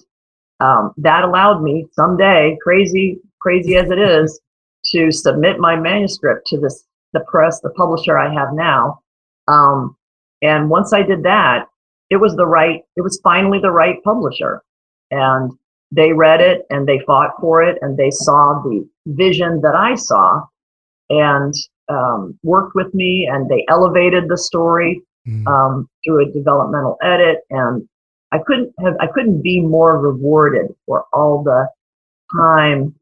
um, 0.61 0.93
that 0.97 1.25
allowed 1.25 1.63
me 1.63 1.87
someday, 1.93 2.57
crazy 2.63 3.21
crazy 3.41 3.77
as 3.77 3.91
it 3.91 3.99
is, 3.99 4.41
to 4.87 5.11
submit 5.11 5.59
my 5.59 5.77
manuscript 5.77 6.47
to 6.47 6.59
this 6.59 6.85
the 7.13 7.21
press, 7.21 7.61
the 7.61 7.71
publisher 7.71 8.19
I 8.19 8.33
have 8.33 8.53
now. 8.53 9.01
Um, 9.47 9.97
and 10.43 10.69
once 10.69 10.93
I 10.93 11.03
did 11.03 11.23
that, 11.23 11.67
it 12.11 12.17
was 12.17 12.37
the 12.37 12.47
right, 12.47 12.83
it 12.97 13.01
was 13.01 13.21
finally 13.23 13.59
the 13.61 13.71
right 13.71 14.03
publisher. 14.05 14.63
And 15.11 15.53
they 15.91 16.13
read 16.13 16.41
it 16.41 16.67
and 16.69 16.87
they 16.87 17.01
fought 17.07 17.31
for 17.41 17.63
it 17.63 17.79
and 17.81 17.97
they 17.97 18.11
saw 18.11 18.61
the 18.63 18.87
vision 19.07 19.63
that 19.63 19.75
I 19.75 19.95
saw 19.95 20.43
and 21.09 21.55
um, 21.89 22.39
worked 22.43 22.75
with 22.75 22.93
me 22.93 23.27
and 23.31 23.49
they 23.49 23.65
elevated 23.69 24.29
the 24.29 24.37
story 24.37 25.01
mm. 25.27 25.47
um, 25.47 25.89
through 26.05 26.29
a 26.29 26.33
developmental 26.33 26.99
edit. 27.03 27.39
And 27.49 27.89
I 28.33 28.39
couldn't 28.47 28.73
have, 28.81 28.95
I 29.01 29.07
couldn't 29.07 29.43
be 29.43 29.61
more 29.61 29.99
rewarded 29.99 30.75
for 30.87 31.07
all 31.13 31.43
the 31.43 31.69
time 32.37 32.95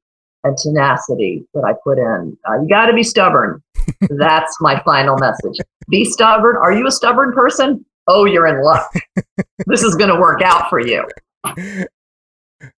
and 0.44 0.56
tenacity 0.56 1.44
that 1.54 1.64
I 1.64 1.72
put 1.82 1.98
in. 1.98 2.36
Uh, 2.48 2.62
you 2.62 2.68
got 2.68 2.86
to 2.86 2.92
be 2.92 3.02
stubborn. 3.02 3.62
That's 4.10 4.56
my 4.60 4.80
final 4.84 5.16
message. 5.18 5.58
Be 5.88 6.04
stubborn. 6.04 6.56
Are 6.56 6.72
you 6.72 6.86
a 6.86 6.90
stubborn 6.90 7.32
person? 7.32 7.84
Oh, 8.06 8.24
you're 8.24 8.46
in 8.46 8.62
luck. 8.62 8.92
this 9.66 9.82
is 9.82 9.96
going 9.96 10.10
to 10.10 10.20
work 10.20 10.42
out 10.42 10.70
for 10.70 10.80
you. 10.80 11.04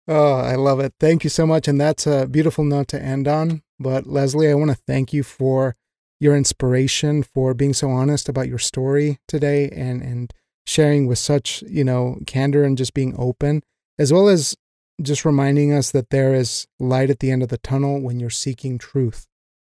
Oh, 0.06 0.34
I 0.34 0.54
love 0.54 0.80
it. 0.80 0.94
Thank 0.98 1.24
you 1.24 1.30
so 1.30 1.46
much. 1.46 1.68
And 1.68 1.80
that's 1.80 2.06
a 2.06 2.26
beautiful 2.26 2.64
note 2.64 2.88
to 2.88 3.02
end 3.02 3.28
on. 3.28 3.62
But 3.78 4.06
Leslie, 4.06 4.50
I 4.50 4.54
want 4.54 4.70
to 4.70 4.78
thank 4.86 5.12
you 5.12 5.22
for 5.22 5.76
your 6.18 6.36
inspiration, 6.36 7.22
for 7.22 7.54
being 7.54 7.74
so 7.74 7.90
honest 7.90 8.28
about 8.28 8.48
your 8.48 8.58
story 8.58 9.18
today 9.28 9.68
and, 9.70 10.02
and 10.02 10.32
sharing 10.68 11.06
with 11.06 11.18
such, 11.18 11.62
you 11.66 11.82
know, 11.82 12.18
candor 12.26 12.62
and 12.62 12.76
just 12.76 12.92
being 12.92 13.14
open, 13.18 13.62
as 13.98 14.12
well 14.12 14.28
as 14.28 14.54
just 15.00 15.24
reminding 15.24 15.72
us 15.72 15.90
that 15.92 16.10
there 16.10 16.34
is 16.34 16.66
light 16.78 17.08
at 17.08 17.20
the 17.20 17.30
end 17.30 17.42
of 17.42 17.48
the 17.48 17.58
tunnel 17.58 18.00
when 18.00 18.20
you're 18.20 18.28
seeking 18.28 18.76
truth. 18.76 19.26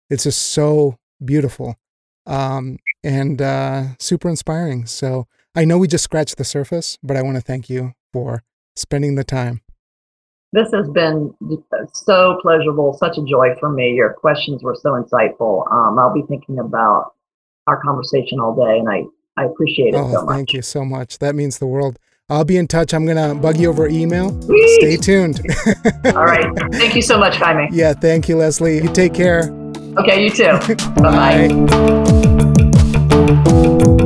It's 0.08 0.24
just 0.24 0.42
so 0.42 0.98
beautiful 1.24 1.76
um, 2.26 2.78
and 3.04 3.40
uh, 3.40 3.84
super 4.00 4.28
inspiring. 4.28 4.86
So 4.86 5.26
I 5.54 5.64
know 5.64 5.78
we 5.78 5.86
just 5.86 6.04
scratched 6.04 6.38
the 6.38 6.44
surface, 6.44 6.98
but 7.02 7.16
I 7.16 7.22
want 7.22 7.36
to 7.36 7.42
thank 7.42 7.70
you 7.70 7.92
for 8.12 8.42
spending 8.74 9.14
the 9.14 9.24
time. 9.24 9.60
This 10.52 10.72
has 10.72 10.88
been 10.90 11.32
so 11.92 12.36
pleasurable, 12.42 12.94
such 12.94 13.16
a 13.16 13.22
joy 13.22 13.54
for 13.60 13.70
me. 13.70 13.92
Your 13.92 14.12
questions 14.14 14.64
were 14.64 14.74
so 14.74 14.92
insightful. 14.92 15.70
Um, 15.70 15.96
I'll 16.00 16.12
be 16.12 16.24
thinking 16.28 16.58
about 16.58 17.12
our 17.68 17.80
conversation 17.80 18.40
all 18.40 18.56
day, 18.56 18.78
and 18.80 18.88
I, 18.88 19.04
I 19.36 19.44
appreciate 19.44 19.94
it 19.94 19.96
oh, 19.96 20.12
so 20.12 20.22
much. 20.24 20.34
Thank 20.34 20.52
you 20.52 20.62
so 20.62 20.84
much. 20.84 21.18
That 21.18 21.34
means 21.34 21.58
the 21.58 21.66
world. 21.66 21.98
I'll 22.28 22.44
be 22.44 22.56
in 22.56 22.68
touch. 22.68 22.94
I'm 22.94 23.04
going 23.06 23.16
to 23.16 23.34
bug 23.34 23.58
you 23.58 23.68
over 23.68 23.88
email. 23.88 24.40
Sweet. 24.42 24.80
Stay 24.80 24.96
tuned. 24.96 25.40
All 26.04 26.24
right. 26.24 26.46
Thank 26.72 26.94
you 26.94 27.02
so 27.02 27.18
much, 27.18 27.36
Jaime. 27.36 27.68
Yeah, 27.72 27.92
thank 27.92 28.28
you, 28.28 28.36
Leslie. 28.36 28.76
You 28.76 28.92
take 28.92 29.14
care. 29.14 29.50
Okay, 29.98 30.22
you 30.22 30.30
too. 30.30 30.52
Bye-bye. 30.94 31.48
Bye. 33.88 33.96